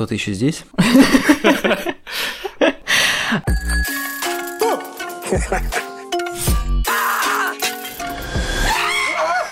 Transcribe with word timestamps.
Кто-то 0.00 0.14
еще 0.14 0.32
здесь? 0.32 0.64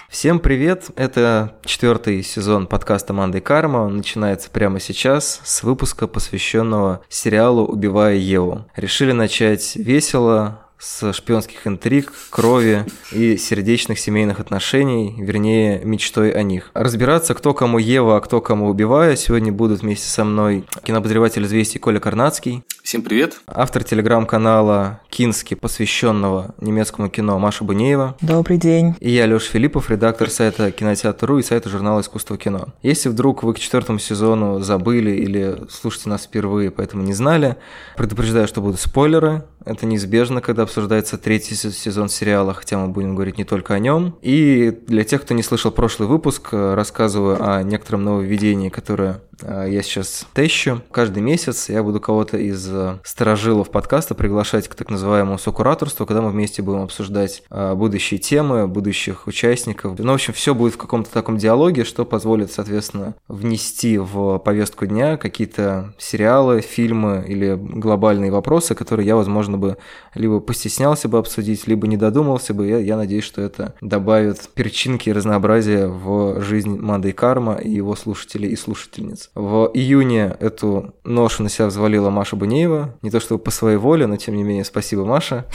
Всем 0.09 0.41
привет! 0.41 0.87
Это 0.97 1.59
четвертый 1.67 2.23
сезон 2.23 2.67
подкаста 2.67 3.13
«Манда 3.13 3.43
карма». 3.43 3.81
Он 3.81 3.99
начинается 3.99 4.49
прямо 4.49 4.81
сейчас 4.81 5.43
с 5.45 5.63
выпуска, 5.63 6.07
посвященного 6.07 7.03
сериалу 7.11 7.67
«Убивая 7.67 8.15
Еву». 8.15 8.65
Решили 8.75 9.13
начать 9.13 9.77
весело, 9.77 10.63
с 10.79 11.13
шпионских 11.13 11.67
интриг, 11.67 12.13
крови 12.31 12.85
и 13.11 13.37
сердечных 13.37 13.99
семейных 13.99 14.41
отношений, 14.41 15.15
вернее, 15.19 15.81
мечтой 15.85 16.31
о 16.31 16.43
них. 16.43 16.71
Разбираться, 16.75 17.35
кто 17.35 17.53
кому 17.53 17.79
Ева, 17.79 18.17
а 18.17 18.21
кто 18.21 18.41
кому 18.41 18.69
убивая, 18.69 19.17
сегодня 19.17 19.53
будут 19.53 19.83
вместе 19.83 20.09
со 20.09 20.25
мной 20.25 20.65
кинообозреватель 20.85 21.45
известий 21.45 21.79
Коля 21.79 21.99
Карнацкий. 21.99 22.63
Всем 22.89 23.03
привет. 23.03 23.43
Автор 23.47 23.85
телеграм-канала 23.85 25.03
Кински, 25.11 25.53
посвященного 25.53 26.55
немецкому 26.59 27.11
кино 27.11 27.39
Маша 27.39 27.63
Бунеева. 27.63 28.17
Добрый 28.23 28.57
день. 28.57 28.95
И 29.01 29.11
я, 29.11 29.27
Лёша 29.27 29.51
Филиппов, 29.51 29.91
редактор 29.91 30.31
сайта 30.31 30.73
Кинотеатр.ру 30.73 31.37
и 31.37 31.43
сайта 31.43 31.69
журнала 31.69 32.01
Искусство 32.01 32.39
кино. 32.39 32.69
Если 32.81 33.11
вдруг 33.11 33.43
вы 33.43 33.53
к 33.53 33.59
четвертому 33.59 33.99
сезону 33.99 34.61
забыли 34.61 35.11
или 35.11 35.67
слушаете 35.69 36.09
нас 36.09 36.25
впервые, 36.25 36.71
поэтому 36.71 37.03
не 37.03 37.13
знали, 37.13 37.59
предупреждаю, 37.99 38.49
что 38.49 38.63
будут 38.63 38.81
спойлеры. 38.81 39.45
Это 39.67 39.85
неизбежно, 39.85 40.41
когда 40.41 40.63
обсуждается 40.63 41.19
третий 41.19 41.57
сезон 41.57 42.09
сериала, 42.09 42.55
хотя 42.55 42.79
мы 42.79 42.89
будем 42.89 43.15
говорить 43.15 43.37
не 43.37 43.45
только 43.45 43.75
о 43.75 43.79
нем. 43.79 44.17
И 44.23 44.75
для 44.87 45.05
тех, 45.05 45.21
кто 45.21 45.35
не 45.35 45.43
слышал 45.43 45.71
прошлый 45.73 46.09
выпуск, 46.09 46.49
рассказываю 46.53 47.37
о 47.47 47.63
некотором 47.63 48.05
нововведении, 48.05 48.71
которое 48.71 49.21
я 49.43 49.83
сейчас 49.83 50.27
тещу. 50.35 50.83
Каждый 50.91 51.23
месяц 51.23 51.69
я 51.69 51.83
буду 51.83 52.01
кого-то 52.01 52.37
из 52.37 52.69
э, 52.69 52.99
сторожилов 53.05 53.71
подкаста 53.71 54.15
приглашать 54.15 54.69
к 54.69 54.75
так 54.75 54.91
называемому 54.91 55.39
сокураторству, 55.39 56.07
когда 56.07 56.23
мы 56.23 56.31
вместе 56.31 56.63
будем 56.63 56.83
обсуждать 56.83 57.43
а, 57.51 57.75
будущие 57.75 58.19
темы, 58.19 58.67
будущих 58.67 59.27
участников. 59.27 59.99
Ну, 59.99 60.11
в 60.11 60.15
общем, 60.15 60.33
все 60.33 60.55
будет 60.55 60.75
в 60.75 60.79
каком-то 60.79 61.11
таком 61.11 61.37
диалоге, 61.37 61.85
что 61.85 62.05
позволит, 62.05 62.53
соответственно, 62.53 63.15
внести 63.29 63.99
в 63.99 64.39
повестку 64.39 64.87
дня 64.87 65.17
какие-то 65.17 65.95
сериалы, 65.99 66.61
фильмы 66.61 67.25
или 67.27 67.55
глобальные 67.57 68.31
вопросы, 68.31 68.75
которые 68.75 69.07
я, 69.07 69.17
возможно, 69.17 69.59
бы 69.59 69.79
либо 70.15 70.41
постеснялся 70.41 71.09
бы 71.09 71.19
обсудить, 71.19 71.67
либо 71.67 71.87
не 71.87 71.97
додумался 71.97 72.55
бы. 72.55 72.67
Я, 72.67 72.79
я 72.79 72.97
надеюсь, 72.97 73.25
что 73.25 73.41
это 73.41 73.75
добавит 73.81 74.49
перчинки 74.55 75.09
и 75.09 75.13
разнообразия 75.13 75.87
в 75.87 76.41
жизнь 76.43 76.79
Манда 76.79 77.09
и 77.09 77.13
Карма 77.13 77.55
и 77.55 77.71
его 77.71 77.95
слушателей 77.97 78.51
и 78.51 78.57
слушательниц. 78.57 79.28
В 79.35 79.71
июне 79.75 80.37
эту 80.41 80.95
ношу 81.05 81.43
на 81.43 81.49
себя 81.49 81.67
взвалила 81.67 82.11
Маша 82.11 82.37
Бунеева. 82.37 82.97
Не 83.03 83.11
то 83.11 83.21
чтобы 83.21 83.43
по 83.43 83.51
своей 83.51 83.77
воле, 83.77 84.07
но 84.07 84.17
тем 84.17 84.37
не 84.37 84.43
менее 84.43 84.65
спасибо, 84.65 85.05
Маша. 85.05 85.47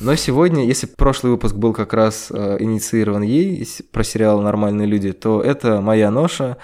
Но 0.00 0.14
сегодня, 0.16 0.64
если 0.64 0.86
прошлый 0.86 1.32
выпуск 1.32 1.54
был 1.54 1.72
как 1.72 1.92
раз 1.92 2.28
э, 2.30 2.56
инициирован 2.60 3.22
ей 3.22 3.66
про 3.92 4.04
сериал 4.04 4.40
«Нормальные 4.40 4.86
люди», 4.86 5.12
то 5.12 5.42
это 5.42 5.80
моя 5.80 6.10
ноша 6.10 6.56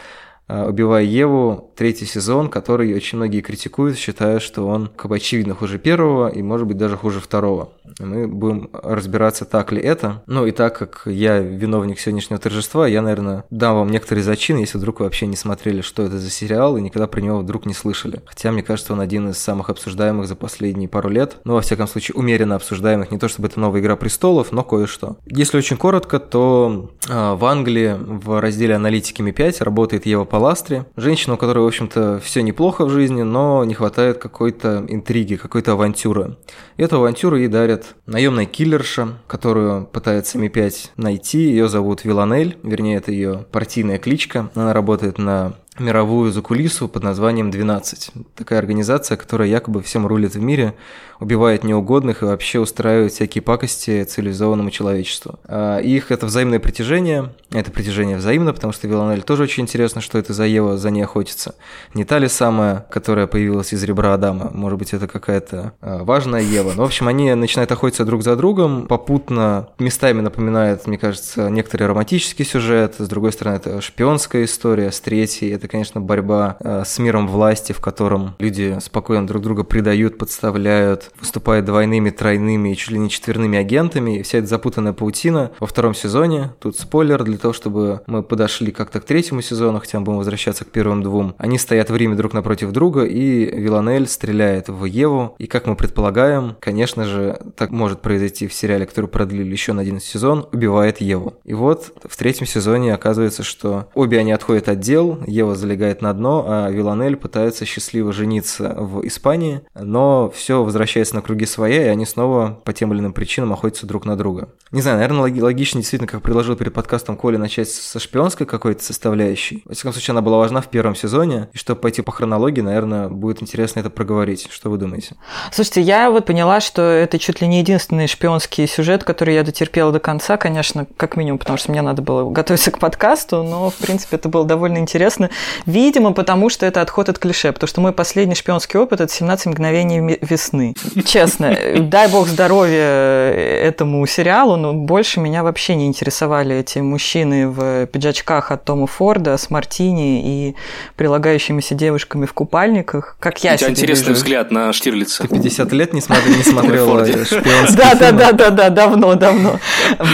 э, 0.48 0.68
«Убивая 0.68 1.04
Еву», 1.04 1.72
третий 1.74 2.06
сезон, 2.06 2.48
который 2.48 2.94
очень 2.94 3.18
многие 3.18 3.40
критикуют, 3.40 3.98
считая, 3.98 4.40
что 4.40 4.66
он 4.66 4.88
как 4.94 5.08
бы 5.08 5.16
очевидно 5.16 5.54
хуже 5.54 5.78
первого 5.78 6.28
и, 6.28 6.42
может 6.42 6.66
быть, 6.66 6.76
даже 6.76 6.96
хуже 6.96 7.20
второго. 7.20 7.70
Мы 7.98 8.26
будем 8.26 8.70
разбираться, 8.72 9.44
так 9.44 9.72
ли 9.72 9.80
это. 9.80 10.22
Ну 10.26 10.46
и 10.46 10.50
так 10.50 10.78
как 10.78 11.02
я 11.06 11.38
виновник 11.38 11.98
сегодняшнего 11.98 12.40
торжества, 12.40 12.86
я, 12.86 13.02
наверное, 13.02 13.44
дам 13.50 13.76
вам 13.76 13.90
некоторые 13.90 14.24
зачины, 14.24 14.58
если 14.58 14.78
вдруг 14.78 15.00
вы 15.00 15.04
вообще 15.04 15.26
не 15.26 15.36
смотрели, 15.36 15.80
что 15.80 16.02
это 16.02 16.18
за 16.18 16.30
сериал, 16.30 16.76
и 16.76 16.80
никогда 16.80 17.06
про 17.06 17.20
него 17.20 17.38
вдруг 17.38 17.66
не 17.66 17.74
слышали. 17.74 18.22
Хотя, 18.26 18.52
мне 18.52 18.62
кажется, 18.62 18.92
он 18.92 19.00
один 19.00 19.30
из 19.30 19.38
самых 19.38 19.70
обсуждаемых 19.70 20.26
за 20.26 20.36
последние 20.36 20.88
пару 20.88 21.08
лет. 21.08 21.36
Ну, 21.44 21.54
во 21.54 21.60
всяком 21.60 21.86
случае, 21.86 22.14
умеренно 22.16 22.56
обсуждаемых. 22.56 23.10
Не 23.10 23.18
то 23.18 23.28
чтобы 23.28 23.48
это 23.48 23.60
новая 23.60 23.80
«Игра 23.80 23.96
престолов», 23.96 24.52
но 24.52 24.62
кое-что. 24.62 25.16
Если 25.26 25.56
очень 25.56 25.76
коротко, 25.76 26.18
то 26.18 26.90
э, 27.08 27.34
в 27.34 27.44
Англии 27.44 27.96
в 27.98 28.40
разделе 28.40 28.74
аналитики 28.74 29.22
Ми-5 29.22 29.62
работает 29.62 30.06
Ева 30.06 30.24
Паластри, 30.24 30.84
женщина, 30.96 31.34
у 31.34 31.36
которой, 31.36 31.63
в 31.64 31.68
общем-то, 31.68 32.20
все 32.22 32.42
неплохо 32.42 32.84
в 32.84 32.90
жизни, 32.90 33.22
но 33.22 33.64
не 33.64 33.74
хватает 33.74 34.18
какой-то 34.18 34.84
интриги, 34.88 35.36
какой-то 35.36 35.72
авантюры. 35.72 36.36
И 36.76 36.82
эту 36.82 36.96
авантюру 36.96 37.36
ей 37.36 37.48
дарят 37.48 37.94
наемная 38.06 38.46
киллерша, 38.46 39.18
которую 39.26 39.86
пытается 39.86 40.38
Ми-5 40.38 40.90
найти. 40.96 41.38
Ее 41.38 41.68
зовут 41.68 42.04
Виланель, 42.04 42.56
вернее, 42.62 42.96
это 42.96 43.12
ее 43.12 43.46
партийная 43.50 43.98
кличка. 43.98 44.50
Она 44.54 44.72
работает 44.72 45.18
на 45.18 45.54
мировую 45.78 46.32
закулису 46.32 46.88
под 46.88 47.02
названием 47.02 47.50
«12». 47.50 48.26
Такая 48.34 48.58
организация, 48.58 49.16
которая 49.16 49.48
якобы 49.48 49.82
всем 49.82 50.06
рулит 50.06 50.34
в 50.34 50.40
мире, 50.40 50.74
убивает 51.20 51.64
неугодных 51.64 52.22
и 52.22 52.26
вообще 52.26 52.60
устраивает 52.60 53.12
всякие 53.12 53.42
пакости 53.42 54.04
цивилизованному 54.04 54.70
человечеству. 54.70 55.38
А 55.44 55.78
их 55.78 56.10
это 56.10 56.26
взаимное 56.26 56.58
притяжение, 56.58 57.32
это 57.50 57.70
притяжение 57.70 58.16
взаимно, 58.16 58.52
потому 58.52 58.72
что 58.72 58.86
Виланель 58.86 59.22
тоже 59.22 59.44
очень 59.44 59.62
интересно, 59.62 60.00
что 60.00 60.18
это 60.18 60.32
за 60.32 60.44
Ева 60.44 60.76
за 60.76 60.90
ней 60.90 61.02
охотится. 61.02 61.54
Не 61.94 62.04
та 62.04 62.18
ли 62.18 62.28
самая, 62.28 62.86
которая 62.90 63.26
появилась 63.26 63.72
из 63.72 63.82
ребра 63.84 64.14
Адама? 64.14 64.50
Может 64.52 64.78
быть, 64.78 64.92
это 64.92 65.08
какая-то 65.08 65.72
а, 65.80 66.04
важная 66.04 66.42
Ева. 66.42 66.72
Но, 66.74 66.82
в 66.82 66.86
общем, 66.86 67.08
они 67.08 67.32
начинают 67.34 67.72
охотиться 67.72 68.04
друг 68.04 68.22
за 68.22 68.36
другом, 68.36 68.86
попутно 68.86 69.68
местами 69.78 70.20
напоминает, 70.20 70.86
мне 70.86 70.98
кажется, 70.98 71.48
некоторый 71.48 71.84
романтический 71.84 72.44
сюжет, 72.44 72.96
с 72.98 73.08
другой 73.08 73.32
стороны, 73.32 73.56
это 73.56 73.80
шпионская 73.80 74.44
история, 74.44 74.90
с 74.90 75.00
третьей, 75.00 75.50
это, 75.50 75.63
конечно, 75.68 76.00
борьба 76.00 76.56
а, 76.60 76.84
с 76.84 76.98
миром 76.98 77.28
власти, 77.28 77.72
в 77.72 77.80
котором 77.80 78.34
люди 78.38 78.76
спокойно 78.80 79.26
друг 79.26 79.42
друга 79.42 79.64
предают, 79.64 80.18
подставляют, 80.18 81.10
выступает 81.20 81.64
двойными, 81.64 82.10
тройными 82.10 82.70
и 82.70 82.76
чуть 82.76 82.90
ли 82.90 82.98
не 82.98 83.10
четверными 83.10 83.58
агентами, 83.58 84.18
и 84.18 84.22
вся 84.22 84.38
эта 84.38 84.46
запутанная 84.46 84.92
паутина 84.92 85.52
во 85.60 85.66
втором 85.66 85.94
сезоне. 85.94 86.52
Тут 86.60 86.78
спойлер 86.78 87.22
для 87.24 87.38
того, 87.38 87.52
чтобы 87.52 88.02
мы 88.06 88.22
подошли 88.22 88.72
как-то 88.72 89.00
к 89.00 89.04
третьему 89.04 89.42
сезону, 89.42 89.80
хотя 89.80 89.98
мы 89.98 90.04
будем 90.04 90.18
возвращаться 90.18 90.64
к 90.64 90.68
первым 90.68 91.02
двум. 91.02 91.34
Они 91.38 91.58
стоят 91.58 91.90
в 91.90 91.96
Риме 91.96 92.16
друг 92.16 92.32
напротив 92.32 92.72
друга, 92.72 93.04
и 93.04 93.44
Виланель 93.44 94.06
стреляет 94.06 94.68
в 94.68 94.84
Еву, 94.84 95.34
и, 95.38 95.46
как 95.46 95.66
мы 95.66 95.76
предполагаем, 95.76 96.56
конечно 96.60 97.04
же, 97.04 97.40
так 97.56 97.70
может 97.70 98.00
произойти 98.00 98.46
в 98.46 98.54
сериале, 98.54 98.86
который 98.86 99.06
продлили 99.06 99.50
еще 99.50 99.72
на 99.72 99.82
один 99.82 100.00
сезон, 100.00 100.46
убивает 100.52 101.00
Еву. 101.00 101.34
И 101.44 101.54
вот 101.54 101.92
в 102.04 102.16
третьем 102.16 102.46
сезоне 102.46 102.94
оказывается, 102.94 103.42
что 103.42 103.88
обе 103.94 104.18
они 104.18 104.32
отходят 104.32 104.68
от 104.68 104.80
дел, 104.80 105.18
Ева 105.26 105.53
залегает 105.54 106.02
на 106.02 106.12
дно, 106.12 106.44
а 106.46 106.70
Виланель 106.70 107.16
пытается 107.16 107.64
счастливо 107.64 108.12
жениться 108.12 108.74
в 108.78 109.06
Испании, 109.06 109.62
но 109.74 110.30
все 110.34 110.62
возвращается 110.62 111.14
на 111.14 111.22
круги 111.22 111.46
своя, 111.46 111.86
и 111.86 111.88
они 111.88 112.06
снова 112.06 112.60
по 112.64 112.72
тем 112.72 112.92
или 112.92 113.00
иным 113.00 113.12
причинам 113.12 113.52
охотятся 113.52 113.86
друг 113.86 114.04
на 114.04 114.16
друга. 114.16 114.48
Не 114.70 114.80
знаю, 114.80 114.98
наверное, 114.98 115.42
логично 115.42 115.80
действительно, 115.80 116.08
как 116.08 116.22
предложил 116.22 116.56
перед 116.56 116.72
подкастом 116.72 117.16
Коля, 117.16 117.38
начать 117.38 117.68
со 117.68 117.98
шпионской 117.98 118.46
какой-то 118.46 118.82
составляющей. 118.82 119.62
Во 119.66 119.74
всяком 119.74 119.92
случае, 119.92 120.12
она 120.12 120.22
была 120.22 120.38
важна 120.38 120.60
в 120.60 120.68
первом 120.68 120.94
сезоне, 120.94 121.48
и 121.52 121.58
чтобы 121.58 121.80
пойти 121.80 122.02
по 122.02 122.12
хронологии, 122.12 122.60
наверное, 122.60 123.08
будет 123.08 123.42
интересно 123.42 123.80
это 123.80 123.90
проговорить. 123.90 124.48
Что 124.50 124.70
вы 124.70 124.78
думаете? 124.78 125.16
Слушайте, 125.52 125.82
я 125.82 126.10
вот 126.10 126.26
поняла, 126.26 126.60
что 126.60 126.82
это 126.82 127.18
чуть 127.18 127.40
ли 127.40 127.46
не 127.46 127.60
единственный 127.60 128.06
шпионский 128.06 128.66
сюжет, 128.66 129.04
который 129.04 129.34
я 129.34 129.42
дотерпела 129.42 129.92
до 129.92 130.00
конца, 130.00 130.36
конечно, 130.36 130.86
как 130.96 131.16
минимум, 131.16 131.38
потому 131.38 131.58
что 131.58 131.70
мне 131.70 131.82
надо 131.82 132.02
было 132.02 132.28
готовиться 132.30 132.70
к 132.70 132.78
подкасту, 132.78 133.42
но, 133.42 133.70
в 133.70 133.74
принципе, 133.76 134.16
это 134.16 134.28
было 134.28 134.44
довольно 134.44 134.78
интересно. 134.78 135.30
Видимо, 135.66 136.12
потому 136.12 136.48
что 136.48 136.66
это 136.66 136.80
отход 136.80 137.08
от 137.08 137.18
клише, 137.18 137.52
потому 137.52 137.68
что 137.68 137.80
мой 137.80 137.92
последний 137.92 138.34
шпионский 138.34 138.78
опыт– 138.78 139.00
это 139.02 139.12
«17 139.12 139.48
мгновений 139.50 140.18
весны». 140.20 140.74
Честно, 141.06 141.56
дай 141.78 142.08
бог 142.08 142.28
здоровья 142.28 143.30
этому 143.34 144.06
сериалу, 144.06 144.56
но 144.56 144.72
больше 144.72 145.20
меня 145.20 145.42
вообще 145.42 145.74
не 145.74 145.86
интересовали 145.86 146.56
эти 146.56 146.78
мужчины 146.78 147.48
в 147.48 147.86
пиджачках 147.86 148.50
от 148.50 148.64
Тома 148.64 148.86
Форда 148.86 149.36
с 149.36 149.50
мартини 149.50 150.22
и 150.24 150.56
прилагающимися 150.96 151.74
девушками 151.74 152.26
в 152.26 152.32
купальниках, 152.32 153.16
как 153.20 153.42
я 153.44 153.54
У 153.54 153.56
тебя 153.56 153.70
интересный 153.70 154.08
вижу. 154.08 154.18
взгляд 154.18 154.50
на 154.50 154.72
Штирлица. 154.72 155.22
Ты 155.22 155.28
50 155.28 155.72
лет 155.72 155.92
не, 155.92 156.00
смотри, 156.00 156.34
не 156.34 156.42
смотрела 156.42 157.04
шпионские 157.04 157.76
Да, 157.76 157.94
да, 157.94 158.12
да, 158.12 158.32
да, 158.32 158.50
да, 158.50 158.70
давно, 158.70 159.14
давно. 159.14 159.58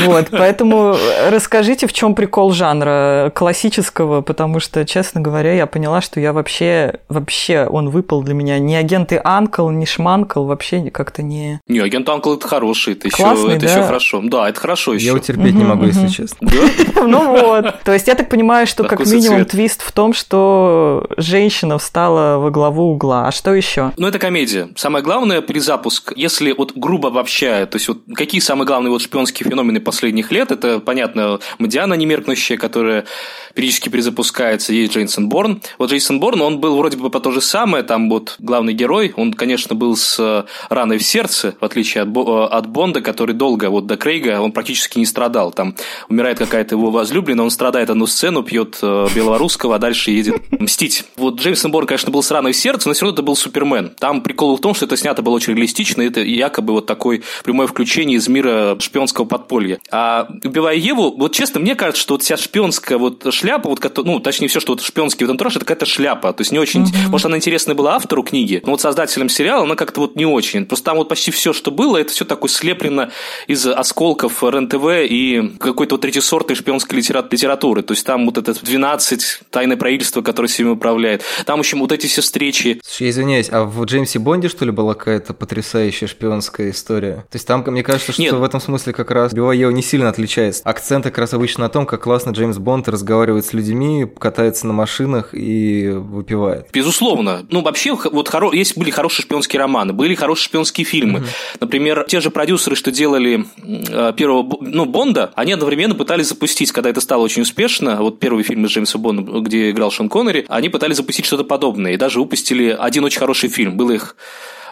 Вот, 0.05 0.29
поэтому 0.31 0.97
расскажите, 1.31 1.87
в 1.87 1.93
чем 1.93 2.15
прикол 2.15 2.53
жанра 2.53 3.33
классического, 3.35 4.21
потому 4.21 4.61
что, 4.61 4.85
честно 4.85 5.20
говоря, 5.21 5.53
я 5.53 5.67
поняла, 5.67 6.01
что 6.01 6.21
я 6.21 6.33
вообще, 6.33 7.01
вообще 7.09 7.67
он 7.67 7.91
выпал 7.91 8.23
для 8.23 8.35
меня 8.35 8.59
не 8.59 8.77
агенты 8.77 9.21
Анкл, 9.23 9.69
не 9.71 9.87
Шманкл, 9.87 10.45
вообще 10.45 10.71
вообще 10.71 10.91
как-то 10.91 11.23
не... 11.23 11.61
Не, 11.69 11.81
агент 11.81 12.09
Анкл 12.09 12.35
это 12.35 12.47
хороший, 12.47 12.95
это, 12.95 13.09
Классный, 13.11 13.57
еще, 13.57 13.57
это 13.57 13.67
да? 13.67 13.73
еще 13.73 13.87
хорошо. 13.87 14.21
Да, 14.25 14.49
это 14.49 14.61
хорошо 14.61 14.95
еще. 14.95 15.05
Я 15.05 15.11
его 15.13 15.21
терпеть 15.21 15.55
не 15.55 15.65
могу, 15.65 15.87
если 15.87 16.09
честно. 16.09 16.49
Ну 17.01 17.31
вот. 17.31 17.83
То 17.83 17.93
есть 17.93 18.09
я 18.09 18.15
так 18.15 18.29
понимаю, 18.29 18.67
что 18.67 18.85
как 18.85 19.01
минимум 19.07 19.45
твист 19.45 19.83
в 19.83 19.91
том, 19.93 20.13
что 20.13 21.09
женщина 21.17 21.79
встала 21.79 22.39
во 22.39 22.51
главу 22.51 22.93
угла. 22.93 23.27
А 23.27 23.33
что 23.33 23.55
еще? 23.55 23.93
Ну, 23.97 24.07
это 24.07 24.19
комедия. 24.19 24.69
Самое 24.77 25.03
главное, 25.03 25.41
перезапуск, 25.41 26.13
если 26.15 26.53
вот 26.53 26.73
грубо 26.77 27.09
обобщая, 27.09 27.67
то 27.67 27.77
есть 27.77 27.89
вот 27.89 28.03
какие 28.15 28.41
самые 28.41 28.67
главные 28.67 28.91
вот 28.91 29.03
шпионские 29.03 29.49
феномены 29.49 29.81
последних 29.81 30.31
лет, 30.31 30.53
это, 30.53 30.79
понятно, 30.79 31.41
Мадиана 31.59 31.95
немеркнущая, 31.95 32.59
которая 32.59 33.07
периодически 33.55 33.89
перезапускается, 33.89 34.73
есть 34.73 34.93
Джейн 34.93 35.09
Джейсон 35.11 35.29
Борн. 35.29 35.61
Вот 35.79 35.91
Джейсон 35.91 36.21
Борн, 36.21 36.41
он 36.41 36.61
был 36.61 36.77
вроде 36.77 36.97
бы 36.97 37.11
по 37.11 37.19
то 37.19 37.33
же 37.33 37.41
самое, 37.41 37.83
там 37.83 38.09
вот 38.09 38.37
главный 38.39 38.75
герой, 38.75 39.13
он, 39.17 39.33
конечно, 39.33 39.75
был 39.75 39.97
с 39.97 40.47
раной 40.69 40.99
в 40.99 41.03
сердце, 41.03 41.57
в 41.61 41.65
отличие 41.65 42.05
от, 42.05 42.17
от 42.17 42.67
Бонда, 42.69 43.01
который 43.01 43.35
долго, 43.35 43.71
вот 43.71 43.87
до 43.87 43.97
Крейга, 43.97 44.41
он 44.41 44.53
практически 44.53 44.99
не 44.99 45.07
страдал. 45.07 45.51
Там 45.51 45.75
умирает 46.09 46.39
какая-то 46.39 46.77
его 46.77 46.91
возлюбленная, 46.91 47.45
он 47.45 47.51
страдает 47.51 47.91
одну 47.91 48.07
сцену, 48.07 48.45
пьет 48.45 48.79
белорусского, 48.81 49.77
а 49.77 49.79
дальше 49.79 50.13
едет 50.13 50.37
мстить. 50.53 51.05
Вот 51.17 51.41
Джейсон 51.41 51.73
Борн, 51.73 51.87
конечно, 51.87 52.13
был 52.13 52.23
с 52.23 52.31
раной 52.31 52.53
в 52.53 52.57
сердце, 52.57 52.89
но 52.89 52.95
все 52.95 53.07
равно 53.07 53.15
это 53.15 53.23
был 53.23 53.35
Супермен. 53.35 53.91
Там 53.99 54.23
прикол 54.23 54.57
в 54.57 54.61
том, 54.61 54.75
что 54.75 54.87
это 54.87 54.97
снято 54.97 55.23
было 55.23 55.35
очень 55.35 55.55
реалистично, 55.55 56.03
это 56.03 56.21
якобы 56.21 56.73
вот 56.73 56.87
такой 56.87 57.23
прямое 57.43 57.67
включение 57.67 58.19
из 58.19 58.29
мира 58.29 58.77
шпионского 58.79 59.25
подполья. 59.25 59.81
А 59.91 60.29
убивая 60.45 60.77
Еву, 60.77 61.11
вот 61.17 61.33
честно, 61.33 61.59
мне 61.59 61.75
кажется, 61.75 62.01
что 62.01 62.15
вот 62.15 62.23
вся 62.23 62.37
шпионская 62.37 62.99
вот 62.99 63.27
шляпа, 63.35 63.69
вот, 63.69 63.81
ну, 64.05 64.21
точнее, 64.21 64.49
все, 64.49 64.61
что 64.61 64.73
вот 64.73 64.83
шпионский 64.91 65.27
в 65.27 65.31
этом 65.31 65.47
это 65.47 65.61
какая-то 65.61 65.87
шляпа. 65.87 66.33
То 66.33 66.43
есть 66.43 66.53
не 66.53 66.59
очень. 66.59 66.83
Mm-hmm. 66.83 67.09
Может, 67.09 67.27
она 67.27 67.37
интересная 67.37 67.75
была 67.75 67.97
автору 67.97 68.23
книги, 68.23 68.61
но 68.65 68.73
вот 68.73 68.81
создателям 68.81 69.29
сериала 69.29 69.65
она 69.65 69.77
как-то 69.77 70.01
вот 70.01 70.17
не 70.17 70.27
очень. 70.27 70.67
Просто 70.67 70.87
там 70.87 70.97
вот 70.99 71.09
почти 71.09 71.31
все, 71.31 71.53
что 71.53 71.71
было, 71.71 71.97
это 71.97 72.13
все 72.13 72.25
такое 72.25 72.51
слеплено 72.51 73.11
из 73.47 73.67
осколков 73.67 74.43
РЕН-ТВ 74.43 75.11
и 75.11 75.53
какой-то 75.59 75.95
вот 75.95 76.03
третьесортной 76.03 76.57
шпионской 76.57 76.99
литературы. 76.99 77.83
То 77.83 77.93
есть 77.93 78.05
там 78.05 78.27
вот 78.27 78.39
это 78.39 78.53
12 78.53 79.43
тайное 79.51 79.77
правительство, 79.77 80.23
которое 80.23 80.49
всеми 80.49 80.71
управляет. 80.71 81.23
Там, 81.47 81.59
в 81.59 81.61
общем, 81.61 81.81
вот 81.81 81.93
эти 81.93 82.07
все 82.07 82.21
встречи. 82.23 82.81
Слушай, 82.85 83.05
я 83.05 83.11
извиняюсь, 83.11 83.49
а 83.51 83.65
в 83.65 83.85
Джеймсе 83.85 84.19
Бонде, 84.19 84.49
что 84.49 84.65
ли, 84.65 84.71
была 84.71 84.95
какая-то 84.95 85.35
потрясающая 85.35 86.09
шпионская 86.09 86.71
история? 86.71 87.25
То 87.31 87.37
есть 87.37 87.47
там, 87.47 87.65
мне 87.67 87.83
кажется, 87.83 88.13
что 88.13 88.23
Нет. 88.23 88.33
в 88.33 88.43
этом 88.43 88.61
смысле 88.61 88.93
как 88.93 89.11
раз 89.11 89.33
Био 89.33 89.53
не 89.53 89.83
сильно 89.83 90.09
отличается. 90.09 90.63
Акцент 90.65 91.05
как 91.05 91.19
раз 91.19 91.35
обычно 91.35 91.65
на 91.65 91.69
том, 91.69 91.87
как 91.87 92.03
классно 92.03 92.31
Джеймс 92.31 92.59
Бонд 92.59 92.89
разговаривает 92.89 93.47
с 93.47 93.53
людьми, 93.53 94.07
катается 94.19 94.67
на 94.67 94.73
машинах 94.81 95.31
и 95.33 95.89
выпивает. 95.89 96.69
Безусловно. 96.73 97.47
Ну, 97.51 97.63
вообще, 97.63 97.95
вот 97.95 98.29
хоро... 98.29 98.53
есть 98.53 98.77
были 98.77 98.91
хорошие 98.91 99.23
шпионские 99.23 99.61
романы, 99.61 99.93
были 99.93 100.15
хорошие 100.15 100.47
шпионские 100.47 100.85
фильмы. 100.85 101.21
Угу. 101.21 101.27
Например, 101.61 102.05
те 102.09 102.21
же 102.21 102.31
продюсеры, 102.31 102.77
что 102.77 102.91
делали 102.91 103.45
э, 103.63 104.13
первого 104.17 104.59
ну, 104.61 104.87
Бонда, 104.87 105.33
они 105.35 105.53
одновременно 105.53 105.95
пытались 105.95 106.29
запустить, 106.29 106.73
когда 106.73 106.91
это 106.91 107.01
стало 107.01 107.23
очень 107.23 107.43
успешно, 107.43 107.97
вот 107.97 108.19
первый 108.19 108.43
фильм 108.43 108.65
из 108.65 108.71
Джеймса 108.71 108.99
Бонда, 108.99 109.41
где 109.41 109.71
играл 109.71 109.91
Шон 109.91 110.09
Коннери, 110.09 110.47
они 110.49 110.69
пытались 110.69 110.97
запустить 110.97 111.27
что-то 111.27 111.45
подобное. 111.45 111.93
И 111.93 111.97
даже 111.97 112.21
выпустили 112.21 112.77
один 112.79 113.05
очень 113.05 113.19
хороший 113.19 113.49
фильм. 113.49 113.77
Было 113.77 113.93
их 113.93 114.17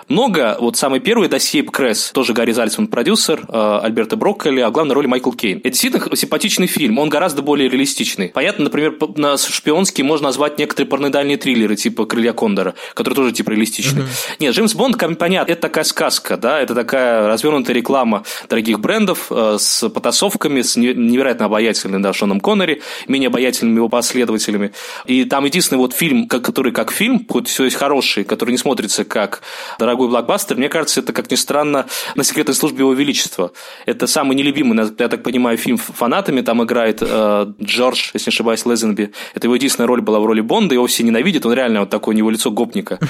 много. 0.09 0.57
Вот 0.61 0.77
самый 0.77 1.01
первый 1.01 1.29
Сейп 1.39 1.71
Кресс, 1.71 2.11
тоже 2.13 2.33
Гарри 2.33 2.53
Зальцман 2.53 2.89
продюсер, 2.89 3.45
э, 3.49 3.81
Альберта 3.83 4.17
Брокколи, 4.17 4.61
а 4.61 4.71
главной 4.71 4.95
роли 4.95 5.07
Майкл 5.07 5.31
Кейн. 5.33 5.59
Это 5.59 5.71
действительно 5.71 6.17
симпатичный 6.17 6.67
фильм, 6.67 6.99
он 6.99 7.09
гораздо 7.09 7.43
более 7.43 7.69
реалистичный. 7.69 8.29
Понятно, 8.29 8.65
например, 8.65 8.97
на 9.17 9.37
шпионский 9.37 10.03
можно 10.03 10.29
назвать 10.29 10.59
некоторые 10.59 10.89
параноидальные 10.89 11.37
триллеры, 11.37 11.77
типа 11.77 12.07
«Крылья 12.07 12.33
Кондора», 12.33 12.75
которые 12.95 13.17
тоже 13.17 13.33
типа 13.33 13.51
реалистичны. 13.51 14.01
Mm-hmm. 14.01 14.37
Нет, 14.41 14.55
Джеймс 14.55 14.75
Бонд, 14.75 14.99
понятно, 15.19 15.51
это 15.51 15.61
такая 15.61 15.85
сказка, 15.85 16.37
да, 16.37 16.61
это 16.61 16.75
такая 16.75 17.27
развернутая 17.27 17.77
реклама 17.77 18.25
дорогих 18.49 18.81
брендов 18.81 19.27
э, 19.31 19.57
с 19.59 19.89
потасовками, 19.89 20.63
с 20.63 20.77
невероятно 20.77 21.47
обаятельным, 21.47 22.03
да, 22.03 22.13
Шоном 22.13 22.41
Коннери, 22.41 22.83
менее 23.07 23.29
обаятельными 23.29 23.77
его 23.77 23.89
последователями. 23.89 24.73
И 25.07 25.25
там 25.25 25.45
единственный 25.45 25.79
вот 25.79 25.95
фильм, 25.95 26.29
который 26.29 26.73
как 26.73 26.93
фильм, 26.93 27.27
хоть 27.29 27.49
все 27.49 27.65
есть 27.65 27.77
хороший, 27.77 28.25
который 28.25 28.51
не 28.51 28.59
смотрится 28.59 29.05
как 29.05 29.43
дорогой 29.79 29.98
дорогой 29.99 30.09
блокбастер, 30.09 30.57
мне 30.57 30.69
кажется, 30.69 31.01
это, 31.01 31.13
как 31.13 31.31
ни 31.31 31.35
странно, 31.35 31.87
на 32.15 32.25
секретной 32.25 32.55
службе 32.55 32.81
Его 32.81 32.93
Величества. 32.93 33.51
Это 33.87 34.07
самый 34.07 34.37
нелюбимый, 34.37 34.79
я 34.99 35.09
так 35.09 35.23
понимаю, 35.23 35.59
фильм 35.59 35.77
фанатами. 35.77 36.41
Там 36.41 36.63
играет 36.63 36.99
э, 37.01 37.47
Джордж, 37.61 38.11
если 38.15 38.31
не 38.31 38.35
ошибаюсь, 38.35 38.65
Лезенби. 38.65 39.13
Это 39.35 39.47
его 39.47 39.57
единственная 39.57 39.89
роль 39.89 40.01
была 40.01 40.21
в 40.21 40.27
роли 40.27 40.41
Бонда, 40.41 40.75
его 40.75 40.87
все 40.87 41.03
ненавидят, 41.03 41.47
он 41.47 41.53
реально 41.53 41.81
вот 41.81 41.91
такой, 41.91 42.15
у 42.15 42.17
него 42.17 42.31
лицо 42.31 42.51
гопника. 42.51 42.99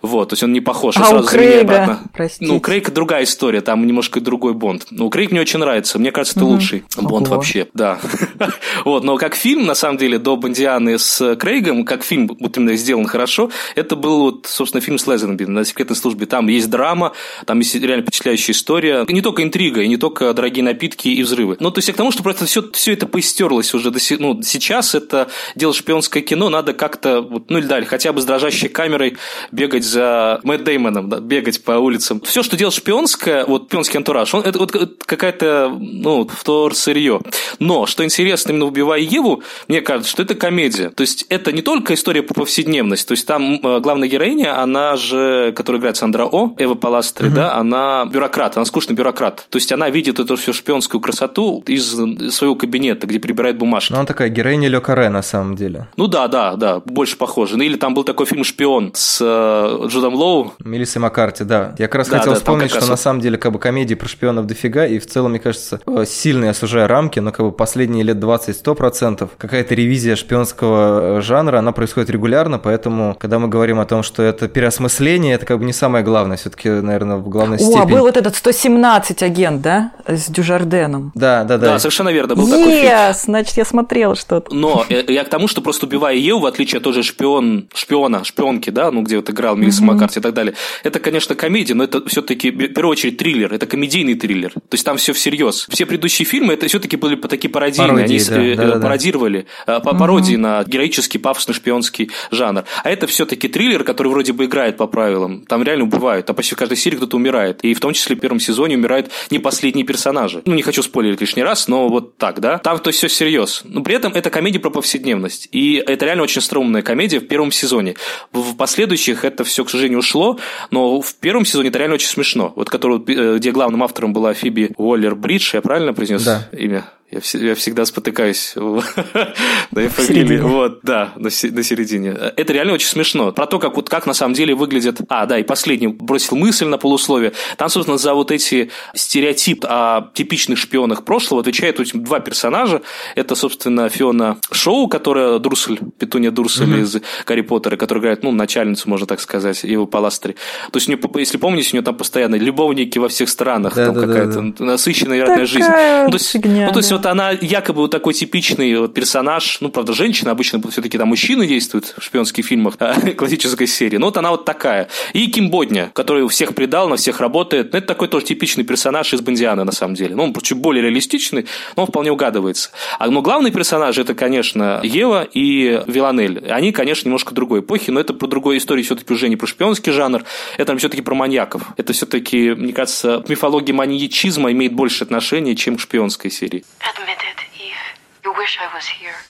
Вот, 0.00 0.28
то 0.30 0.34
есть 0.34 0.42
он 0.42 0.52
не 0.52 0.60
похож. 0.60 0.96
А 0.96 1.04
сразу 1.04 1.24
у 1.24 1.26
Крейга. 1.26 1.98
Ну, 2.40 2.56
у 2.56 2.60
Крейга 2.60 2.92
другая 2.92 3.24
история, 3.24 3.60
там 3.60 3.86
немножко 3.86 4.20
другой 4.20 4.54
Бонд. 4.54 4.86
Ну, 4.90 5.10
Крейг 5.10 5.32
мне 5.32 5.40
очень 5.40 5.58
нравится, 5.58 5.98
мне 5.98 6.12
кажется, 6.12 6.38
это 6.38 6.44
угу. 6.44 6.54
лучший 6.54 6.84
Бонд 6.96 7.26
Ого. 7.26 7.36
вообще, 7.36 7.66
да. 7.74 7.98
вот, 8.84 9.04
но 9.04 9.16
как 9.16 9.34
фильм, 9.34 9.66
на 9.66 9.74
самом 9.74 9.98
деле, 9.98 10.18
до 10.18 10.36
Бондианы 10.36 10.98
с 10.98 11.36
Крейгом, 11.36 11.84
как 11.84 12.04
фильм 12.04 12.30
вот 12.38 12.56
именно 12.56 12.76
сделан 12.76 13.06
хорошо, 13.06 13.50
это 13.74 13.96
был, 13.96 14.20
вот, 14.20 14.46
собственно, 14.46 14.80
фильм 14.80 14.98
с 14.98 15.06
Лезенби 15.06 15.44
на 15.44 15.64
секретной 15.64 15.96
службе 15.96 16.26
там 16.28 16.48
есть 16.48 16.70
драма, 16.70 17.12
там 17.46 17.58
есть 17.58 17.74
реально 17.74 18.02
впечатляющая 18.02 18.54
история. 18.54 19.04
Не 19.08 19.22
только 19.22 19.42
интрига, 19.42 19.82
и 19.82 19.88
не 19.88 19.96
только 19.96 20.32
дорогие 20.34 20.64
напитки 20.64 21.08
и 21.08 21.22
взрывы. 21.22 21.56
Ну, 21.60 21.70
то 21.70 21.78
есть, 21.78 21.90
к 21.92 21.96
тому, 21.96 22.10
что 22.10 22.22
просто 22.22 22.46
все, 22.46 22.62
все 22.72 22.92
это 22.92 23.06
поистерлось 23.06 23.74
уже. 23.74 23.90
До, 23.90 23.98
ну, 24.18 24.42
сейчас 24.42 24.94
это 24.94 25.28
дело 25.54 25.72
шпионское 25.72 26.22
кино, 26.22 26.48
надо 26.48 26.72
как-то, 26.72 27.20
вот, 27.20 27.50
ну 27.50 27.60
далее, 27.68 27.86
хотя 27.86 28.12
бы 28.12 28.20
с 28.20 28.24
дрожащей 28.24 28.68
камерой 28.68 29.16
бегать 29.52 29.84
за 29.84 30.40
Мэтт 30.42 30.64
Деймоном, 30.64 31.08
да, 31.08 31.20
бегать 31.20 31.62
по 31.62 31.72
улицам. 31.72 32.20
Все, 32.22 32.42
что 32.42 32.56
делает 32.56 32.74
шпионское, 32.74 33.44
вот 33.44 33.66
шпионский 33.66 33.98
антураж, 33.98 34.34
он, 34.34 34.42
это 34.42 34.58
вот 34.58 34.72
какая-то, 35.04 35.76
ну, 35.78 36.26
втор 36.26 36.74
сырье. 36.74 37.20
Но, 37.58 37.86
что 37.86 38.04
интересно, 38.04 38.50
именно 38.50 38.66
«Убивая 38.66 39.00
Еву», 39.00 39.42
мне 39.68 39.80
кажется, 39.80 40.10
что 40.10 40.22
это 40.22 40.34
комедия. 40.34 40.90
То 40.90 41.02
есть, 41.02 41.26
это 41.28 41.52
не 41.52 41.62
только 41.62 41.94
история 41.94 42.22
по 42.22 42.34
повседневности. 42.34 43.06
То 43.06 43.12
есть, 43.12 43.26
там 43.26 43.60
э, 43.62 43.80
главная 43.80 44.08
героиня, 44.08 44.60
она 44.60 44.96
же, 44.96 45.52
которая 45.56 45.80
играет 45.80 45.96
Сандра 45.96 46.17
О, 46.26 46.54
Эва 46.58 46.74
Паластри, 46.74 47.28
угу. 47.28 47.36
да, 47.36 47.54
она 47.54 48.04
бюрократ, 48.06 48.56
она 48.56 48.64
скучный 48.64 48.94
бюрократ. 48.94 49.46
То 49.50 49.56
есть 49.56 49.72
она 49.72 49.90
видит 49.90 50.20
эту 50.20 50.36
всю 50.36 50.52
шпионскую 50.52 51.00
красоту 51.00 51.62
из 51.66 51.90
своего 52.34 52.54
кабинета, 52.54 53.06
где 53.06 53.18
прибирает 53.18 53.58
бумажки. 53.58 53.92
Ну, 53.92 53.98
она 53.98 54.06
такая 54.06 54.28
героиня 54.28 54.68
Ле 54.68 54.80
Каре, 54.80 55.08
на 55.08 55.22
самом 55.22 55.56
деле. 55.56 55.88
Ну 55.96 56.06
да, 56.06 56.28
да, 56.28 56.56
да, 56.56 56.80
больше 56.84 57.16
похоже. 57.16 57.56
Ну, 57.56 57.64
или 57.64 57.76
там 57.76 57.94
был 57.94 58.04
такой 58.04 58.26
фильм 58.26 58.44
«Шпион» 58.44 58.92
с 58.94 59.18
э, 59.20 59.86
Джудом 59.88 60.14
Лоу. 60.14 60.54
Мелиссой 60.64 60.98
Маккарти, 60.98 61.44
да. 61.44 61.74
Я 61.78 61.86
как 61.86 61.96
раз 61.96 62.08
да, 62.08 62.18
хотел 62.18 62.32
да, 62.32 62.38
вспомнить, 62.38 62.70
что 62.70 62.80
раз... 62.80 62.88
на 62.88 62.96
самом 62.96 63.20
деле 63.20 63.38
как 63.38 63.52
бы 63.52 63.58
комедии 63.58 63.94
про 63.94 64.08
шпионов 64.08 64.46
дофига, 64.46 64.86
и 64.86 64.98
в 64.98 65.06
целом, 65.06 65.30
мне 65.30 65.40
кажется, 65.40 65.80
э, 65.86 66.04
сильно 66.06 66.46
я 66.46 66.54
сужаю 66.54 66.88
рамки, 66.88 67.20
но 67.20 67.32
как 67.32 67.46
бы 67.46 67.52
последние 67.52 68.04
лет 68.04 68.16
20-100% 68.18 69.28
какая-то 69.36 69.74
ревизия 69.74 70.16
шпионского 70.16 71.18
э, 71.18 71.20
жанра, 71.20 71.58
она 71.58 71.72
происходит 71.72 72.10
регулярно, 72.10 72.58
поэтому, 72.58 73.16
когда 73.18 73.38
мы 73.38 73.48
говорим 73.48 73.80
о 73.80 73.84
том, 73.84 74.02
что 74.02 74.22
это 74.22 74.48
переосмысление, 74.48 75.34
это 75.34 75.46
как 75.46 75.58
бы 75.58 75.64
не 75.64 75.72
самое 75.72 76.04
главное 76.08 76.36
все-таки, 76.36 76.68
наверное, 76.68 77.16
в 77.16 77.28
главной 77.28 77.56
О, 77.56 77.60
степени. 77.60 77.82
О, 77.82 77.86
был 77.86 78.00
вот 78.00 78.16
этот 78.16 78.34
117 78.34 79.22
агент, 79.22 79.62
да, 79.62 79.92
с 80.06 80.28
Дюжарденом. 80.28 81.12
Да, 81.14 81.44
да, 81.44 81.58
да. 81.58 81.66
Да, 81.72 81.78
совершенно 81.78 82.10
верно, 82.10 82.34
был 82.34 82.46
yes, 82.46 82.50
такой 82.50 82.80
фильм. 82.80 83.14
значит, 83.14 83.56
я 83.56 83.64
смотрела 83.64 84.16
что-то. 84.16 84.54
Но 84.54 84.84
э, 84.88 85.04
я 85.08 85.24
к 85.24 85.28
тому, 85.28 85.48
что 85.48 85.60
просто 85.60 85.86
убивая 85.86 86.16
Еву, 86.16 86.40
в 86.40 86.46
отличие 86.46 86.78
от 86.78 86.84
тоже 86.84 87.02
шпион, 87.02 87.68
шпиона, 87.74 88.24
шпионки, 88.24 88.70
да, 88.70 88.90
ну, 88.90 89.02
где 89.02 89.16
вот 89.16 89.30
играл 89.30 89.56
Мелисса 89.56 89.82
mm-hmm. 89.82 89.86
Маккарти 89.86 90.20
и 90.20 90.22
так 90.22 90.34
далее, 90.34 90.54
это, 90.82 91.00
конечно, 91.00 91.34
комедия, 91.34 91.74
но 91.74 91.84
это 91.84 92.06
все-таки, 92.08 92.50
в 92.50 92.74
первую 92.74 92.92
очередь, 92.92 93.16
триллер, 93.18 93.52
это 93.52 93.66
комедийный 93.66 94.14
триллер. 94.14 94.52
То 94.52 94.72
есть 94.72 94.84
там 94.84 94.96
все 94.96 95.12
всерьез. 95.12 95.66
Все 95.68 95.86
предыдущие 95.86 96.26
фильмы, 96.26 96.54
это 96.54 96.66
все-таки 96.66 96.96
были 96.96 97.16
такие 97.16 97.50
пародийные, 97.50 98.06
пародии, 98.06 98.32
они 98.32 98.54
да, 98.54 98.62
э, 98.62 98.66
да, 98.68 98.74
да, 98.74 98.80
пародировали, 98.80 99.46
да. 99.66 99.80
по 99.80 99.94
пародии 99.94 100.36
mm-hmm. 100.36 100.38
на 100.38 100.64
героический, 100.64 101.18
пафосный 101.18 101.54
шпионский 101.54 102.10
жанр. 102.30 102.64
А 102.82 102.90
это 102.90 103.06
все-таки 103.06 103.48
триллер, 103.48 103.84
который 103.84 104.08
вроде 104.08 104.32
бы 104.32 104.46
играет 104.46 104.76
по 104.76 104.86
правилам. 104.86 105.44
Там 105.46 105.62
реально 105.62 105.84
убивают. 105.88 106.28
А 106.30 106.34
почти 106.34 106.54
в 106.54 106.58
каждой 106.58 106.76
серии 106.76 106.96
кто-то 106.96 107.16
умирает. 107.16 107.60
И 107.62 107.74
в 107.74 107.80
том 107.80 107.92
числе 107.92 108.16
в 108.16 108.20
первом 108.20 108.40
сезоне 108.40 108.76
умирают 108.76 109.10
не 109.30 109.38
последние 109.38 109.84
персонажи. 109.84 110.42
Ну, 110.44 110.54
не 110.54 110.62
хочу 110.62 110.82
спойлерить 110.82 111.20
лишний 111.20 111.42
раз, 111.42 111.68
но 111.68 111.88
вот 111.88 112.16
так, 112.16 112.40
да. 112.40 112.58
Там 112.58 112.78
то 112.78 112.88
есть 112.88 112.98
все 112.98 113.08
серьез. 113.08 113.62
Но 113.64 113.82
при 113.82 113.94
этом 113.94 114.12
это 114.12 114.30
комедия 114.30 114.58
про 114.58 114.70
повседневность. 114.70 115.48
И 115.52 115.82
это 115.84 116.04
реально 116.04 116.22
очень 116.24 116.40
стрёмная 116.40 116.82
комедия 116.82 117.20
в 117.20 117.26
первом 117.26 117.52
сезоне. 117.52 117.96
В 118.32 118.56
последующих 118.56 119.24
это 119.24 119.44
все, 119.44 119.64
к 119.64 119.70
сожалению, 119.70 120.00
ушло, 120.00 120.38
но 120.70 121.00
в 121.00 121.14
первом 121.16 121.44
сезоне 121.44 121.70
это 121.70 121.78
реально 121.78 121.94
очень 121.94 122.08
смешно. 122.08 122.52
Вот 122.56 122.70
который, 122.70 123.00
э, 123.06 123.38
где 123.38 123.50
главным 123.50 123.82
автором 123.82 124.12
была 124.12 124.34
Фиби 124.34 124.72
Уоллер 124.76 125.14
Бридж, 125.14 125.54
я 125.54 125.62
правильно 125.62 125.92
произнес 125.92 126.24
да. 126.24 126.48
имя? 126.52 126.84
Я, 127.10 127.20
я 127.40 127.54
всегда 127.54 127.86
спотыкаюсь 127.86 128.52
на 128.56 129.88
фамилии. 129.88 130.40
Вот, 130.40 130.80
да, 130.82 131.12
на, 131.16 131.24
на 131.24 131.30
середине. 131.30 132.10
Это 132.10 132.52
реально 132.52 132.74
очень 132.74 132.88
смешно. 132.88 133.32
Про 133.32 133.46
то, 133.46 133.58
как, 133.58 133.76
вот, 133.76 133.88
как 133.88 134.06
на 134.06 134.12
самом 134.12 134.34
деле 134.34 134.54
выглядят... 134.54 135.00
А, 135.08 135.24
да, 135.24 135.38
и 135.38 135.42
последний 135.42 135.86
бросил 135.86 136.36
мысль 136.36 136.66
на 136.66 136.76
полусловие. 136.76 137.32
Там, 137.56 137.70
собственно, 137.70 137.96
за 137.96 138.12
вот 138.12 138.30
эти 138.30 138.70
стереотипы 138.94 139.66
о 139.70 140.10
типичных 140.12 140.58
шпионах 140.58 141.06
прошлого 141.06 141.40
отвечают 141.40 141.78
два 141.94 142.20
персонажа. 142.20 142.82
Это, 143.14 143.34
собственно, 143.34 143.88
Фиона 143.88 144.36
Шоу, 144.52 144.86
которая 144.88 145.38
Дурсель, 145.38 145.80
Петуния 145.98 146.30
Дурсель 146.30 146.74
mm-hmm. 146.74 146.82
из 146.82 146.96
Гарри 147.24 147.40
Поттера, 147.40 147.76
которая 147.76 148.02
играет, 148.02 148.22
ну, 148.22 148.32
начальницу, 148.32 148.86
можно 148.86 149.06
так 149.06 149.20
сказать, 149.20 149.64
его 149.64 149.86
паластри. 149.86 150.34
То 150.72 150.76
есть, 150.76 150.88
у 150.88 150.92
нее, 150.92 151.00
если 151.16 151.38
помните, 151.38 151.70
у 151.72 151.76
нее 151.76 151.84
там 151.84 151.96
постоянно 151.96 152.34
любовники 152.34 152.98
во 152.98 153.08
всех 153.08 153.30
странах, 153.30 153.74
да, 153.74 153.86
там 153.86 153.94
да, 153.94 154.00
какая-то 154.02 154.42
да, 154.42 154.52
да. 154.58 154.64
насыщенная, 154.66 155.16
вероятная 155.16 155.46
жизнь. 155.46 155.68
Ну, 155.68 156.10
то 156.10 156.16
есть, 156.16 156.34
ну, 156.44 156.72
то 156.72 156.78
есть 156.78 156.97
вот 156.98 157.06
она 157.06 157.30
якобы 157.30 157.82
вот 157.82 157.90
такой 157.90 158.12
типичный 158.12 158.76
вот 158.76 158.92
персонаж, 158.92 159.58
ну, 159.60 159.68
правда, 159.68 159.92
женщина, 159.92 160.32
обычно 160.32 160.60
все-таки 160.70 160.98
там 160.98 161.08
мужчины 161.08 161.46
действуют 161.46 161.94
в 161.96 162.02
шпионских 162.02 162.44
фильмах 162.44 162.76
классической 163.16 163.66
серии, 163.66 163.98
но 163.98 164.06
вот 164.06 164.16
она 164.16 164.30
вот 164.30 164.44
такая. 164.44 164.88
И 165.12 165.28
Ким 165.28 165.50
Бодня, 165.50 165.90
который 165.94 166.28
всех 166.28 166.54
предал, 166.54 166.88
на 166.88 166.96
всех 166.96 167.20
работает, 167.20 167.72
ну, 167.72 167.78
это 167.78 167.86
такой 167.86 168.08
тоже 168.08 168.26
типичный 168.26 168.64
персонаж 168.64 169.14
из 169.14 169.20
Бондиана, 169.20 169.64
на 169.64 169.72
самом 169.72 169.94
деле. 169.94 170.16
Ну, 170.16 170.24
он 170.24 170.34
чуть 170.42 170.58
более 170.58 170.82
реалистичный, 170.82 171.46
но 171.76 171.84
он 171.84 171.88
вполне 171.88 172.10
угадывается. 172.10 172.70
А, 172.98 173.08
но 173.08 173.22
главный 173.22 173.52
персонаж 173.52 173.96
это, 173.96 174.14
конечно, 174.14 174.80
Ева 174.82 175.22
и 175.22 175.82
Виланель. 175.86 176.50
Они, 176.50 176.72
конечно, 176.72 177.08
немножко 177.08 177.32
другой 177.32 177.60
эпохи, 177.60 177.90
но 177.90 178.00
это 178.00 178.12
про 178.12 178.26
другую 178.26 178.58
историю 178.58 178.84
все-таки 178.84 179.12
уже 179.12 179.28
не 179.28 179.36
про 179.36 179.46
шпионский 179.46 179.92
жанр, 179.92 180.24
это 180.56 180.76
все-таки 180.76 181.02
про 181.02 181.14
маньяков. 181.14 181.62
Это 181.76 181.92
все-таки, 181.92 182.50
мне 182.50 182.72
кажется, 182.72 183.24
мифология 183.28 183.74
маньячизма 183.74 184.50
имеет 184.50 184.72
больше 184.72 185.04
отношения, 185.04 185.54
чем 185.54 185.76
к 185.76 185.80
шпионской 185.80 186.30
серии. 186.30 186.64
admitted 186.88 187.47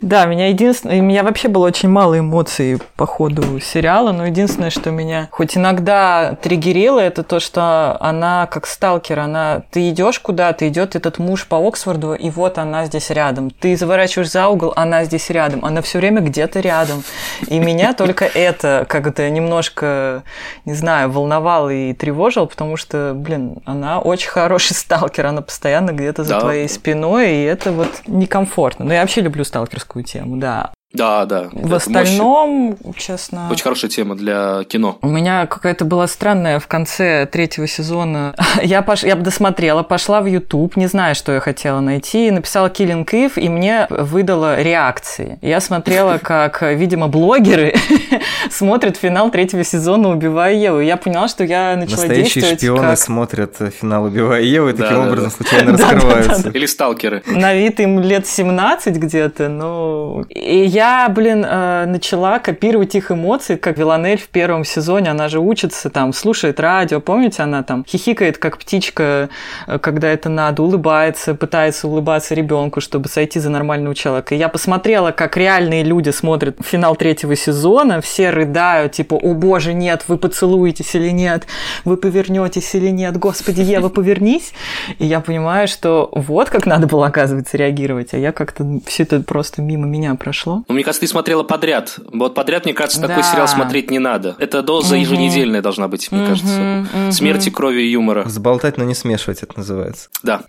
Да, 0.00 0.24
меня 0.26 0.48
единственное, 0.48 1.00
у 1.00 1.02
меня 1.02 1.22
вообще 1.22 1.48
было 1.48 1.66
очень 1.66 1.88
мало 1.88 2.18
эмоций 2.18 2.78
по 2.96 3.06
ходу 3.06 3.60
сериала, 3.60 4.12
но 4.12 4.26
единственное, 4.26 4.70
что 4.70 4.90
меня 4.90 5.28
хоть 5.30 5.56
иногда 5.56 6.36
триггерило, 6.42 7.00
это 7.00 7.22
то, 7.22 7.40
что 7.40 7.96
она 8.00 8.46
как 8.46 8.66
сталкер, 8.66 9.18
она, 9.18 9.62
ты 9.70 9.90
идешь 9.90 10.18
куда-то, 10.18 10.68
идет 10.68 10.96
этот 10.96 11.18
муж 11.18 11.46
по 11.46 11.56
Оксфорду, 11.56 12.14
и 12.14 12.30
вот 12.30 12.58
она 12.58 12.86
здесь 12.86 13.10
рядом. 13.10 13.50
Ты 13.50 13.76
заворачиваешь 13.76 14.30
за 14.30 14.48
угол, 14.48 14.72
она 14.76 15.04
здесь 15.04 15.30
рядом, 15.30 15.64
она 15.64 15.82
все 15.82 15.98
время 15.98 16.20
где-то 16.20 16.60
рядом. 16.60 17.02
И 17.46 17.58
меня 17.58 17.92
только 17.92 18.24
это 18.24 18.86
как-то 18.88 19.28
немножко, 19.28 20.22
не 20.64 20.74
знаю, 20.74 21.10
волновало 21.10 21.70
и 21.70 21.92
тревожило, 21.92 22.46
потому 22.46 22.76
что, 22.76 23.12
блин, 23.14 23.58
она 23.64 24.00
очень 24.00 24.28
хороший 24.28 24.74
сталкер, 24.74 25.26
она 25.26 25.42
постоянно 25.42 25.92
где-то 25.92 26.24
за 26.24 26.34
да. 26.34 26.40
твоей 26.40 26.68
спиной, 26.68 27.30
и 27.32 27.42
это 27.44 27.72
вот 27.72 28.02
некомфортно. 28.06 28.87
Но 28.88 28.94
я 28.94 29.02
вообще 29.02 29.20
люблю 29.20 29.44
сталкерскую 29.44 30.02
тему, 30.02 30.38
да. 30.38 30.72
Да, 30.92 31.26
да. 31.26 31.48
В 31.52 31.74
остальном, 31.74 32.78
мощь. 32.82 32.96
честно... 32.96 33.48
Очень 33.50 33.64
хорошая 33.64 33.90
тема 33.90 34.14
для 34.14 34.64
кино. 34.64 34.98
У 35.02 35.08
меня 35.08 35.46
какая-то 35.46 35.84
была 35.84 36.06
странная 36.06 36.58
в 36.60 36.66
конце 36.66 37.28
третьего 37.30 37.66
сезона. 37.66 38.34
я, 38.62 38.80
пош... 38.80 39.02
я 39.02 39.14
досмотрела, 39.14 39.82
пошла 39.82 40.22
в 40.22 40.26
YouTube, 40.26 40.76
не 40.76 40.86
знаю, 40.86 41.14
что 41.14 41.32
я 41.32 41.40
хотела 41.40 41.80
найти, 41.80 42.30
написала 42.30 42.68
Killing 42.68 43.04
Eve, 43.04 43.32
и 43.36 43.50
мне 43.50 43.86
выдала 43.90 44.62
реакции. 44.62 45.38
Я 45.42 45.60
смотрела, 45.60 46.16
как, 46.22 46.62
видимо, 46.62 47.08
блогеры 47.08 47.74
смотрят 48.50 48.96
финал 48.96 49.30
третьего 49.30 49.64
сезона 49.64 50.08
«Убивая 50.08 50.54
Еву». 50.54 50.80
я 50.80 50.96
поняла, 50.96 51.28
что 51.28 51.44
я 51.44 51.76
начала 51.76 51.98
Настоящие 51.98 52.24
действовать 52.24 52.60
шпионы 52.60 52.80
как... 52.80 52.98
смотрят 52.98 53.56
финал 53.78 54.04
«Убивая 54.04 54.40
Еву» 54.40 54.70
и 54.70 54.72
таким 54.72 55.02
да, 55.02 55.08
образом 55.08 55.30
да, 55.30 55.36
случайно 55.36 55.72
раскрываются. 55.72 56.48
Или 56.48 56.64
сталкеры. 56.64 57.22
На 57.26 57.52
вид 57.52 57.78
им 57.78 58.00
лет 58.00 58.26
17 58.26 58.96
где-то, 58.96 59.50
но... 59.50 60.24
И 60.30 60.77
я, 60.78 61.08
блин, 61.08 61.44
э, 61.44 61.86
начала 61.86 62.38
копировать 62.38 62.94
их 62.94 63.10
эмоции, 63.10 63.56
как 63.56 63.78
Виланель 63.78 64.18
в 64.18 64.28
первом 64.28 64.64
сезоне, 64.64 65.10
она 65.10 65.28
же 65.28 65.40
учится, 65.40 65.90
там, 65.90 66.12
слушает 66.12 66.60
радио, 66.60 67.00
помните, 67.00 67.42
она 67.42 67.64
там 67.64 67.84
хихикает, 67.84 68.38
как 68.38 68.58
птичка, 68.58 69.28
э, 69.66 69.78
когда 69.80 70.08
это 70.08 70.28
надо, 70.28 70.62
улыбается, 70.62 71.34
пытается 71.34 71.88
улыбаться 71.88 72.34
ребенку, 72.34 72.80
чтобы 72.80 73.08
сойти 73.08 73.40
за 73.40 73.50
нормального 73.50 73.92
человека. 73.96 74.36
И 74.36 74.38
я 74.38 74.48
посмотрела, 74.48 75.10
как 75.10 75.36
реальные 75.36 75.82
люди 75.82 76.10
смотрят 76.10 76.56
финал 76.60 76.94
третьего 76.94 77.34
сезона, 77.34 78.00
все 78.00 78.30
рыдают, 78.30 78.92
типа, 78.92 79.14
о 79.14 79.34
боже, 79.34 79.74
нет, 79.74 80.04
вы 80.06 80.16
поцелуетесь 80.16 80.94
или 80.94 81.10
нет, 81.10 81.48
вы 81.84 81.96
повернетесь 81.96 82.72
или 82.76 82.90
нет, 82.90 83.16
господи, 83.16 83.62
Ева, 83.62 83.88
повернись. 83.88 84.52
И 85.00 85.06
я 85.06 85.18
понимаю, 85.18 85.66
что 85.66 86.08
вот 86.12 86.50
как 86.50 86.66
надо 86.66 86.86
было, 86.86 87.08
оказывается, 87.08 87.56
реагировать, 87.56 88.14
а 88.14 88.18
я 88.18 88.30
как-то 88.30 88.64
все 88.86 89.02
это 89.02 89.20
просто 89.20 89.60
мимо 89.60 89.86
меня 89.88 90.14
прошло. 90.14 90.62
Ну, 90.68 90.74
мне 90.74 90.84
кажется, 90.84 91.00
ты 91.00 91.06
смотрела 91.06 91.42
подряд. 91.44 91.98
Вот 92.12 92.34
подряд, 92.34 92.66
мне 92.66 92.74
кажется, 92.74 93.00
такой 93.00 93.22
да. 93.22 93.22
сериал 93.22 93.48
смотреть 93.48 93.90
не 93.90 93.98
надо. 93.98 94.36
Это 94.38 94.62
доза 94.62 94.94
угу. 94.94 95.00
еженедельная 95.00 95.62
должна 95.62 95.88
быть, 95.88 96.12
мне 96.12 96.20
угу, 96.20 96.28
кажется. 96.28 96.86
Угу. 96.94 97.12
Смерти, 97.12 97.48
крови 97.48 97.82
и 97.82 97.90
юмора. 97.90 98.28
Заболтать, 98.28 98.76
но 98.76 98.84
не 98.84 98.94
смешивать, 98.94 99.42
это 99.42 99.54
называется. 99.56 100.10
Да. 100.22 100.42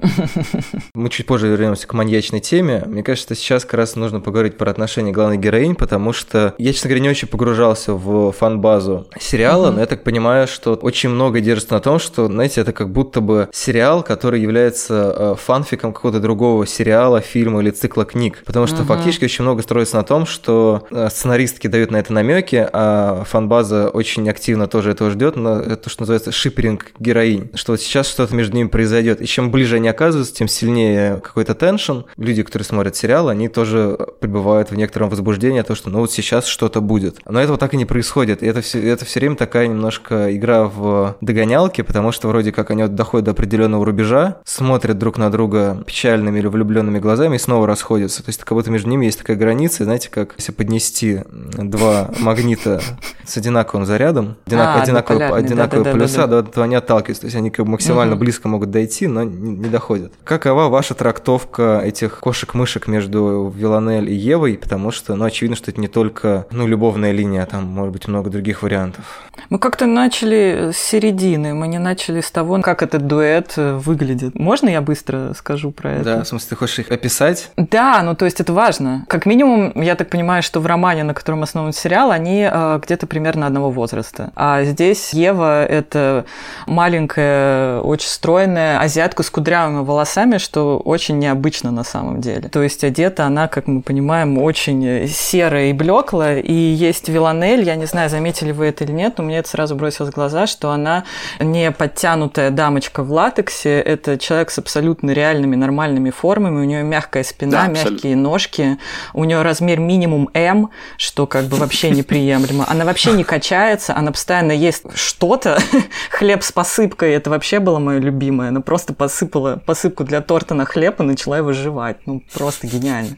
Мы 0.94 1.10
чуть 1.10 1.26
позже 1.26 1.48
вернемся 1.48 1.88
к 1.88 1.94
маньячной 1.94 2.42
теме. 2.42 2.84
Мне 2.86 3.02
кажется, 3.02 3.34
сейчас 3.34 3.64
как 3.64 3.76
раз 3.76 3.96
нужно 3.96 4.20
поговорить 4.20 4.58
про 4.58 4.70
отношения 4.70 5.12
главной 5.14 5.38
героинь, 5.38 5.76
потому 5.76 6.12
что 6.12 6.54
я, 6.58 6.74
честно 6.74 6.90
говоря, 6.90 7.04
не 7.04 7.10
очень 7.10 7.30
погружался 7.30 7.94
в 7.94 8.34
фан-базу 8.34 9.08
сериала, 9.18 9.72
но 9.72 9.80
я 9.80 9.86
так 9.86 10.04
понимаю, 10.04 10.48
что 10.48 10.74
очень 10.74 11.10
много 11.10 11.40
держится 11.40 11.76
на 11.76 11.80
том, 11.80 11.98
что, 11.98 12.28
знаете, 12.28 12.60
это 12.60 12.74
как 12.74 12.92
будто 12.92 13.22
бы 13.22 13.48
сериал, 13.54 14.04
который 14.04 14.42
является 14.42 15.16
э, 15.18 15.36
фанфиком 15.40 15.94
какого-то 15.94 16.20
другого 16.20 16.68
сериала, 16.68 17.22
фильма 17.22 17.62
или 17.62 17.70
цикла 17.70 18.04
книг. 18.04 18.44
Потому 18.46 18.68
что 18.68 18.84
фактически 18.84 19.24
очень 19.24 19.44
много 19.44 19.62
строится 19.62 19.96
на 19.96 20.04
том, 20.10 20.26
что 20.26 20.88
э, 20.90 21.08
сценаристки 21.10 21.68
дают 21.68 21.92
на 21.92 21.98
это 21.98 22.12
намеки, 22.12 22.68
а 22.74 23.24
фанбаза 23.26 23.90
очень 23.90 24.28
активно 24.30 24.68
тоже 24.68 24.92
этого 24.92 25.12
ждет, 25.12 25.36
но 25.36 25.60
это 25.60 25.78
то, 25.78 25.90
что 25.92 26.02
называется 26.02 26.32
шиперинг 26.32 26.94
героинь, 27.00 27.52
что 27.54 27.74
вот 27.74 27.82
сейчас 27.82 28.08
что-то 28.08 28.36
между 28.36 28.56
ними 28.56 28.68
произойдет. 28.68 29.22
И 29.22 29.28
чем 29.28 29.52
ближе 29.52 29.76
они 29.76 29.88
оказываются, 29.88 30.34
тем 30.34 30.48
сильнее 30.48 31.22
какой-то 31.24 31.54
теншн. 31.54 32.00
Люди, 32.18 32.42
которые 32.42 32.66
смотрят 32.66 32.96
сериал, 32.96 33.30
они 33.30 33.50
тоже 33.50 34.00
пребывают 34.20 34.72
в 34.72 34.76
некотором 34.76 35.10
возбуждении, 35.10 35.62
то, 35.62 35.76
что 35.76 35.92
ну 35.92 36.00
вот 36.00 36.12
сейчас 36.12 36.46
что-то 36.48 36.82
будет. 36.82 37.18
Но 37.26 37.40
этого 37.40 37.60
так 37.60 37.76
и 37.76 37.78
не 37.78 37.86
происходит. 37.86 38.42
И 38.42 38.48
это 38.48 38.62
все, 38.62 38.82
это 38.82 39.06
все 39.06 39.20
время 39.20 39.36
такая 39.36 39.68
немножко 39.68 40.36
игра 40.36 40.64
в 40.64 41.18
догонялки, 41.22 41.84
потому 41.84 42.12
что 42.12 42.30
вроде 42.30 42.52
как 42.52 42.72
они 42.72 42.82
вот 42.82 42.96
доходят 42.96 43.26
до 43.26 43.32
определенного 43.32 43.86
рубежа, 43.86 44.38
смотрят 44.44 44.98
друг 44.98 45.20
на 45.20 45.30
друга 45.30 45.84
печальными 45.86 46.40
или 46.40 46.48
влюбленными 46.48 46.98
глазами 46.98 47.36
и 47.36 47.40
снова 47.40 47.68
расходятся. 47.68 48.24
То 48.24 48.30
есть 48.30 48.40
как 48.44 48.58
будто 48.58 48.72
между 48.72 48.90
ними 48.90 49.06
есть 49.06 49.20
такая 49.20 49.38
граница, 49.38 49.84
знаете, 49.84 49.99
знаете, 50.00 50.10
как 50.10 50.36
если 50.38 50.54
поднести 50.54 51.22
два 51.30 52.10
магнита 52.20 52.82
с 53.26 53.36
одинаковым 53.36 53.86
зарядом, 53.86 54.38
одинак, 54.46 54.78
а, 54.78 54.82
одинаковые, 54.82 55.34
одинаковые 55.34 55.84
да, 55.84 55.92
полюса, 55.92 56.18
да, 56.20 56.28
да, 56.28 56.42
да. 56.42 56.52
то 56.52 56.62
они 56.64 56.76
отталкиваются. 56.76 57.22
То 57.22 57.28
есть 57.28 57.36
они 57.36 57.50
как 57.50 57.66
бы 57.66 57.72
максимально 57.72 58.14
угу. 58.14 58.22
близко 58.22 58.48
могут 58.48 58.72
дойти, 58.72 59.08
но 59.08 59.24
не, 59.24 59.58
не 59.58 59.68
доходят. 59.68 60.14
Какова 60.24 60.70
ваша 60.70 60.94
трактовка 60.94 61.82
этих 61.84 62.20
кошек-мышек 62.20 62.88
между 62.88 63.54
Виланель 63.56 64.10
и 64.10 64.16
Евой? 64.16 64.58
Потому 64.58 64.92
что, 64.92 65.16
ну, 65.16 65.26
очевидно, 65.26 65.58
что 65.58 65.70
это 65.70 65.82
не 65.82 65.90
только, 65.90 66.48
ну, 66.52 66.66
любовная 66.66 67.12
линия, 67.12 67.44
а 67.44 67.46
там 67.46 67.66
может 67.66 67.92
быть 67.92 68.08
много 68.08 68.30
других 68.30 68.64
вариантов. 68.64 69.04
Мы 69.50 69.60
как-то 69.60 69.86
начали 69.86 70.72
с 70.74 70.78
середины, 70.78 71.54
мы 71.54 71.68
не 71.68 71.80
начали 71.80 72.22
с 72.22 72.32
того, 72.32 72.62
как 72.62 72.84
этот 72.84 73.06
дуэт 73.06 73.54
выглядит. 73.58 74.36
Можно 74.36 74.70
я 74.70 74.82
быстро 74.82 75.34
скажу 75.36 75.72
про 75.72 75.96
это? 75.96 76.04
Да, 76.04 76.24
в 76.24 76.28
смысле, 76.28 76.50
ты 76.50 76.56
хочешь 76.56 76.80
их 76.80 76.92
описать? 76.92 77.52
Да, 77.58 78.02
ну, 78.02 78.16
то 78.16 78.26
есть 78.26 78.40
это 78.40 78.54
важно. 78.54 79.06
Как 79.08 79.26
минимум, 79.26 79.74
я 79.82 79.89
так 79.96 80.10
понимаю, 80.10 80.44
что 80.44 80.60
в 80.60 80.66
романе, 80.66 81.04
на 81.04 81.14
котором 81.14 81.44
основан 81.44 81.74
сериал, 81.74 82.12
они 82.12 82.48
э, 82.52 82.80
где-то 82.84 83.08
примерно 83.08 83.48
одного 83.48 83.72
возраста. 83.72 84.32
А 84.36 84.64
здесь 84.64 85.14
Ева– 85.14 85.66
это 85.66 86.26
маленькая, 86.68 87.80
очень 87.82 88.08
стройная 88.08 88.80
азиатка 88.80 89.24
с 89.24 89.30
кудрявыми 89.30 89.84
волосами, 89.84 90.38
что 90.38 90.78
очень 90.78 91.20
необычно 91.20 91.72
на 91.72 91.84
самом 91.84 92.22
деле. 92.22 92.50
То 92.50 92.62
есть 92.62 92.84
одета 92.84 93.26
она, 93.26 93.48
как 93.48 93.68
мы 93.68 93.82
понимаем, 93.82 94.38
очень 94.38 95.08
серая 95.08 95.70
и 95.70 95.74
блеклая. 95.74 96.40
И 96.40 96.54
есть 96.54 97.10
Виланель, 97.10 97.64
я 97.64 97.76
не 97.76 97.86
знаю, 97.86 98.10
заметили 98.10 98.52
вы 98.52 98.68
это 98.68 98.84
или 98.84 98.92
нет, 98.92 99.18
но 99.18 99.24
мне 99.24 99.40
это 99.40 99.50
сразу 99.50 99.76
бросилось 99.76 100.12
в 100.12 100.16
глаза, 100.16 100.48
что 100.48 100.72
она 100.72 101.04
не 101.40 101.72
подтянутая 101.72 102.52
дамочка 102.52 103.04
в 103.04 103.12
латексе, 103.12 103.80
это 103.80 104.18
человек 104.18 104.52
с 104.52 104.60
абсолютно 104.60 105.12
реальными 105.12 105.56
нормальными 105.56 106.10
формами, 106.10 106.60
у 106.60 106.64
нее 106.64 106.84
мягкая 106.84 107.24
спина, 107.24 107.66
да, 107.66 107.68
мягкие 107.68 108.16
ножки, 108.16 108.78
у 109.14 109.24
нее 109.24 109.42
размер 109.42 109.79
минимум 109.80 110.30
М, 110.34 110.70
что 110.98 111.28
как 111.28 111.46
бы 111.46 111.58
вообще 111.58 111.90
неприемлемо. 111.90 112.66
Она 112.68 112.86
вообще 112.86 113.12
не 113.12 113.24
качается, 113.24 113.96
она 113.96 114.12
постоянно 114.12 114.52
ест 114.52 114.86
что-то. 114.96 115.60
Хлеб 116.12 116.44
с 116.44 116.52
посыпкой, 116.52 117.14
это 117.14 117.30
вообще 117.30 117.60
было 117.60 117.80
мое 117.80 118.00
любимое. 118.00 118.50
Она 118.50 118.62
просто 118.62 118.94
посыпала 118.94 119.62
посыпку 119.66 120.04
для 120.04 120.22
торта 120.22 120.54
на 120.54 120.66
хлеб 120.66 121.00
и 121.00 121.04
начала 121.04 121.38
его 121.38 121.54
жевать. 121.54 121.98
Ну, 122.06 122.22
просто 122.34 122.68
гениально. 122.68 123.16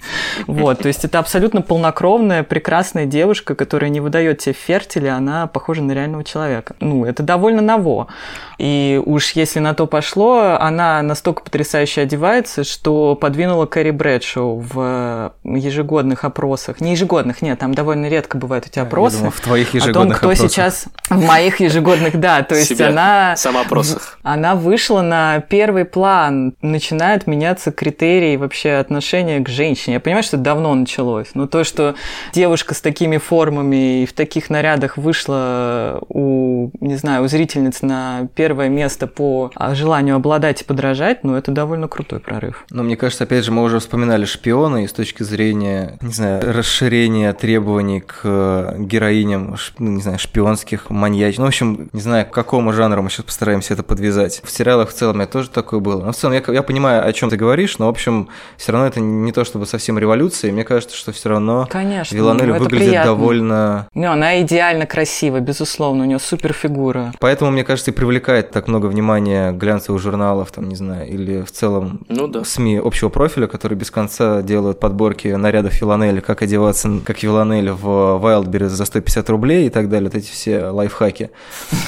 Вот, 0.47 0.79
то 0.79 0.87
есть 0.87 1.03
это 1.05 1.19
абсолютно 1.19 1.61
полнокровная, 1.61 2.43
прекрасная 2.43 3.05
девушка, 3.05 3.55
которая 3.55 3.89
не 3.89 3.99
выдает 3.99 4.41
себе 4.41 4.53
фертили, 4.53 5.07
она 5.07 5.47
похожа 5.47 5.81
на 5.81 5.91
реального 5.91 6.23
человека. 6.23 6.75
Ну, 6.79 7.05
это 7.05 7.23
довольно 7.23 7.61
ново. 7.61 8.07
И 8.57 9.01
уж 9.05 9.31
если 9.31 9.59
на 9.59 9.73
то 9.73 9.87
пошло, 9.87 10.57
она 10.59 11.01
настолько 11.01 11.43
потрясающе 11.43 12.01
одевается, 12.01 12.63
что 12.63 13.15
подвинула 13.15 13.65
Кэрри 13.65 13.91
Брэдшоу 13.91 14.59
в 14.59 15.33
ежегодных 15.43 16.23
опросах 16.23 16.50
опросах, 16.51 16.81
не 16.81 16.91
ежегодных, 16.91 17.41
нет, 17.41 17.59
там 17.59 17.73
довольно 17.73 18.07
редко 18.07 18.37
бывают 18.37 18.67
эти 18.67 18.79
опросы. 18.79 19.15
Я 19.15 19.19
думал, 19.19 19.31
в 19.31 19.39
твоих 19.39 19.73
ежегодных 19.73 20.17
О 20.17 20.21
том, 20.21 20.29
кто 20.29 20.29
опросах. 20.29 20.51
сейчас... 20.51 20.85
В 21.09 21.25
моих 21.25 21.59
ежегодных, 21.59 22.19
да. 22.19 22.41
То 22.43 22.55
есть 22.55 22.69
Себя. 22.69 22.87
она... 22.87 23.35
Самоопросах. 23.35 24.17
Она 24.23 24.55
вышла 24.55 25.01
на 25.01 25.41
первый 25.41 25.85
план. 25.85 26.53
Начинают 26.61 27.27
меняться 27.27 27.71
критерии 27.71 28.37
вообще 28.37 28.73
отношения 28.73 29.39
к 29.41 29.49
женщине. 29.49 29.95
Я 29.95 29.99
понимаю, 29.99 30.23
что 30.23 30.37
это 30.37 30.45
давно 30.45 30.73
началось. 30.73 31.27
Но 31.33 31.47
то, 31.47 31.63
что 31.63 31.95
девушка 32.33 32.73
с 32.73 32.81
такими 32.81 33.17
формами 33.17 34.03
и 34.03 34.05
в 34.05 34.13
таких 34.13 34.49
нарядах 34.49 34.97
вышла 34.97 35.99
у, 36.07 36.71
не 36.79 36.95
знаю, 36.95 37.23
у 37.23 37.27
зрительниц 37.27 37.81
на 37.81 38.27
первое 38.35 38.69
место 38.69 39.07
по 39.07 39.51
желанию 39.73 40.15
обладать 40.15 40.61
и 40.61 40.63
подражать, 40.63 41.23
ну, 41.23 41.35
это 41.35 41.51
довольно 41.51 41.87
крутой 41.87 42.19
прорыв. 42.19 42.65
Но 42.69 42.83
мне 42.83 42.95
кажется, 42.95 43.25
опять 43.25 43.43
же, 43.43 43.51
мы 43.51 43.63
уже 43.63 43.79
вспоминали 43.79 44.25
шпиона, 44.25 44.83
и 44.83 44.87
с 44.87 44.93
точки 44.93 45.23
зрения, 45.23 45.97
не 46.01 46.13
знаю, 46.13 46.30
расширения 46.39 47.33
требований 47.33 48.01
к 48.01 48.75
героиням, 48.77 49.57
ш- 49.57 49.73
ну, 49.79 49.91
не 49.91 50.01
знаю, 50.01 50.19
шпионских, 50.19 50.89
маньяч. 50.89 51.37
Ну, 51.37 51.43
в 51.45 51.47
общем, 51.47 51.89
не 51.93 52.01
знаю, 52.01 52.25
к 52.25 52.31
какому 52.31 52.73
жанру 52.73 53.01
мы 53.01 53.09
сейчас 53.09 53.25
постараемся 53.25 53.73
это 53.73 53.83
подвязать. 53.83 54.41
В 54.43 54.51
сериалах 54.51 54.89
в 54.89 54.93
целом 54.93 55.21
это 55.21 55.33
тоже 55.33 55.49
такое 55.49 55.79
было. 55.79 56.03
Но 56.05 56.11
в 56.11 56.15
целом 56.15 56.33
я, 56.33 56.43
я 56.53 56.63
понимаю, 56.63 57.05
о 57.05 57.13
чем 57.13 57.29
ты 57.29 57.37
говоришь, 57.37 57.77
но, 57.79 57.87
в 57.87 57.89
общем, 57.89 58.29
все 58.57 58.71
равно 58.71 58.87
это 58.87 58.99
не 58.99 59.31
то 59.31 59.43
чтобы 59.43 59.65
совсем 59.65 59.97
революция. 59.99 60.49
и 60.49 60.51
Мне 60.51 60.63
кажется, 60.63 60.95
что 60.95 61.11
все 61.11 61.29
равно 61.29 61.67
Конечно. 61.69 62.15
Виланель 62.15 62.47
ну, 62.47 62.53
выглядит 62.59 62.87
приятно. 62.87 63.11
довольно... 63.11 63.87
Ну, 63.93 64.11
она 64.11 64.41
идеально 64.41 64.85
красива, 64.85 65.39
безусловно, 65.39 66.03
у 66.03 66.07
нее 66.07 66.19
супер 66.19 66.53
фигура. 66.53 67.13
Поэтому, 67.19 67.51
мне 67.51 67.63
кажется, 67.63 67.91
и 67.91 67.93
привлекает 67.93 68.51
так 68.51 68.67
много 68.67 68.87
внимания 68.87 69.51
глянцевых 69.51 70.01
журналов, 70.01 70.51
там, 70.51 70.67
не 70.69 70.75
знаю, 70.75 71.07
или 71.09 71.41
в 71.41 71.51
целом 71.51 72.01
Ну 72.09 72.27
да. 72.27 72.43
СМИ 72.43 72.77
общего 72.83 73.09
профиля, 73.09 73.47
которые 73.47 73.77
без 73.77 73.91
конца 73.91 74.41
делают 74.41 74.79
подборки 74.79 75.27
нарядов 75.29 75.73
Филанели, 76.21 76.25
как 76.25 76.41
одеваться 76.41 77.01
как 77.05 77.17
Филанель 77.17 77.71
в 77.71 77.85
Wildberries 77.87 78.69
за 78.69 78.85
150 78.85 79.29
рублей 79.29 79.67
и 79.67 79.69
так 79.69 79.89
далее, 79.89 80.09
вот 80.09 80.15
эти 80.15 80.29
все 80.31 80.67
лайфхаки. 80.67 81.29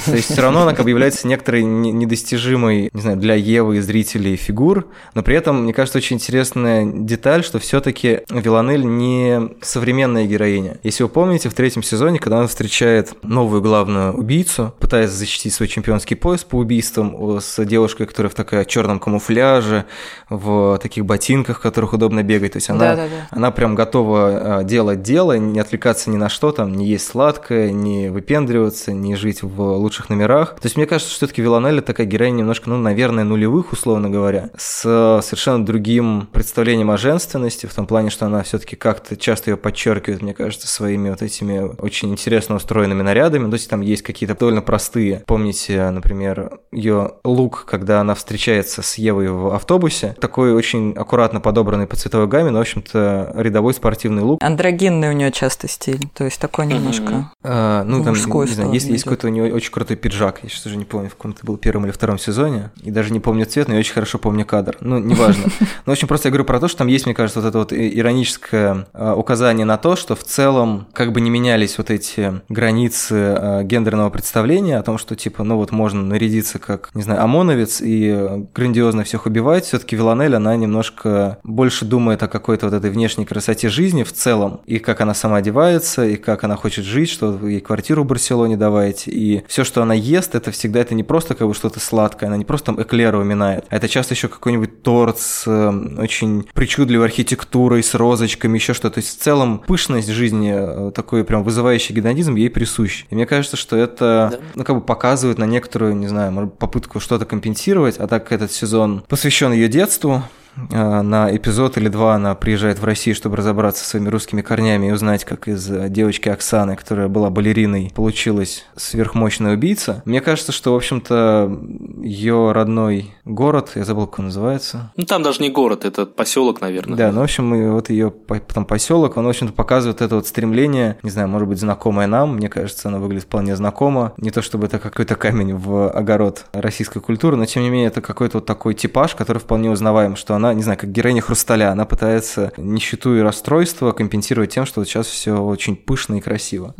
То 0.05 0.15
есть 0.15 0.31
все 0.31 0.41
равно 0.41 0.63
она 0.63 0.73
как 0.73 0.83
бы 0.83 0.89
является 0.89 1.27
некоторой 1.27 1.63
не- 1.63 1.91
недостижимой, 1.91 2.89
не 2.93 3.01
знаю, 3.01 3.17
для 3.17 3.35
Евы 3.35 3.77
и 3.77 3.79
зрителей 3.79 4.35
фигур, 4.35 4.87
но 5.15 5.23
при 5.23 5.35
этом, 5.35 5.63
мне 5.63 5.73
кажется, 5.73 5.97
очень 5.97 6.17
интересная 6.17 6.85
деталь, 6.85 7.43
что 7.43 7.59
все-таки 7.59 8.21
Виланель 8.29 8.85
не 8.85 9.49
современная 9.61 10.25
героиня. 10.25 10.77
Если 10.83 11.03
вы 11.03 11.09
помните, 11.09 11.49
в 11.49 11.53
третьем 11.53 11.83
сезоне, 11.83 12.19
когда 12.19 12.39
она 12.39 12.47
встречает 12.47 13.13
новую 13.23 13.61
главную 13.61 14.13
убийцу, 14.13 14.73
пытаясь 14.79 15.09
защитить 15.11 15.53
свой 15.53 15.67
чемпионский 15.67 16.15
пояс 16.15 16.43
по 16.43 16.55
убийствам 16.57 17.39
с 17.41 17.63
девушкой, 17.65 18.07
которая 18.07 18.29
в 18.29 18.35
такая 18.35 18.65
черном 18.65 18.99
камуфляже, 18.99 19.85
в 20.29 20.79
таких 20.81 21.05
ботинках, 21.05 21.59
в 21.59 21.61
которых 21.61 21.93
удобно 21.93 22.23
бегать. 22.23 22.53
То 22.53 22.57
есть 22.57 22.69
она, 22.69 22.79
Да-да-да. 22.95 23.27
она 23.31 23.51
прям 23.51 23.75
готова 23.75 24.22
а, 24.29 24.63
делать 24.63 25.01
дело, 25.01 25.37
не 25.37 25.59
отвлекаться 25.59 26.09
ни 26.09 26.17
на 26.17 26.29
что, 26.29 26.51
там, 26.51 26.73
не 26.73 26.85
есть 26.85 27.07
сладкое, 27.07 27.71
не 27.71 28.09
выпендриваться, 28.09 28.91
не 28.93 29.15
жить 29.15 29.43
в 29.43 29.61
лучших 29.61 30.09
номерах. 30.09 30.55
То 30.55 30.65
есть 30.65 30.77
мне 30.77 30.85
кажется, 30.85 31.09
что 31.09 31.25
все-таки 31.25 31.41
Виланелли 31.41 31.81
такая 31.81 32.07
героиня 32.07 32.37
немножко, 32.37 32.69
ну, 32.69 32.77
наверное, 32.77 33.23
нулевых, 33.23 33.71
условно 33.71 34.09
говоря, 34.09 34.49
с 34.57 35.21
совершенно 35.23 35.65
другим 35.65 36.27
представлением 36.31 36.91
о 36.91 36.97
женственности, 36.97 37.65
в 37.65 37.73
том 37.73 37.87
плане, 37.87 38.09
что 38.09 38.25
она 38.25 38.43
все-таки 38.43 38.75
как-то 38.75 39.15
часто 39.17 39.51
ее 39.51 39.57
подчеркивает, 39.57 40.21
мне 40.21 40.33
кажется, 40.33 40.67
своими 40.67 41.09
вот 41.09 41.21
этими 41.21 41.75
очень 41.81 42.11
интересно 42.11 42.55
устроенными 42.55 43.01
нарядами. 43.01 43.49
То 43.49 43.55
есть 43.55 43.69
там 43.69 43.81
есть 43.81 44.03
какие-то 44.03 44.37
довольно 44.37 44.61
простые. 44.61 45.23
Помните, 45.25 45.89
например, 45.89 46.59
ее 46.71 47.13
лук, 47.23 47.65
когда 47.67 48.01
она 48.01 48.15
встречается 48.15 48.81
с 48.81 48.95
Евой 48.95 49.29
в 49.29 49.53
автобусе, 49.53 50.15
такой 50.19 50.53
очень 50.53 50.93
аккуратно 50.93 51.39
подобранный 51.39 51.87
по 51.87 51.95
цветовой 51.95 52.27
гамме, 52.27 52.51
но, 52.51 52.59
в 52.59 52.61
общем-то, 52.61 53.33
рядовой 53.35 53.73
спортивный 53.73 54.12
лук. 54.21 54.43
Андрогинный 54.43 55.09
у 55.09 55.13
нее 55.13 55.31
часто 55.31 55.67
стиль, 55.67 56.07
то 56.13 56.23
есть 56.25 56.39
такой 56.39 56.65
немножко. 56.67 57.31
А, 57.43 57.83
ну, 57.83 58.03
там, 58.03 58.13
не 58.13 58.47
знаю, 58.47 58.71
есть, 58.71 58.87
есть 58.87 59.03
какой-то 59.03 59.27
у 59.27 59.29
него 59.29 59.47
очень 59.47 59.71
крутой 59.71 59.97
пиджак. 59.97 60.39
Я 60.43 60.49
сейчас 60.49 60.65
уже 60.65 60.77
не 60.77 60.85
помню, 60.85 61.09
в 61.09 61.15
каком 61.15 61.31
это 61.31 61.45
был 61.45 61.57
первом 61.57 61.85
или 61.85 61.91
втором 61.91 62.17
сезоне. 62.17 62.71
И 62.81 62.91
даже 62.91 63.11
не 63.13 63.19
помню 63.19 63.45
цвет, 63.45 63.67
но 63.67 63.73
я 63.73 63.79
очень 63.79 63.93
хорошо 63.93 64.17
помню 64.17 64.45
кадр. 64.45 64.77
Ну, 64.81 64.99
неважно. 64.99 65.45
Но, 65.85 65.91
в 65.91 65.91
общем, 65.91 66.07
просто 66.07 66.27
я 66.27 66.31
говорю 66.31 66.45
про 66.45 66.59
то, 66.59 66.67
что 66.67 66.79
там 66.79 66.87
есть, 66.87 67.05
мне 67.05 67.15
кажется, 67.15 67.41
вот 67.41 67.47
это 67.47 67.57
вот 67.57 67.73
ироническое 67.73 68.87
а, 68.93 69.15
указание 69.15 69.65
на 69.65 69.77
то, 69.77 69.95
что 69.95 70.15
в 70.15 70.23
целом 70.23 70.87
как 70.93 71.11
бы 71.11 71.21
не 71.21 71.29
менялись 71.29 71.77
вот 71.77 71.89
эти 71.89 72.41
границы 72.49 73.13
а, 73.13 73.63
гендерного 73.63 74.09
представления 74.09 74.77
о 74.77 74.83
том, 74.83 74.97
что, 74.97 75.15
типа, 75.15 75.43
ну 75.43 75.57
вот 75.57 75.71
можно 75.71 76.01
нарядиться 76.01 76.59
как, 76.59 76.89
не 76.93 77.03
знаю, 77.03 77.23
ОМОНовец 77.23 77.81
и 77.81 78.45
грандиозно 78.53 79.03
всех 79.03 79.25
убивать. 79.25 79.65
Все-таки 79.65 79.95
Виланель, 79.95 80.35
она 80.35 80.55
немножко 80.55 81.39
больше 81.43 81.85
думает 81.85 82.23
о 82.23 82.27
какой-то 82.27 82.67
вот 82.67 82.75
этой 82.75 82.89
внешней 82.89 83.25
красоте 83.25 83.69
жизни 83.69 84.02
в 84.03 84.11
целом, 84.13 84.61
и 84.65 84.79
как 84.79 85.01
она 85.01 85.13
сама 85.13 85.37
одевается, 85.37 86.05
и 86.05 86.15
как 86.15 86.43
она 86.43 86.55
хочет 86.55 86.85
жить, 86.85 87.09
что 87.09 87.37
ей 87.47 87.59
квартиру 87.59 88.03
в 88.03 88.07
Барселоне 88.07 88.57
давайте, 88.57 89.11
и 89.11 89.43
все, 89.47 89.63
что 89.63 89.81
она 89.81 89.93
ест, 89.93 90.35
это 90.35 90.51
всегда 90.51 90.79
это 90.81 90.95
не 90.95 91.03
просто 91.03 91.35
как 91.35 91.47
бы 91.47 91.53
что-то 91.53 91.79
сладкое, 91.79 92.27
она 92.27 92.37
не 92.37 92.45
просто 92.45 92.67
там 92.67 92.81
эклеры 92.81 93.17
уминает, 93.17 93.65
а 93.69 93.75
это 93.75 93.87
часто 93.87 94.13
еще 94.13 94.27
какой-нибудь 94.27 94.83
торт 94.83 95.19
с 95.19 95.43
э, 95.47 96.01
очень 96.01 96.45
причудливой 96.53 97.05
архитектурой, 97.07 97.83
с 97.83 97.93
розочками, 97.93 98.57
еще 98.57 98.73
что-то. 98.73 98.95
То 98.95 98.99
есть 98.99 99.19
в 99.19 99.23
целом 99.23 99.59
пышность 99.65 100.09
жизни, 100.09 100.53
э, 100.55 100.91
такой 100.91 101.23
прям 101.23 101.43
вызывающий 101.43 101.95
гедонизм 101.95 102.35
ей 102.35 102.49
присущ. 102.49 103.05
И 103.09 103.15
мне 103.15 103.25
кажется, 103.25 103.57
что 103.57 103.75
это, 103.75 104.29
Да. 104.31 104.39
ну, 104.55 104.63
как 104.63 104.75
бы 104.75 104.81
показывает 104.81 105.37
на 105.37 105.45
некоторую, 105.45 105.95
не 105.95 106.07
знаю, 106.07 106.47
попытку 106.49 106.99
что-то 106.99 107.25
компенсировать, 107.25 107.97
а 107.97 108.07
так 108.07 108.31
этот 108.31 108.51
сезон 108.51 109.03
посвящен 109.07 109.51
ее 109.51 109.67
детству, 109.67 110.23
на 110.55 111.35
эпизод 111.35 111.77
или 111.77 111.87
два 111.87 112.15
она 112.15 112.35
приезжает 112.35 112.79
в 112.79 112.85
Россию, 112.85 113.15
чтобы 113.15 113.37
разобраться 113.37 113.83
со 113.83 113.91
своими 113.91 114.09
русскими 114.09 114.41
корнями 114.41 114.87
и 114.87 114.91
узнать, 114.91 115.25
как 115.25 115.47
из 115.47 115.69
э, 115.69 115.89
девочки 115.89 116.29
Оксаны, 116.29 116.75
которая 116.75 117.07
была 117.07 117.29
балериной, 117.29 117.91
получилась 117.93 118.65
сверхмощная 118.75 119.53
убийца. 119.53 120.01
Мне 120.05 120.21
кажется, 120.21 120.51
что, 120.51 120.73
в 120.73 120.75
общем-то, 120.75 121.59
ее 122.01 122.51
родной 122.51 123.15
город, 123.25 123.71
я 123.75 123.83
забыл, 123.83 124.07
как 124.07 124.19
он 124.19 124.25
называется, 124.25 124.91
Ну 124.95 125.05
там 125.05 125.23
даже 125.23 125.41
не 125.41 125.49
город, 125.49 125.85
это 125.85 126.05
поселок, 126.05 126.61
наверное. 126.61 126.97
да, 126.97 127.11
ну, 127.11 127.21
в 127.21 127.23
общем, 127.23 127.53
и 127.55 127.69
вот 127.69 127.89
ее 127.89 128.11
потом 128.11 128.65
поселок, 128.65 129.17
он, 129.17 129.25
в 129.25 129.29
общем-то, 129.29 129.53
показывает 129.53 130.01
это 130.01 130.15
вот 130.15 130.27
стремление, 130.27 130.97
не 131.03 131.09
знаю, 131.09 131.27
может 131.27 131.47
быть, 131.47 131.59
знакомое 131.59 132.07
нам, 132.07 132.35
мне 132.35 132.49
кажется, 132.49 132.89
оно 132.89 132.99
выглядит 132.99 133.25
вполне 133.25 133.55
знакомо. 133.55 134.13
Не 134.17 134.31
то 134.31 134.41
чтобы 134.41 134.67
это 134.67 134.79
какой-то 134.79 135.15
камень 135.15 135.55
в 135.55 135.89
огород 135.89 136.45
российской 136.53 136.99
культуры, 136.99 137.35
но, 137.37 137.45
тем 137.45 137.63
не 137.63 137.69
менее, 137.69 137.87
это 137.87 138.01
какой-то 138.01 138.37
вот 138.37 138.45
такой 138.45 138.73
типаж, 138.73 139.15
который 139.15 139.39
вполне 139.39 139.69
узнаваем, 139.71 140.15
что 140.15 140.35
она, 140.35 140.42
не 140.51 140.63
знаю, 140.63 140.77
как 140.77 140.91
героиня 140.91 141.21
хрусталя, 141.21 141.71
она 141.71 141.85
пытается 141.85 142.51
нищету 142.57 143.15
и 143.15 143.21
расстройство 143.21 143.93
компенсировать 143.93 144.53
тем, 144.53 144.65
что 144.65 144.81
вот 144.81 144.89
сейчас 144.89 145.07
все 145.07 145.37
очень 145.37 145.77
пышно 145.77 146.15
и 146.15 146.19
красиво. 146.19 146.75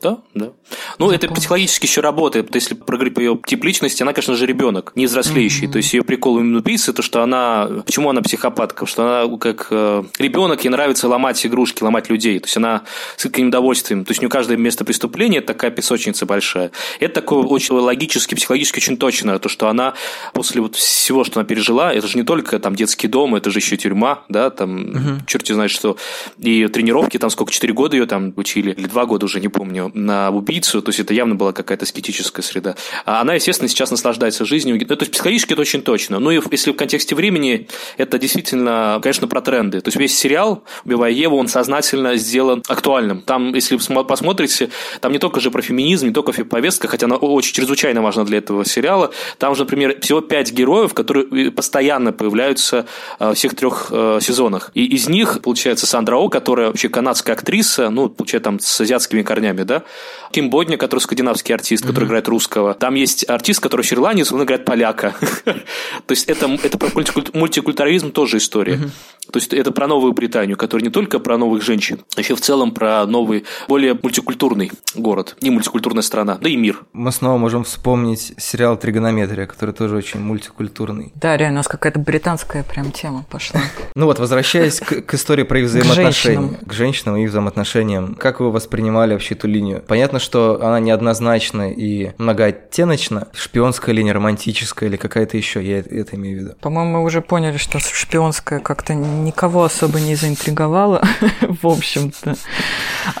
Да, 0.00 0.18
да. 0.34 0.52
Ну, 0.98 1.10
это 1.10 1.28
психологически 1.28 1.84
еще 1.84 2.00
работает. 2.00 2.48
То 2.48 2.56
есть, 2.56 2.62
Если 2.62 2.74
проговорить 2.76 3.14
по 3.14 3.20
ее 3.20 3.38
тип 3.44 3.64
личности, 3.64 4.02
она, 4.02 4.12
конечно 4.12 4.36
же, 4.36 4.46
ребенок, 4.46 4.92
не 4.94 5.06
взрослеющий. 5.06 5.66
То 5.66 5.78
есть 5.78 5.92
ее 5.92 6.04
прикол 6.04 6.38
именно 6.38 6.58
убийцы, 6.58 6.92
то 6.92 7.02
что 7.02 7.22
она. 7.22 7.68
Почему 7.84 8.08
она 8.08 8.22
психопатка? 8.22 8.86
Что 8.86 9.24
она 9.26 9.36
как 9.38 9.68
ребенок, 10.18 10.64
ей 10.64 10.70
нравится 10.70 11.08
ломать 11.08 11.44
игрушки, 11.44 11.82
ломать 11.82 12.08
людей. 12.08 12.38
То 12.38 12.46
есть 12.46 12.56
она 12.56 12.82
с 13.16 13.24
каким 13.24 13.48
удовольствием. 13.48 14.04
То 14.04 14.12
есть 14.12 14.20
у 14.20 14.22
нее 14.22 14.30
каждое 14.30 14.56
место 14.56 14.84
преступления 14.84 15.38
это 15.38 15.48
такая 15.48 15.72
песочница 15.72 16.24
большая. 16.24 16.70
Это 17.00 17.14
такое 17.14 17.42
очень 17.42 17.74
логически, 17.74 18.34
психологически 18.34 18.78
очень 18.78 18.96
точно, 18.96 19.38
то, 19.38 19.48
что 19.48 19.68
она 19.68 19.94
после 20.32 20.60
вот 20.60 20.76
всего, 20.76 21.24
что 21.24 21.40
она 21.40 21.46
пережила, 21.46 21.92
это 21.92 22.06
же 22.06 22.16
не 22.16 22.24
только 22.24 22.58
там 22.60 22.76
детский 22.76 23.01
дом, 23.06 23.34
это 23.34 23.50
же 23.50 23.58
еще 23.58 23.76
тюрьма, 23.76 24.24
да, 24.28 24.50
там 24.50 25.22
черти 25.26 25.52
знает 25.52 25.70
что. 25.70 25.96
И 26.38 26.66
тренировки, 26.68 27.18
там 27.18 27.30
сколько, 27.30 27.52
4 27.52 27.72
года 27.72 27.96
ее 27.96 28.06
там 28.06 28.32
учили, 28.36 28.72
или 28.72 28.86
2 28.86 29.06
года 29.06 29.26
уже, 29.26 29.40
не 29.40 29.48
помню, 29.48 29.90
на 29.94 30.30
убийцу, 30.30 30.82
то 30.82 30.90
есть 30.90 31.00
это 31.00 31.14
явно 31.14 31.34
была 31.34 31.52
какая-то 31.52 31.84
аскетическая 31.84 32.42
среда. 32.42 32.76
А 33.04 33.20
она, 33.20 33.34
естественно, 33.34 33.68
сейчас 33.68 33.90
наслаждается 33.90 34.44
жизнью. 34.44 34.78
Ну, 34.78 34.96
то 34.96 35.02
есть 35.02 35.12
психологически 35.12 35.52
это 35.52 35.62
очень 35.62 35.82
точно. 35.82 36.18
Ну 36.18 36.30
и 36.30 36.40
если 36.50 36.72
в 36.72 36.76
контексте 36.76 37.14
времени, 37.14 37.68
это 37.96 38.18
действительно, 38.18 39.00
конечно, 39.02 39.26
про 39.26 39.40
тренды. 39.40 39.80
То 39.80 39.88
есть 39.88 39.98
весь 39.98 40.16
сериал 40.16 40.64
«Убивая 40.84 41.10
Еву», 41.10 41.36
он 41.36 41.48
сознательно 41.48 42.16
сделан 42.16 42.62
актуальным. 42.68 43.22
Там, 43.22 43.54
если 43.54 43.78
смо- 43.78 44.04
посмотрите, 44.04 44.70
там 45.00 45.12
не 45.12 45.18
только 45.18 45.40
же 45.40 45.50
про 45.50 45.62
феминизм, 45.62 46.06
не 46.08 46.12
только 46.12 46.32
повестка, 46.44 46.88
хотя 46.88 47.06
она 47.06 47.16
очень 47.16 47.54
чрезвычайно 47.54 48.02
важна 48.02 48.24
для 48.24 48.38
этого 48.38 48.64
сериала. 48.64 49.12
Там 49.38 49.54
же, 49.54 49.62
например, 49.62 50.00
всего 50.00 50.20
пять 50.20 50.52
героев, 50.52 50.94
которые 50.94 51.48
э, 51.48 51.50
постоянно 51.50 52.12
появляются 52.12 52.86
всех 53.34 53.54
трех 53.54 53.88
э, 53.90 54.18
сезонах. 54.20 54.70
И 54.74 54.84
из 54.84 55.08
них, 55.08 55.40
получается, 55.42 55.86
Сандра 55.86 56.16
О, 56.16 56.28
которая 56.28 56.68
вообще 56.68 56.88
канадская 56.88 57.36
актриса, 57.36 57.90
ну, 57.90 58.08
получается, 58.08 58.44
там 58.44 58.60
с 58.60 58.80
азиатскими 58.80 59.22
корнями, 59.22 59.62
да. 59.62 59.82
Ким 60.32 60.50
Бодня, 60.50 60.76
который 60.76 61.00
скандинавский 61.00 61.54
артист, 61.54 61.86
который 61.86 62.06
играет 62.06 62.28
русского. 62.28 62.74
Там 62.74 62.94
есть 62.94 63.28
артист, 63.28 63.60
который 63.60 63.82
шри-ланец, 63.82 64.32
он 64.32 64.42
играет 64.42 64.64
поляка. 64.64 65.14
То 65.44 65.54
есть 66.10 66.28
это, 66.28 66.46
это 66.62 66.78
про 66.78 66.88
мультикуль- 66.88 67.30
мультикультурализм 67.34 68.12
тоже 68.12 68.38
история. 68.38 68.78
То 69.30 69.38
есть 69.38 69.52
это 69.52 69.70
про 69.70 69.86
новую 69.86 70.12
Британию, 70.14 70.56
которая 70.56 70.84
не 70.84 70.90
только 70.90 71.20
про 71.20 71.38
новых 71.38 71.62
женщин, 71.62 72.00
а 72.16 72.20
еще 72.20 72.34
в 72.34 72.40
целом 72.40 72.72
про 72.72 73.06
новый, 73.06 73.44
более 73.68 73.94
мультикультурный 73.94 74.72
город. 74.94 75.36
Не 75.40 75.50
мультикультурная 75.50 76.02
страна, 76.02 76.38
да 76.40 76.48
и 76.48 76.56
мир. 76.56 76.80
Мы 76.92 77.12
снова 77.12 77.38
можем 77.38 77.64
вспомнить 77.64 78.32
сериал 78.36 78.76
«Тригонометрия», 78.76 79.46
который 79.46 79.74
тоже 79.74 79.96
очень 79.96 80.20
мультикультурный. 80.20 81.12
Да, 81.14 81.36
реально, 81.36 81.56
у 81.56 81.60
нас 81.60 81.68
какая-то 81.68 82.00
британская 82.00 82.64
прям 82.64 82.81
прям 82.82 82.92
тема 82.92 83.24
пошла. 83.28 83.60
Ну 83.94 84.06
вот, 84.06 84.18
возвращаясь 84.18 84.80
к, 84.80 85.02
к 85.02 85.14
истории 85.14 85.44
про 85.44 85.60
их 85.60 85.66
взаимоотношения, 85.66 86.58
к 86.66 86.72
женщинам 86.72 87.16
и 87.16 87.24
их 87.24 87.30
взаимоотношениям, 87.30 88.14
как 88.14 88.40
вы 88.40 88.50
воспринимали 88.50 89.12
вообще 89.12 89.34
эту 89.34 89.48
линию? 89.48 89.82
Понятно, 89.86 90.18
что 90.18 90.60
она 90.62 90.80
неоднозначна 90.80 91.70
и 91.70 92.12
многооттеночна. 92.18 93.28
Шпионская 93.34 93.94
линия, 93.94 94.12
романтическая 94.12 94.88
или 94.88 94.96
какая-то 94.96 95.36
еще, 95.36 95.64
я 95.64 95.78
это 95.78 96.16
имею 96.16 96.38
в 96.38 96.40
виду. 96.42 96.54
По-моему, 96.60 96.92
мы 96.92 97.04
уже 97.04 97.20
поняли, 97.20 97.56
что 97.56 97.78
шпионская 97.78 98.60
как-то 98.60 98.94
никого 98.94 99.64
особо 99.64 100.00
не 100.00 100.14
заинтриговала, 100.14 101.02
в 101.40 101.66
общем-то. 101.66 102.36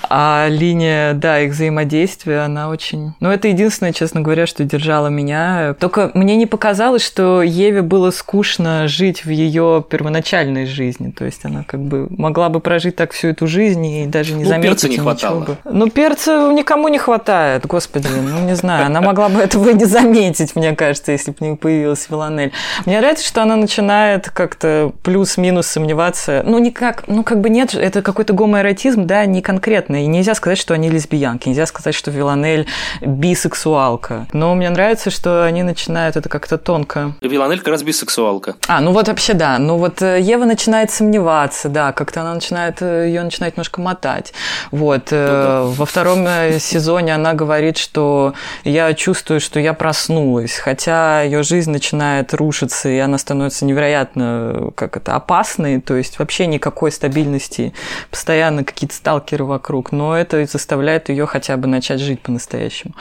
А 0.08 0.46
линия, 0.48 1.14
да, 1.14 1.40
их 1.40 1.52
взаимодействия, 1.52 2.40
она 2.40 2.68
очень... 2.68 3.14
Ну, 3.20 3.30
это 3.30 3.48
единственное, 3.48 3.92
честно 3.92 4.20
говоря, 4.20 4.46
что 4.46 4.64
держало 4.64 5.08
меня. 5.08 5.74
Только 5.74 6.10
мне 6.14 6.36
не 6.36 6.46
показалось, 6.46 7.04
что 7.04 7.42
Еве 7.42 7.82
было 7.82 8.10
скучно 8.10 8.88
жить 8.88 9.24
в 9.24 9.30
ее 9.30 9.51
первоначальной 9.60 10.66
жизни. 10.66 11.10
То 11.10 11.24
есть 11.24 11.44
она 11.44 11.64
как 11.64 11.80
бы 11.80 12.06
могла 12.10 12.48
бы 12.48 12.60
прожить 12.60 12.96
так 12.96 13.12
всю 13.12 13.28
эту 13.28 13.46
жизнь 13.46 13.84
и 13.84 14.06
даже 14.06 14.34
не 14.34 14.44
ну, 14.44 14.48
заметить 14.48 14.70
перца 14.70 14.88
не 14.88 14.98
хватало. 14.98 15.40
Бы. 15.40 15.56
Ну, 15.64 15.90
перца 15.90 16.52
никому 16.52 16.88
не 16.88 16.98
хватает, 16.98 17.66
господи, 17.66 18.08
ну 18.08 18.46
не 18.46 18.54
знаю. 18.54 18.86
Она 18.86 19.00
могла 19.00 19.28
бы 19.28 19.40
этого 19.40 19.70
не 19.70 19.84
заметить, 19.84 20.56
мне 20.56 20.74
кажется, 20.74 21.12
если 21.12 21.32
бы 21.32 21.36
не 21.46 21.56
появилась 21.56 22.06
Виланель. 22.08 22.52
Мне 22.86 23.00
нравится, 23.00 23.26
что 23.26 23.42
она 23.42 23.56
начинает 23.56 24.30
как-то 24.30 24.92
плюс-минус 25.02 25.66
сомневаться. 25.66 26.42
Ну, 26.46 26.58
никак, 26.58 27.04
ну 27.06 27.22
как 27.22 27.40
бы 27.40 27.50
нет, 27.50 27.74
это 27.74 28.02
какой-то 28.02 28.32
гомоэротизм, 28.32 29.06
да, 29.06 29.26
не 29.26 29.42
конкретно. 29.42 30.04
И 30.04 30.06
нельзя 30.06 30.34
сказать, 30.34 30.58
что 30.58 30.74
они 30.74 30.88
лесбиянки, 30.88 31.48
нельзя 31.48 31.66
сказать, 31.66 31.94
что 31.94 32.10
Виланель 32.10 32.66
бисексуалка. 33.00 34.26
Но 34.32 34.54
мне 34.54 34.70
нравится, 34.70 35.10
что 35.10 35.44
они 35.44 35.62
начинают 35.62 36.16
это 36.16 36.28
как-то 36.28 36.58
тонко. 36.58 37.12
Виланель 37.20 37.58
как 37.58 37.68
раз 37.68 37.82
бисексуалка. 37.82 38.54
А, 38.68 38.80
ну 38.80 38.92
вот 38.92 39.08
вообще 39.08 39.34
да. 39.34 39.41
Ну 39.58 39.76
вот 39.76 40.02
э, 40.02 40.20
Ева 40.20 40.44
начинает 40.44 40.90
сомневаться, 40.90 41.68
да, 41.68 41.92
как-то 41.92 42.20
она 42.20 42.34
начинает, 42.34 42.80
э, 42.80 43.06
ее 43.08 43.22
начинает 43.22 43.56
немножко 43.56 43.80
мотать. 43.80 44.32
Вот. 44.70 45.08
Э, 45.10 45.62
ну, 45.64 45.70
Во 45.70 45.86
втором 45.86 46.26
сезоне 46.58 47.14
она 47.14 47.34
говорит, 47.34 47.76
что 47.78 48.34
я 48.64 48.92
чувствую, 48.94 49.40
что 49.40 49.60
я 49.60 49.74
проснулась, 49.74 50.56
хотя 50.56 51.22
ее 51.22 51.42
жизнь 51.42 51.70
начинает 51.70 52.34
рушиться, 52.34 52.88
и 52.88 52.98
она 52.98 53.18
становится 53.18 53.64
невероятно, 53.64 54.70
как 54.74 54.96
это, 54.96 55.14
опасной, 55.14 55.80
то 55.80 55.96
есть 55.96 56.18
вообще 56.18 56.46
никакой 56.46 56.92
стабильности, 56.92 57.72
постоянно 58.10 58.64
какие-то 58.64 58.94
сталкеры 58.94 59.44
вокруг, 59.44 59.92
но 59.92 60.16
это 60.16 60.44
заставляет 60.46 61.08
ее 61.08 61.26
хотя 61.26 61.56
бы 61.56 61.68
начать 61.68 62.00
жить 62.00 62.20
по-настоящему. 62.20 62.94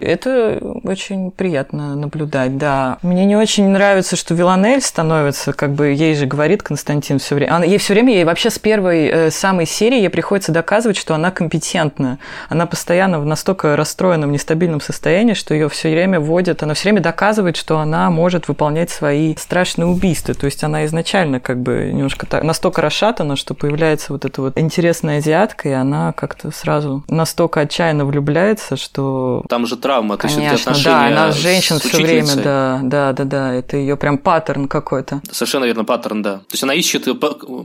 Это 0.00 0.58
очень 0.84 1.30
приятно 1.30 1.94
наблюдать, 1.94 2.56
да. 2.58 2.98
Мне 3.02 3.24
не 3.24 3.36
очень 3.36 3.68
нравится, 3.68 4.16
что 4.16 4.34
Виланель 4.34 4.80
становится, 4.80 5.52
как 5.52 5.72
бы 5.78 5.92
ей 5.92 6.14
же 6.14 6.26
говорит 6.26 6.62
Константин 6.62 7.18
все 7.18 7.36
время. 7.36 7.54
Она, 7.54 7.64
ей 7.64 7.78
все 7.78 7.94
время, 7.94 8.12
ей 8.12 8.24
вообще 8.24 8.50
с 8.50 8.58
первой 8.58 9.06
э, 9.06 9.30
самой 9.30 9.64
серии 9.64 9.98
ей 9.98 10.10
приходится 10.10 10.50
доказывать, 10.50 10.96
что 10.96 11.14
она 11.14 11.30
компетентна. 11.30 12.18
Она 12.48 12.66
постоянно 12.66 13.20
в 13.20 13.24
настолько 13.24 13.76
расстроенном, 13.76 14.32
нестабильном 14.32 14.80
состоянии, 14.80 15.34
что 15.34 15.54
ее 15.54 15.68
все 15.68 15.90
время 15.90 16.18
вводят, 16.18 16.62
она 16.62 16.74
все 16.74 16.88
время 16.88 17.00
доказывает, 17.00 17.56
что 17.56 17.78
она 17.78 18.10
может 18.10 18.48
выполнять 18.48 18.90
свои 18.90 19.36
страшные 19.36 19.86
убийства. 19.86 20.34
То 20.34 20.46
есть 20.46 20.64
она 20.64 20.84
изначально 20.86 21.38
как 21.38 21.60
бы 21.60 21.90
немножко 21.94 22.26
так, 22.26 22.42
настолько 22.42 22.82
расшатана, 22.82 23.36
что 23.36 23.54
появляется 23.54 24.12
вот 24.12 24.24
эта 24.24 24.42
вот 24.42 24.58
интересная 24.58 25.18
азиатка, 25.18 25.68
и 25.68 25.72
она 25.72 26.12
как-то 26.12 26.50
сразу 26.50 27.04
настолько 27.08 27.60
отчаянно 27.60 28.04
влюбляется, 28.04 28.76
что... 28.76 29.44
Там 29.48 29.66
же 29.66 29.76
травма, 29.76 30.16
то 30.16 30.22
Конечно, 30.22 30.42
есть 30.42 30.66
отношения 30.66 30.96
да, 30.96 31.06
она 31.06 31.30
женщин 31.30 31.78
все 31.78 31.96
время, 31.98 32.34
да, 32.34 32.80
да, 32.82 33.12
да, 33.12 33.24
да, 33.24 33.54
это 33.54 33.76
ее 33.76 33.96
прям 33.96 34.18
паттерн 34.18 34.66
какой-то. 34.66 35.20
Совершенно 35.30 35.67
верно, 35.68 35.84
паттерн, 35.84 36.22
да. 36.22 36.38
То 36.38 36.52
есть 36.52 36.62
она 36.62 36.74
ищет 36.74 37.06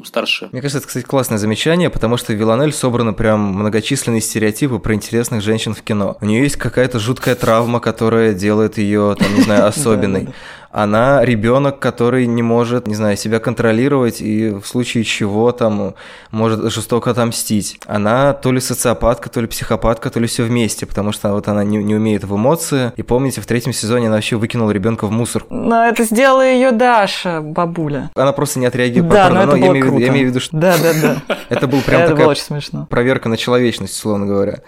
старше. 0.06 0.50
Мне 0.52 0.62
кажется, 0.62 0.80
это, 0.80 0.88
кстати, 0.88 1.06
классное 1.06 1.38
замечание, 1.38 1.90
потому 1.90 2.18
что 2.18 2.34
Виланель 2.34 2.74
собраны 2.74 3.14
прям 3.14 3.40
многочисленные 3.40 4.22
стереотипы 4.22 4.80
про 4.80 4.94
интересных 4.94 5.42
женщин 5.42 5.74
в 5.74 5.82
кино. 5.82 6.18
У 6.22 6.26
нее 6.26 6.44
есть 6.44 6.58
какая-то 6.58 7.00
жуткая 7.00 7.36
травма, 7.36 7.80
которая 7.80 8.34
делает 8.34 8.78
ее, 8.78 9.16
там, 9.18 9.34
не 9.36 9.42
знаю, 9.42 9.66
особенной 9.68 10.30
она 10.74 11.24
ребенок, 11.24 11.78
который 11.78 12.26
не 12.26 12.42
может, 12.42 12.88
не 12.88 12.96
знаю, 12.96 13.16
себя 13.16 13.40
контролировать 13.40 14.22
и 14.22 14.50
в 14.50 14.66
случае 14.66 15.04
чего 15.04 15.52
там 15.52 15.94
может 16.32 16.72
жестоко 16.72 17.12
отомстить. 17.12 17.80
Она 17.86 18.34
то 18.34 18.52
ли 18.52 18.60
социопатка, 18.60 19.30
то 19.30 19.40
ли 19.40 19.46
психопатка, 19.46 20.10
то 20.10 20.20
ли 20.20 20.26
все 20.26 20.44
вместе, 20.44 20.88
потому 20.88 21.12
что 21.12 21.32
вот 21.34 21.48
она 21.48 21.64
не, 21.64 21.78
не 21.78 21.96
умеет 21.96 22.24
в 22.24 22.36
эмоции. 22.36 22.92
И 22.96 23.04
помните, 23.04 23.40
в 23.40 23.46
третьем 23.46 23.72
сезоне 23.72 24.08
она 24.08 24.16
вообще 24.16 24.36
выкинула 24.36 24.72
ребенка 24.72 25.06
в 25.06 25.12
мусор. 25.12 25.46
Но 25.52 25.86
это 25.86 26.04
сделала 26.06 26.46
ее 26.46 26.72
Даша, 26.72 27.42
бабуля. 27.42 28.10
Она 28.16 28.32
просто 28.32 28.60
не 28.60 28.66
отреагировала. 28.66 29.14
Да, 29.14 29.30
но 29.30 29.42
это 29.44 29.52
было 29.52 29.76
я, 29.76 29.80
имею, 29.80 30.00
я 30.00 30.08
имею 30.08 30.26
в 30.26 30.30
виду, 30.32 30.40
что... 30.40 30.58
Да, 30.58 30.76
да, 30.82 30.94
да. 31.28 31.38
Это 31.50 31.68
был 31.68 31.82
прям 31.82 32.10
такая 32.10 32.36
проверка 32.90 33.30
на 33.30 33.38
человечность, 33.38 33.94
условно 33.94 34.26
говоря. 34.26 34.62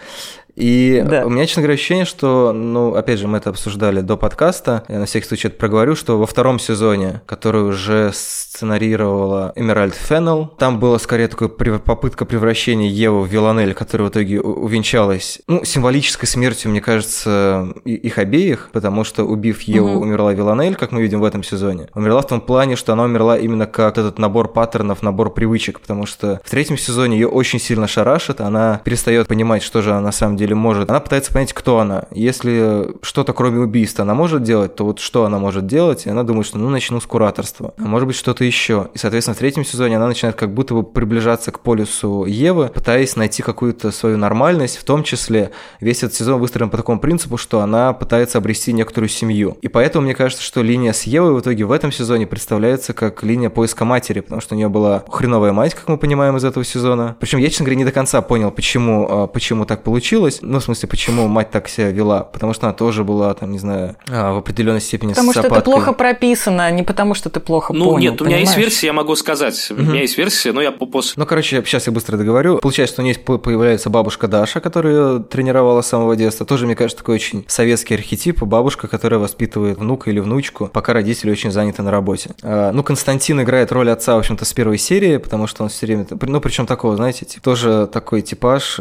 И 0.56 1.04
да. 1.06 1.26
у 1.26 1.30
меня, 1.30 1.46
честно 1.46 1.64
говоря, 1.64 1.76
ощущение, 1.76 2.06
что, 2.06 2.54
ну, 2.54 2.96
опять 2.96 3.20
же, 3.20 3.28
мы 3.28 3.38
это 3.38 3.50
обсуждали 3.50 4.02
до 4.02 4.18
подкаста, 4.18 4.84
я 4.88 5.00
на 5.00 5.06
всякий 5.06 5.28
случай 5.28 5.48
это 5.50 5.58
проговорю, 5.58 5.96
что 5.96 6.18
во 6.18 6.26
втором 6.26 6.60
сезоне, 6.60 7.22
который 7.26 7.64
уже 7.64 8.12
сценарировала 8.14 9.52
Эмеральд 9.56 9.94
Феннел, 9.96 10.54
там 10.58 10.80
была 10.80 10.98
скорее 11.00 11.28
такая 11.28 11.50
попытка 11.50 12.26
превращения 12.26 12.90
Евы 12.90 13.24
в 13.24 13.28
Виланель, 13.28 13.74
которая 13.74 14.08
в 14.08 14.12
итоге 14.12 14.40
увенчалась, 14.40 15.42
ну, 15.48 15.66
символической 15.66 16.28
смертью, 16.28 16.72
мне 16.72 16.82
кажется, 16.82 17.74
их 17.84 18.18
обеих, 18.18 18.70
потому 18.72 19.04
что, 19.04 19.24
убив 19.26 19.62
Еву, 19.64 19.90
угу. 19.90 20.02
умерла 20.02 20.34
Виланель, 20.34 20.76
как 20.76 20.92
мы 20.92 21.02
видим 21.02 21.20
в 21.20 21.26
этом 21.26 21.44
сезоне. 21.44 21.90
Умерла 21.94 22.22
в 22.22 22.28
том 22.28 22.40
плане, 22.40 22.76
что 22.76 22.94
она 22.94 23.04
умерла 23.04 23.38
именно 23.38 23.66
как 23.66 23.98
этот 23.98 24.20
набор 24.20 24.52
паттернов, 24.54 25.02
набор 25.02 25.34
привычек, 25.34 25.82
потому 25.82 26.06
что 26.06 26.40
в 26.44 26.50
третьем 26.50 26.78
сезоне 26.78 27.18
ее 27.18 27.28
очень 27.28 27.60
сильно 27.60 27.88
шарашит, 27.88 28.40
она 28.40 28.82
перестает 28.84 29.28
понимать, 29.28 29.64
что 29.64 29.82
же 29.82 29.92
она 29.92 30.02
на 30.02 30.12
самом 30.12 30.38
деле 30.38 30.45
деле 30.46 30.56
может. 30.56 30.90
Она 30.90 31.00
пытается 31.00 31.34
понять, 31.34 31.54
кто 31.54 31.80
она. 31.80 32.06
Если 32.12 32.88
что-то 33.02 33.34
кроме 33.34 33.60
убийства 33.60 34.04
она 34.04 34.14
может 34.14 34.44
делать, 34.44 34.76
то 34.76 34.86
вот 34.86 35.00
что 35.00 35.26
она 35.26 35.40
может 35.40 35.68
делать? 35.68 36.06
И 36.06 36.10
она 36.10 36.24
думает, 36.24 36.48
что 36.48 36.58
ну 36.58 36.70
начну 36.70 37.00
с 37.00 37.06
кураторства. 37.06 37.74
А 37.78 37.84
может 37.84 38.08
быть 38.08 38.16
что-то 38.16 38.44
еще. 38.44 38.90
И, 38.94 38.98
соответственно, 38.98 39.36
в 39.36 39.40
третьем 39.40 39.66
сезоне 39.66 39.98
она 39.98 40.08
начинает 40.08 40.36
как 40.36 40.54
будто 40.54 40.74
бы 40.74 40.84
приближаться 40.84 41.52
к 41.52 41.60
полюсу 41.60 42.26
Евы, 42.26 42.70
пытаясь 42.74 43.16
найти 43.16 43.44
какую-то 43.44 43.92
свою 43.92 44.18
нормальность, 44.18 44.78
в 44.78 44.84
том 44.84 45.04
числе 45.04 45.52
весь 45.80 46.04
этот 46.04 46.14
сезон 46.16 46.40
выстроен 46.40 46.70
по 46.70 46.78
такому 46.78 47.00
принципу, 47.00 47.38
что 47.38 47.60
она 47.62 47.94
пытается 47.94 48.38
обрести 48.38 48.74
некоторую 48.74 49.10
семью. 49.10 49.58
И 49.62 49.68
поэтому 49.68 50.06
мне 50.06 50.16
кажется, 50.16 50.44
что 50.44 50.62
линия 50.62 50.94
с 50.94 51.04
Евой 51.04 51.34
в 51.34 51.40
итоге 51.40 51.66
в 51.66 51.72
этом 51.72 51.92
сезоне 51.92 52.28
представляется 52.28 52.94
как 52.94 53.24
линия 53.24 53.50
поиска 53.50 53.86
матери, 53.86 54.20
потому 54.20 54.42
что 54.42 54.56
у 54.56 54.58
нее 54.58 54.70
была 54.70 55.04
хреновая 55.10 55.54
мать, 55.54 55.74
как 55.74 55.88
мы 55.88 55.98
понимаем 55.98 56.38
из 56.38 56.44
этого 56.44 56.64
сезона. 56.66 57.16
Причем 57.20 57.40
я, 57.40 57.50
честно 57.50 57.66
говоря, 57.66 57.78
не 57.78 57.86
до 57.86 57.92
конца 57.92 58.22
понял, 58.22 58.52
почему, 58.52 59.08
а, 59.10 59.28
почему 59.28 59.66
так 59.66 59.84
получилось, 59.84 60.35
случилось. 60.36 60.54
Ну, 60.54 60.60
в 60.60 60.64
смысле, 60.64 60.90
почему 60.90 61.28
мать 61.28 61.52
так 61.52 61.68
себя 61.68 61.92
вела? 61.92 62.24
Потому 62.24 62.54
что 62.54 62.68
она 62.68 62.74
тоже 62.74 63.04
была, 63.04 63.34
там, 63.34 63.52
не 63.52 63.60
знаю, 63.60 63.96
а, 64.10 64.34
в 64.34 64.38
определенной 64.38 64.82
степени 64.82 65.12
Потому 65.12 65.32
что 65.32 65.42
это 65.42 65.62
плохо 65.62 65.94
прописано, 65.94 66.66
а 66.66 66.72
не 66.72 66.84
потому 66.84 67.14
что 67.14 67.30
ты 67.30 67.40
плохо 67.40 67.74
ну, 67.74 67.86
понял. 67.86 67.96
Ну, 67.96 68.12
нет, 68.12 68.22
у 68.22 68.26
меня 68.26 68.38
есть 68.38 68.58
версия, 68.58 68.88
я 68.88 68.94
могу 68.94 69.16
сказать. 69.16 69.72
Угу. 69.72 69.82
У 69.82 69.86
меня 69.86 70.02
есть 70.02 70.18
версия, 70.18 70.52
но 70.52 70.62
я 70.62 70.72
после... 70.72 71.14
Ну, 71.16 71.26
короче, 71.26 71.64
сейчас 71.66 71.88
я 71.88 71.94
быстро 71.94 72.18
договорю. 72.18 72.60
Получается, 72.60 72.96
что 72.96 73.02
у 73.02 73.06
нее 73.06 73.16
появляется 73.16 73.90
бабушка 73.90 74.28
Даша, 74.28 74.60
которая 74.60 75.20
тренировала 75.20 75.82
с 75.82 75.88
самого 75.88 76.16
детства. 76.16 76.46
Тоже, 76.46 76.66
мне 76.66 76.76
кажется, 76.76 76.98
такой 76.98 77.16
очень 77.16 77.46
советский 77.48 77.96
архетип. 77.96 78.42
Бабушка, 78.44 78.88
которая 78.88 79.20
воспитывает 79.20 79.78
внука 79.78 80.10
или 80.10 80.20
внучку, 80.20 80.70
пока 80.72 80.94
родители 80.94 81.32
очень 81.32 81.52
заняты 81.52 81.82
на 81.82 81.92
работе. 81.92 82.32
А, 82.44 82.72
ну, 82.72 82.84
Константин 82.84 83.42
играет 83.42 83.72
роль 83.72 83.90
отца, 83.90 84.16
в 84.16 84.20
общем-то, 84.20 84.46
с 84.46 84.54
первой 84.54 84.78
серии, 84.78 85.18
потому 85.18 85.48
что 85.48 85.64
он 85.64 85.70
все 85.70 85.86
время... 85.86 86.06
Ну, 86.10 86.42
причем 86.42 86.66
такого, 86.66 86.96
знаете, 86.96 87.26
типа, 87.26 87.44
тоже 87.44 87.88
такой 87.92 88.22
типаж, 88.22 88.80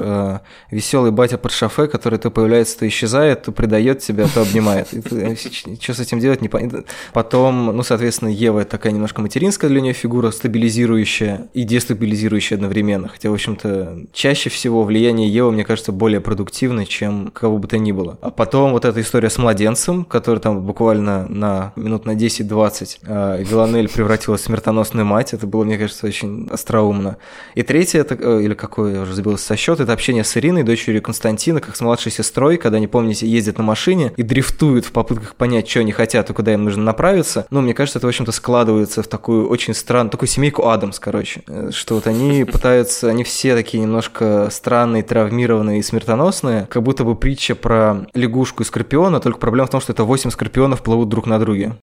веселый 0.70 1.10
батя 1.10 1.38
под 1.44 1.52
шофе, 1.52 1.88
который 1.88 2.18
то 2.18 2.30
появляется, 2.30 2.78
то 2.78 2.88
исчезает, 2.88 3.42
то 3.42 3.52
предает 3.52 3.98
тебя, 3.98 4.26
то 4.32 4.40
обнимает. 4.40 4.88
И 4.94 5.76
что 5.80 5.92
с 5.92 6.00
этим 6.00 6.18
делать, 6.18 6.40
непонятно. 6.40 6.84
Потом, 7.12 7.66
ну, 7.66 7.82
соответственно, 7.82 8.30
Ева 8.30 8.60
это 8.60 8.70
такая 8.70 8.94
немножко 8.94 9.20
материнская 9.20 9.68
для 9.68 9.82
нее 9.82 9.92
фигура, 9.92 10.30
стабилизирующая 10.30 11.48
и 11.52 11.64
дестабилизирующая 11.64 12.56
одновременно. 12.56 13.08
Хотя, 13.08 13.28
в 13.28 13.34
общем-то, 13.34 14.04
чаще 14.14 14.48
всего 14.48 14.84
влияние 14.84 15.28
Евы, 15.28 15.52
мне 15.52 15.66
кажется, 15.66 15.92
более 15.92 16.22
продуктивно, 16.22 16.86
чем 16.86 17.30
кого 17.30 17.58
бы 17.58 17.68
то 17.68 17.76
ни 17.76 17.92
было. 17.92 18.16
А 18.22 18.30
потом 18.30 18.72
вот 18.72 18.86
эта 18.86 19.02
история 19.02 19.28
с 19.28 19.36
младенцем, 19.36 20.06
который 20.06 20.38
там 20.38 20.62
буквально 20.62 21.28
на 21.28 21.74
минут 21.76 22.06
на 22.06 22.12
10-20 22.12 22.98
э, 23.02 23.44
Виланель 23.44 23.90
превратилась 23.90 24.40
в 24.40 24.44
смертоносную 24.44 25.04
мать. 25.04 25.34
Это 25.34 25.46
было, 25.46 25.64
мне 25.64 25.76
кажется, 25.76 26.06
очень 26.06 26.48
остроумно. 26.50 27.18
И 27.54 27.62
третье, 27.62 28.00
это, 28.00 28.14
э, 28.18 28.44
или 28.44 28.54
какое, 28.54 28.94
я 28.94 29.00
уже 29.02 29.12
забился 29.12 29.44
со 29.44 29.56
счета, 29.56 29.82
это 29.82 29.92
общение 29.92 30.24
с 30.24 30.34
Ириной, 30.38 30.62
дочерью 30.62 31.02
Константина, 31.02 31.33
как 31.60 31.76
с 31.76 31.80
младшей 31.80 32.12
сестрой, 32.12 32.56
когда 32.56 32.76
они, 32.76 32.86
помните, 32.86 33.26
ездят 33.26 33.58
на 33.58 33.64
машине 33.64 34.12
и 34.16 34.22
дрифтуют 34.22 34.84
в 34.84 34.92
попытках 34.92 35.34
понять, 35.34 35.68
что 35.68 35.80
они 35.80 35.92
хотят 35.92 36.30
и 36.30 36.32
куда 36.32 36.54
им 36.54 36.64
нужно 36.64 36.82
направиться. 36.82 37.46
Ну, 37.50 37.60
мне 37.60 37.74
кажется, 37.74 37.98
это, 37.98 38.06
в 38.06 38.08
общем-то, 38.08 38.32
складывается 38.32 39.02
в 39.02 39.06
такую 39.06 39.48
очень 39.48 39.74
странную, 39.74 40.10
такую 40.10 40.28
семейку 40.28 40.68
Адамс, 40.68 40.98
короче. 40.98 41.42
Э, 41.46 41.70
что 41.72 41.94
вот 41.96 42.06
они 42.06 42.44
пытаются, 42.52 43.08
они 43.08 43.24
все 43.24 43.54
такие 43.54 43.82
немножко 43.82 44.48
странные, 44.50 45.02
травмированные 45.02 45.80
и 45.80 45.82
смертоносные, 45.82 46.66
как 46.70 46.82
будто 46.82 47.04
бы 47.04 47.14
притча 47.16 47.54
про 47.54 48.06
лягушку 48.14 48.62
и 48.62 48.66
скорпиона, 48.66 49.20
только 49.20 49.38
проблема 49.38 49.66
в 49.66 49.70
том, 49.70 49.80
что 49.80 49.92
это 49.92 50.04
8 50.04 50.30
скорпионов 50.30 50.82
плывут 50.82 51.08
друг 51.08 51.26
на 51.26 51.38
друге. 51.38 51.76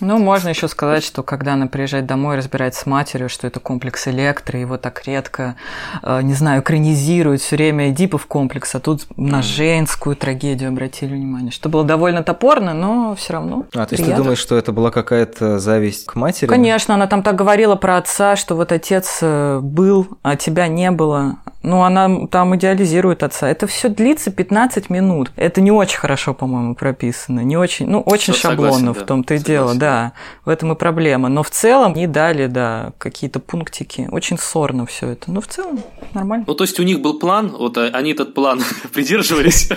Ну, 0.00 0.18
можно 0.18 0.48
еще 0.48 0.68
сказать, 0.68 1.04
что 1.04 1.22
когда 1.22 1.54
она 1.54 1.66
приезжает 1.66 2.06
домой, 2.06 2.36
разбирает 2.36 2.74
с 2.74 2.86
матерью, 2.86 3.28
что 3.28 3.46
это 3.46 3.60
комплекс 3.60 4.06
электро, 4.08 4.58
его 4.58 4.76
так 4.76 5.06
редко, 5.06 5.56
э, 6.02 6.20
не 6.22 6.34
знаю, 6.34 6.62
экранизируют 6.62 7.40
все 7.40 7.56
время 7.56 7.90
Эдипов 7.90 8.26
комплекс, 8.26 8.74
а 8.74 8.80
тут 8.80 9.06
на 9.16 9.42
женскую 9.42 10.16
трагедию 10.16 10.70
обратили 10.70 11.14
внимание, 11.14 11.50
что 11.50 11.68
было 11.68 11.84
довольно 11.84 12.22
топорно, 12.22 12.74
но 12.74 13.14
все 13.16 13.34
равно. 13.34 13.66
А, 13.74 13.86
то 13.86 13.94
есть 13.94 14.02
приятно. 14.02 14.14
ты 14.14 14.16
думаешь, 14.16 14.38
что 14.38 14.56
это 14.56 14.72
была 14.72 14.90
какая-то 14.90 15.58
зависть 15.58 16.06
к 16.06 16.14
матери? 16.14 16.48
Конечно, 16.48 16.94
она 16.94 17.06
там 17.06 17.22
так 17.22 17.36
говорила 17.36 17.76
про 17.76 17.98
отца, 17.98 18.36
что 18.36 18.54
вот 18.54 18.72
отец 18.72 19.18
э, 19.22 19.60
был, 19.62 20.08
а 20.22 20.36
тебя 20.36 20.68
не 20.68 20.90
было. 20.90 21.38
Ну, 21.62 21.82
она 21.82 22.26
там 22.28 22.54
идеализирует 22.56 23.22
отца. 23.22 23.48
Это 23.48 23.66
все 23.66 23.88
длится 23.88 24.30
15 24.30 24.90
минут. 24.90 25.32
Это 25.36 25.60
не 25.60 25.72
очень 25.72 25.98
хорошо, 25.98 26.32
по-моему, 26.32 26.74
прописано. 26.74 27.40
Не 27.40 27.56
очень, 27.56 27.88
ну, 27.88 28.00
очень 28.00 28.32
Всё 28.32 28.50
шаблонно 28.50 28.72
согласен, 28.72 28.94
в 28.94 29.06
том-то 29.06 29.34
и 29.34 29.38
дело, 29.38 29.57
да. 29.74 30.12
В 30.44 30.48
этом 30.48 30.72
и 30.72 30.74
проблема. 30.74 31.28
Но 31.28 31.42
в 31.42 31.50
целом 31.50 31.94
не 31.94 32.06
дали, 32.06 32.46
да, 32.46 32.92
какие-то 32.98 33.40
пунктики. 33.40 34.08
Очень 34.10 34.38
сорно 34.38 34.86
все 34.86 35.08
это. 35.08 35.30
Но 35.30 35.40
в 35.40 35.46
целом 35.46 35.80
нормально. 36.14 36.44
Ну, 36.46 36.54
то 36.54 36.64
есть 36.64 36.78
у 36.80 36.82
них 36.82 37.00
был 37.00 37.18
план, 37.18 37.48
вот 37.48 37.78
они 37.78 38.12
этот 38.12 38.34
план 38.34 38.62
придерживались. 38.92 39.70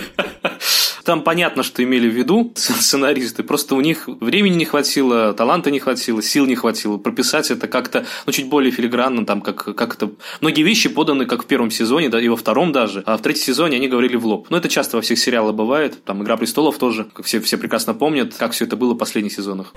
Там 1.04 1.24
понятно, 1.24 1.64
что 1.64 1.84
имели 1.84 2.10
в 2.10 2.14
виду 2.14 2.54
сценаристы. 2.56 3.44
Просто 3.44 3.76
у 3.76 3.82
них 3.82 4.08
времени 4.08 4.56
не 4.56 4.66
хватило, 4.66 5.34
таланта 5.34 5.72
не 5.72 5.80
хватило, 5.80 6.22
сил 6.22 6.46
не 6.46 6.56
хватило. 6.56 6.98
Прописать 6.98 7.52
это 7.52 7.68
как-то, 7.68 8.06
ну, 8.26 8.32
чуть 8.32 8.48
более 8.48 8.72
филигранно, 8.72 9.26
там, 9.26 9.42
как, 9.42 9.76
как 9.76 9.96
это... 9.96 10.12
Многие 10.42 10.64
вещи 10.64 10.90
поданы 10.90 11.26
как 11.26 11.44
в 11.44 11.46
первом 11.46 11.72
сезоне, 11.72 12.10
да, 12.10 12.22
и 12.22 12.28
во 12.28 12.36
втором 12.36 12.72
даже. 12.72 13.04
А 13.06 13.18
в 13.18 13.22
третьем 13.22 13.46
сезоне 13.46 13.78
они 13.78 13.88
говорили 13.88 14.16
в 14.16 14.26
лоб. 14.26 14.48
Но 14.50 14.58
это 14.58 14.70
часто 14.70 14.98
во 14.98 15.02
всех 15.02 15.20
сериалах 15.20 15.56
бывает. 15.56 16.04
Там 16.04 16.24
«Игра 16.24 16.38
престолов» 16.38 16.78
тоже, 16.78 17.08
как 17.14 17.26
все, 17.26 17.40
все 17.40 17.58
прекрасно 17.58 17.94
помнят, 17.94 18.34
как 18.36 18.52
все 18.52 18.66
это 18.66 18.76
было 18.76 18.94
в 18.94 18.98
последних 18.98 19.34
сезонах. 19.34 19.74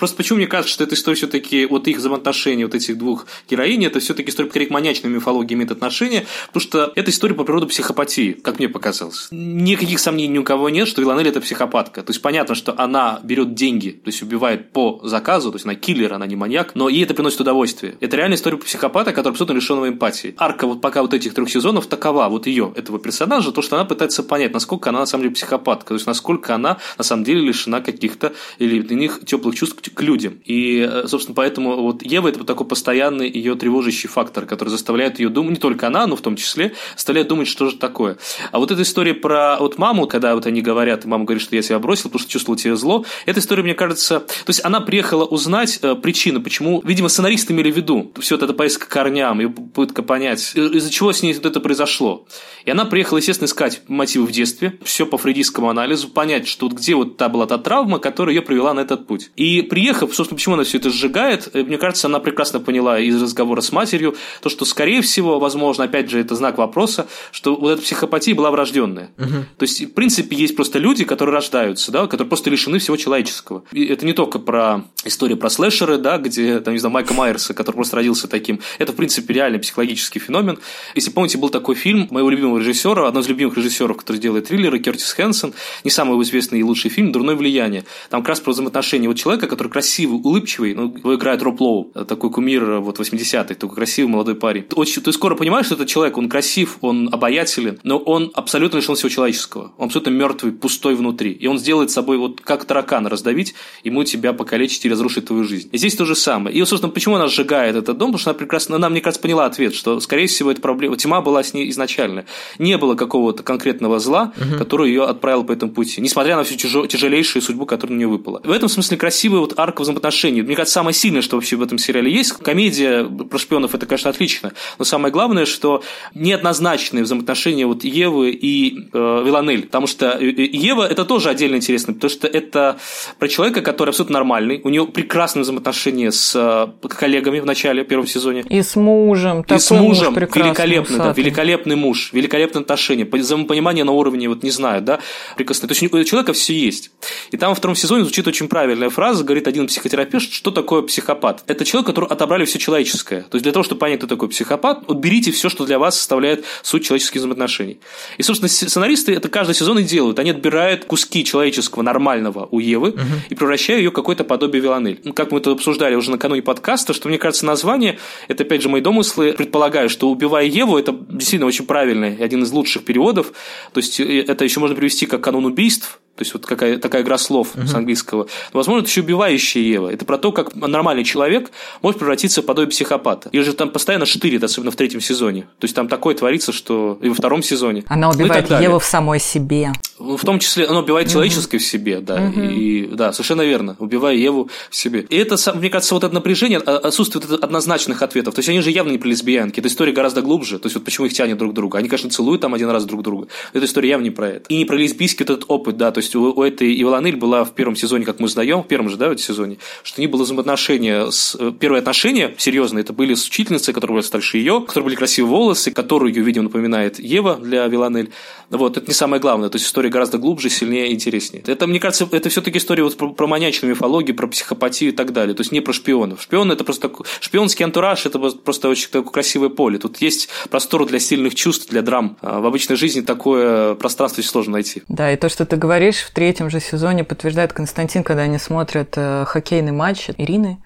Просто 0.00 0.16
почему 0.16 0.38
мне 0.38 0.46
кажется, 0.46 0.72
что 0.72 0.84
эта 0.84 0.94
история 0.94 1.16
все-таки, 1.16 1.66
вот 1.66 1.86
их 1.86 1.98
взаимоотношения 1.98 2.64
вот 2.64 2.74
этих 2.74 2.96
двух 2.96 3.26
героинь, 3.48 3.84
это 3.84 4.00
все-таки 4.00 4.30
история 4.30 4.48
к 4.48 4.70
маньячной 4.70 5.10
мифологии 5.10 5.54
имеет 5.54 5.70
отношение, 5.70 6.26
потому 6.46 6.62
что 6.62 6.92
это 6.96 7.10
история 7.10 7.34
по 7.34 7.44
природу 7.44 7.66
психопатии, 7.66 8.32
как 8.32 8.58
мне 8.58 8.68
показалось. 8.70 9.28
Никаких 9.30 9.98
сомнений 9.98 10.32
ни 10.32 10.38
у 10.38 10.42
кого 10.42 10.70
нет, 10.70 10.88
что 10.88 11.02
Виланель 11.02 11.28
это 11.28 11.42
психопатка. 11.42 12.02
То 12.02 12.10
есть 12.12 12.22
понятно, 12.22 12.54
что 12.54 12.74
она 12.80 13.20
берет 13.22 13.52
деньги, 13.52 13.90
то 13.90 14.08
есть 14.08 14.22
убивает 14.22 14.72
по 14.72 15.02
заказу, 15.04 15.50
то 15.50 15.56
есть 15.56 15.66
она 15.66 15.74
киллер, 15.74 16.14
она 16.14 16.26
не 16.26 16.34
маньяк, 16.34 16.74
но 16.74 16.88
ей 16.88 17.04
это 17.04 17.12
приносит 17.12 17.42
удовольствие. 17.42 17.96
Это 18.00 18.16
реальная 18.16 18.38
история 18.38 18.56
психопата, 18.56 19.12
который 19.12 19.32
абсолютно 19.32 19.52
лишенного 19.52 19.90
эмпатии. 19.90 20.34
Арка 20.38 20.66
вот 20.66 20.80
пока 20.80 21.02
вот 21.02 21.12
этих 21.12 21.34
трех 21.34 21.50
сезонов 21.50 21.88
такова, 21.88 22.30
вот 22.30 22.46
ее, 22.46 22.72
этого 22.74 22.98
персонажа, 22.98 23.52
то, 23.52 23.60
что 23.60 23.76
она 23.76 23.84
пытается 23.84 24.22
понять, 24.22 24.54
насколько 24.54 24.88
она 24.88 25.00
на 25.00 25.06
самом 25.06 25.24
деле 25.24 25.34
психопатка, 25.34 25.88
то 25.88 25.94
есть 25.94 26.06
насколько 26.06 26.54
она 26.54 26.78
на 26.96 27.04
самом 27.04 27.24
деле 27.24 27.42
лишена 27.42 27.82
каких-то 27.82 28.32
или 28.58 28.80
иных 28.80 29.26
теплых 29.26 29.54
чувств 29.54 29.76
к 29.94 30.02
людям. 30.02 30.40
И, 30.44 30.86
э, 30.88 31.06
собственно, 31.06 31.34
поэтому 31.34 31.82
вот 31.82 32.02
Ева– 32.02 32.28
это 32.30 32.38
вот 32.38 32.46
такой 32.46 32.66
постоянный 32.66 33.30
ее 33.30 33.54
тревожащий 33.54 34.08
фактор, 34.08 34.46
который 34.46 34.68
заставляет 34.70 35.18
ее 35.18 35.28
думать, 35.28 35.50
не 35.50 35.56
только 35.56 35.86
она, 35.86 36.06
но 36.06 36.16
в 36.16 36.20
том 36.20 36.36
числе, 36.36 36.74
заставляет 36.94 37.28
думать, 37.28 37.48
что 37.48 37.68
же 37.68 37.76
такое. 37.76 38.18
А 38.52 38.58
вот 38.58 38.70
эта 38.70 38.82
история 38.82 39.14
про 39.14 39.56
вот 39.58 39.78
маму, 39.78 40.06
когда 40.06 40.34
вот 40.34 40.46
они 40.46 40.62
говорят, 40.62 41.04
и 41.04 41.08
мама 41.08 41.24
говорит, 41.24 41.42
что 41.42 41.56
я 41.56 41.62
тебя 41.62 41.78
бросил, 41.78 42.04
потому 42.04 42.20
что 42.20 42.30
чувствовал 42.30 42.56
тебе 42.56 42.76
зло, 42.76 43.04
эта 43.26 43.40
история, 43.40 43.62
мне 43.62 43.74
кажется, 43.74 44.20
то 44.20 44.48
есть 44.48 44.64
она 44.64 44.80
приехала 44.80 45.24
узнать 45.24 45.78
э, 45.82 45.94
причину, 45.94 46.42
почему, 46.42 46.80
видимо, 46.84 47.08
сценаристы 47.08 47.52
имели 47.52 47.70
в 47.70 47.76
виду 47.76 48.12
все 48.20 48.36
это 48.36 48.52
поиск 48.52 48.86
к 48.86 48.92
корням, 48.92 49.40
и 49.40 49.46
попытка 49.46 50.02
понять, 50.02 50.52
из-за 50.54 50.90
чего 50.90 51.12
с 51.12 51.22
ней 51.22 51.34
вот 51.34 51.46
это 51.46 51.60
произошло. 51.60 52.26
И 52.64 52.70
она 52.70 52.84
приехала, 52.84 53.18
естественно, 53.18 53.46
искать 53.46 53.82
мотивы 53.88 54.26
в 54.26 54.32
детстве, 54.32 54.78
все 54.82 55.06
по 55.06 55.18
фрейдистскому 55.18 55.68
анализу, 55.68 56.08
понять, 56.08 56.46
что 56.46 56.68
вот 56.68 56.78
где 56.78 56.94
вот 56.94 57.16
та 57.16 57.28
была 57.28 57.46
та 57.46 57.58
травма, 57.58 57.98
которая 57.98 58.34
ее 58.34 58.42
привела 58.42 58.74
на 58.74 58.80
этот 58.80 59.06
путь. 59.06 59.30
И 59.36 59.62
приехав, 59.80 60.14
собственно, 60.14 60.36
почему 60.36 60.54
она 60.56 60.64
все 60.64 60.76
это 60.76 60.90
сжигает, 60.90 61.48
э, 61.54 61.62
мне 61.62 61.78
кажется, 61.78 62.06
она 62.06 62.18
прекрасно 62.18 62.60
поняла 62.60 63.00
из 63.00 63.20
разговора 63.22 63.62
с 63.62 63.72
матерью, 63.72 64.14
то, 64.42 64.50
что, 64.50 64.66
скорее 64.66 65.00
всего, 65.00 65.38
возможно, 65.38 65.84
опять 65.84 66.10
же, 66.10 66.20
это 66.20 66.34
знак 66.34 66.58
вопроса, 66.58 67.06
что 67.32 67.56
вот 67.56 67.70
эта 67.70 67.82
психопатия 67.82 68.34
была 68.34 68.50
врожденная. 68.50 69.10
Угу. 69.16 69.28
То 69.56 69.62
есть, 69.62 69.80
в 69.80 69.92
принципе, 69.94 70.36
есть 70.36 70.54
просто 70.54 70.78
люди, 70.78 71.04
которые 71.04 71.34
рождаются, 71.34 71.90
да, 71.90 72.06
которые 72.06 72.28
просто 72.28 72.50
лишены 72.50 72.78
всего 72.78 72.98
человеческого. 72.98 73.62
И 73.72 73.86
это 73.86 74.04
не 74.04 74.12
только 74.12 74.38
про 74.38 74.84
историю 75.04 75.38
про 75.38 75.48
слэшеры, 75.48 75.96
да, 75.96 76.18
где, 76.18 76.60
там, 76.60 76.74
не 76.74 76.78
знаю, 76.78 76.92
Майка 76.92 77.14
Майерса, 77.14 77.54
который 77.54 77.76
просто 77.76 77.96
родился 77.96 78.28
таким. 78.28 78.60
Это, 78.78 78.92
в 78.92 78.96
принципе, 78.96 79.32
реальный 79.32 79.60
психологический 79.60 80.18
феномен. 80.18 80.58
Если 80.94 81.10
помните, 81.10 81.38
был 81.38 81.48
такой 81.48 81.74
фильм 81.74 82.06
моего 82.10 82.28
любимого 82.28 82.58
режиссера, 82.58 83.08
одного 83.08 83.24
из 83.24 83.28
любимых 83.28 83.56
режиссеров, 83.56 83.96
который 83.96 84.18
делает 84.18 84.48
триллеры, 84.48 84.78
Кертис 84.78 85.12
Хэнсон, 85.14 85.54
не 85.84 85.90
самый 85.90 86.20
известный 86.22 86.60
и 86.60 86.62
лучший 86.62 86.90
фильм 86.90 87.12
«Дурное 87.12 87.34
влияние». 87.34 87.84
Там 88.10 88.20
как 88.20 88.30
раз 88.30 88.40
про 88.40 88.50
взаимоотношения 88.50 89.08
вот 89.08 89.16
человека, 89.16 89.46
который 89.46 89.69
красивый, 89.70 90.20
улыбчивый, 90.22 90.74
ну, 90.74 90.94
его 90.96 91.14
играет 91.14 91.42
Роб 91.42 91.60
Лоу, 91.60 91.84
такой 92.06 92.30
кумир 92.30 92.80
вот 92.80 92.98
80-х, 92.98 93.54
такой 93.54 93.74
красивый 93.74 94.12
молодой 94.12 94.34
парень. 94.34 94.66
Очень, 94.74 95.02
ты 95.02 95.12
скоро 95.12 95.34
понимаешь, 95.34 95.66
что 95.66 95.74
этот 95.76 95.88
человек, 95.88 96.18
он 96.18 96.28
красив, 96.28 96.78
он 96.80 97.08
обаятелен, 97.12 97.78
но 97.82 97.98
он 97.98 98.30
абсолютно 98.34 98.78
лишен 98.78 98.94
всего 98.94 99.08
человеческого. 99.08 99.72
Он 99.78 99.86
абсолютно 99.86 100.10
мертвый, 100.10 100.52
пустой 100.52 100.94
внутри. 100.94 101.32
И 101.32 101.46
он 101.46 101.58
сделает 101.58 101.90
с 101.90 101.94
собой 101.94 102.18
вот 102.18 102.40
как 102.40 102.64
таракана 102.64 103.08
раздавить, 103.08 103.54
ему 103.84 104.04
тебя 104.04 104.32
покалечить 104.32 104.84
и 104.84 104.90
разрушить 104.90 105.26
твою 105.26 105.44
жизнь. 105.44 105.68
И 105.72 105.78
здесь 105.78 105.94
то 105.94 106.04
же 106.04 106.14
самое. 106.14 106.56
И, 106.56 106.64
собственно, 106.64 106.92
почему 106.92 107.16
она 107.16 107.28
сжигает 107.28 107.76
этот 107.76 107.98
дом? 107.98 108.10
Потому 108.10 108.18
что 108.18 108.30
она 108.30 108.38
прекрасно, 108.38 108.76
она, 108.76 108.88
мне 108.88 109.00
кажется, 109.00 109.22
поняла 109.22 109.46
ответ, 109.46 109.74
что, 109.74 110.00
скорее 110.00 110.26
всего, 110.26 110.50
эта 110.50 110.60
проблема, 110.60 110.96
тьма 110.96 111.20
была 111.20 111.42
с 111.42 111.54
ней 111.54 111.70
изначально. 111.70 112.26
Не 112.58 112.76
было 112.76 112.94
какого-то 112.94 113.42
конкретного 113.42 113.98
зла, 113.98 114.32
угу. 114.36 114.58
который 114.58 114.88
ее 114.88 115.04
отправил 115.04 115.44
по 115.44 115.52
этому 115.52 115.72
пути, 115.72 116.00
несмотря 116.00 116.36
на 116.36 116.44
всю 116.44 116.56
тяжелейшую 116.56 117.42
судьбу, 117.42 117.66
которая 117.66 117.94
на 117.94 117.98
нее 117.98 118.08
выпала. 118.08 118.40
В 118.44 118.50
этом 118.50 118.68
смысле 118.68 118.96
красивая 118.96 119.40
вот 119.40 119.49
арка 119.56 119.82
взаимоотношений. 119.82 120.42
Мне 120.42 120.56
кажется, 120.56 120.74
самое 120.74 120.94
сильное, 120.94 121.22
что 121.22 121.36
вообще 121.36 121.56
в 121.56 121.62
этом 121.62 121.78
сериале 121.78 122.12
есть. 122.12 122.32
Комедия 122.32 123.04
про 123.04 123.38
шпионов 123.38 123.74
это, 123.74 123.86
конечно, 123.86 124.10
отлично. 124.10 124.52
Но 124.78 124.84
самое 124.84 125.12
главное, 125.12 125.46
что 125.46 125.82
неоднозначные 126.14 127.04
взаимоотношения 127.04 127.66
вот 127.66 127.84
Евы 127.84 128.30
и 128.30 128.88
э, 128.92 129.22
Виланель. 129.24 129.66
Потому 129.66 129.86
что 129.86 130.10
э, 130.20 130.24
э, 130.24 130.42
Ева 130.42 130.86
это 130.86 131.04
тоже 131.04 131.30
отдельно 131.30 131.56
интересно, 131.56 131.94
потому 131.94 132.10
что 132.10 132.26
это 132.26 132.78
про 133.18 133.28
человека, 133.28 133.62
который 133.62 133.90
абсолютно 133.90 134.14
нормальный. 134.14 134.60
У 134.64 134.68
него 134.68 134.86
прекрасные 134.86 135.42
взаимоотношения 135.42 136.10
с 136.10 136.34
э, 136.34 136.88
коллегами 136.88 137.40
в 137.40 137.46
начале 137.46 137.84
первого 137.84 138.08
сезоне. 138.08 138.44
И 138.48 138.62
с 138.62 138.76
мужем. 138.76 139.42
И 139.48 139.58
с 139.58 139.70
мужем. 139.70 140.14
Муж 140.14 140.30
великолепный, 140.34 140.98
да, 140.98 141.12
великолепный 141.12 141.76
муж, 141.76 142.12
великолепные 142.12 142.62
отношения, 142.62 143.04
взаимопонимание 143.04 143.84
на 143.84 143.92
уровне, 143.92 144.28
вот 144.28 144.42
не 144.42 144.50
знаю, 144.50 144.82
да, 144.82 145.00
прекрасно. 145.36 145.68
То 145.68 145.74
есть 145.74 145.82
у 145.92 146.04
человека 146.04 146.32
все 146.32 146.54
есть. 146.54 146.90
И 147.30 147.36
там 147.36 147.50
во 147.50 147.54
втором 147.54 147.76
сезоне 147.76 148.04
звучит 148.04 148.26
очень 148.26 148.48
правильная 148.48 148.90
фраза, 148.90 149.24
говорит 149.24 149.39
один 149.46 149.66
психотерапевт, 149.66 150.32
что 150.32 150.50
такое 150.50 150.82
психопат. 150.82 151.42
Это 151.46 151.64
человек, 151.64 151.86
который 151.86 152.08
отобрали 152.08 152.44
все 152.44 152.58
человеческое. 152.58 153.22
То 153.22 153.36
есть 153.36 153.42
для 153.42 153.52
того, 153.52 153.62
чтобы 153.62 153.80
понять, 153.80 153.98
кто 153.98 154.06
такой 154.06 154.28
психопат, 154.28 154.82
вот 154.86 154.98
берите 154.98 155.30
все, 155.30 155.48
что 155.48 155.66
для 155.66 155.78
вас 155.78 155.96
составляет 155.96 156.44
суть 156.62 156.84
человеческих 156.84 157.20
взаимоотношений. 157.20 157.80
И, 158.18 158.22
собственно, 158.22 158.48
сценаристы 158.48 159.14
это 159.14 159.28
каждый 159.28 159.54
сезон 159.54 159.78
и 159.78 159.82
делают. 159.82 160.18
Они 160.18 160.30
отбирают 160.30 160.84
куски 160.84 161.24
человеческого 161.24 161.82
нормального 161.82 162.48
у 162.50 162.58
Евы 162.58 162.90
угу. 162.90 163.00
и 163.28 163.34
превращают 163.34 163.80
ее 163.80 163.90
в 163.90 163.94
какое-то 163.94 164.24
подобие 164.24 164.62
Виланель. 164.62 165.00
Ну, 165.04 165.12
как 165.12 165.30
мы 165.32 165.38
это 165.38 165.52
обсуждали 165.52 165.94
уже 165.94 166.10
накануне 166.10 166.42
подкаста, 166.42 166.92
что, 166.92 167.08
мне 167.08 167.18
кажется, 167.18 167.46
название, 167.46 167.98
это, 168.28 168.42
опять 168.42 168.62
же, 168.62 168.68
мои 168.68 168.80
домыслы, 168.80 169.32
предполагаю, 169.32 169.88
что 169.88 170.10
«Убивая 170.10 170.44
Еву» 170.44 170.76
это 170.76 170.92
действительно 170.92 171.46
очень 171.46 171.66
правильный, 171.66 172.16
один 172.16 172.42
из 172.42 172.52
лучших 172.52 172.84
переводов. 172.84 173.32
То 173.72 173.78
есть 173.78 174.00
э, 174.00 174.20
это 174.22 174.44
еще 174.44 174.60
можно 174.60 174.76
привести 174.76 175.06
как 175.06 175.20
канон 175.20 175.44
убийств, 175.46 175.99
то 176.20 176.22
есть 176.22 176.34
вот 176.34 176.44
какая, 176.44 176.76
такая 176.76 177.00
игра 177.00 177.16
слов 177.16 177.54
uh-huh. 177.54 177.66
с 177.66 177.74
английского. 177.74 178.24
Но, 178.52 178.58
возможно, 178.58 178.82
это 178.82 178.90
еще 178.90 179.00
убивающая 179.00 179.62
Ева. 179.62 179.88
Это 179.88 180.04
про 180.04 180.18
то, 180.18 180.32
как 180.32 180.54
нормальный 180.54 181.02
человек 181.02 181.50
может 181.80 181.98
превратиться 181.98 182.42
в 182.42 182.44
подобие 182.44 182.68
психопата. 182.68 183.30
Ее 183.32 183.42
же 183.42 183.54
там 183.54 183.70
постоянно 183.70 184.04
штырит, 184.04 184.44
особенно 184.44 184.70
в 184.70 184.76
третьем 184.76 185.00
сезоне. 185.00 185.48
То 185.58 185.64
есть 185.64 185.74
там 185.74 185.88
такое 185.88 186.14
творится, 186.14 186.52
что 186.52 186.98
и 187.00 187.08
во 187.08 187.14
втором 187.14 187.42
сезоне. 187.42 187.84
Она 187.88 188.08
ну 188.08 188.12
убивает 188.12 188.50
ну, 188.50 188.60
Еву 188.60 188.78
в 188.78 188.84
самой 188.84 189.18
себе. 189.18 189.72
Ну, 189.98 190.18
в 190.18 190.20
том 190.22 190.38
числе, 190.38 190.66
она 190.66 190.80
убивает 190.80 191.08
uh-huh. 191.08 191.12
человеческое 191.12 191.56
в 191.56 191.62
себе, 191.62 192.00
да. 192.00 192.18
Uh-huh. 192.18 192.52
И, 192.52 192.86
да, 192.88 193.14
совершенно 193.14 193.42
верно. 193.42 193.76
Убивая 193.78 194.14
Еву 194.14 194.50
в 194.68 194.76
себе. 194.76 195.00
И 195.08 195.16
это, 195.16 195.36
мне 195.54 195.70
кажется, 195.70 195.94
вот 195.94 196.04
это 196.04 196.12
напряжение, 196.12 196.58
а, 196.58 196.76
отсутствие 196.76 197.22
однозначных 197.40 198.02
ответов. 198.02 198.34
То 198.34 198.40
есть 198.40 198.48
они 198.50 198.60
же 198.60 198.70
явно 198.70 198.90
не 198.90 198.98
про 198.98 199.08
лесбиянки. 199.08 199.60
Эта 199.60 199.68
история 199.68 199.92
гораздо 199.92 200.20
глубже. 200.20 200.58
То 200.58 200.66
есть 200.66 200.76
вот 200.76 200.84
почему 200.84 201.06
их 201.06 201.14
тянет 201.14 201.38
друг 201.38 201.52
к 201.52 201.54
другу. 201.54 201.78
Они, 201.78 201.88
конечно, 201.88 202.10
целуют 202.10 202.42
там 202.42 202.52
один 202.52 202.68
раз 202.68 202.84
друг 202.84 203.02
друга. 203.02 203.28
Эта 203.54 203.64
история 203.64 203.90
явно 203.90 204.04
не 204.04 204.10
про 204.10 204.28
это. 204.28 204.46
И 204.48 204.56
не 204.56 204.64
про 204.66 204.76
лесбийский 204.76 205.24
вот 205.24 205.30
этот 205.38 205.44
опыт, 205.48 205.76
да. 205.76 205.90
То 205.92 205.98
есть 205.98 206.09
у, 206.14 206.32
у 206.32 206.42
этой 206.42 206.80
Иваланель 206.80 207.16
была 207.16 207.44
в 207.44 207.52
первом 207.52 207.76
сезоне, 207.76 208.04
как 208.04 208.20
мы 208.20 208.28
знаем, 208.28 208.62
в 208.62 208.66
первом 208.66 208.88
же, 208.88 208.96
да, 208.96 209.08
в 209.08 209.12
этом 209.12 209.22
сезоне, 209.22 209.58
что 209.82 210.00
не 210.00 210.06
было 210.06 210.22
взаимоотношения 210.22 211.10
с... 211.10 211.36
Э, 211.38 211.52
первые 211.58 211.80
отношения 211.80 212.34
серьезные, 212.38 212.82
это 212.82 212.92
были 212.92 213.14
с 213.14 213.26
учительницей, 213.26 213.74
которая 213.74 213.96
была 213.96 214.02
старше 214.02 214.38
ее, 214.38 214.54
у 214.54 214.62
которой 214.62 214.84
были 214.84 214.94
красивые 214.94 215.30
волосы, 215.30 215.70
которую, 215.70 216.12
видимо, 216.12 216.44
напоминает 216.44 216.98
Ева 216.98 217.36
для 217.36 217.66
Виланель. 217.66 218.10
Вот, 218.50 218.76
это 218.76 218.86
не 218.86 218.94
самое 218.94 219.20
главное. 219.20 219.48
То 219.48 219.56
есть 219.56 219.66
история 219.66 219.90
гораздо 219.90 220.18
глубже, 220.18 220.50
сильнее, 220.50 220.92
интереснее. 220.92 221.42
Это, 221.46 221.66
мне 221.66 221.78
кажется, 221.78 222.08
это 222.10 222.28
все-таки 222.28 222.58
история 222.58 222.82
вот 222.82 222.96
про, 222.96 223.12
про 223.12 223.26
маньячную 223.26 223.74
мифологию, 223.74 224.16
про 224.16 224.26
психопатию 224.26 224.90
и 224.90 224.92
так 224.92 225.12
далее. 225.12 225.34
То 225.34 225.42
есть 225.42 225.52
не 225.52 225.60
про 225.60 225.72
шпионов. 225.72 226.22
Шпион 226.22 226.50
это 226.50 226.64
просто 226.64 226.90
шпионский 227.20 227.64
антураж, 227.64 228.06
это 228.06 228.18
просто 228.18 228.68
очень 228.68 228.90
такое 228.90 229.12
красивое 229.12 229.50
поле. 229.50 229.78
Тут 229.78 229.98
есть 229.98 230.28
простор 230.50 230.86
для 230.86 230.98
сильных 230.98 231.34
чувств, 231.34 231.68
для 231.70 231.82
драм. 231.82 232.16
А 232.20 232.40
в 232.40 232.46
обычной 232.46 232.76
жизни 232.76 233.00
такое 233.00 233.74
пространство 233.74 234.20
очень 234.20 234.30
сложно 234.30 234.52
найти. 234.52 234.82
Да, 234.88 235.12
и 235.12 235.16
то, 235.16 235.28
что 235.28 235.46
ты 235.46 235.56
говоришь, 235.56 235.99
в 236.02 236.10
третьем 236.10 236.50
же 236.50 236.60
сезоне 236.60 237.04
подтверждает 237.04 237.52
Константин, 237.52 238.04
когда 238.04 238.22
они 238.22 238.38
смотрят 238.38 238.94
э, 238.96 239.24
хоккейный 239.26 239.72
матч 239.72 240.10
Ирины. 240.16 240.58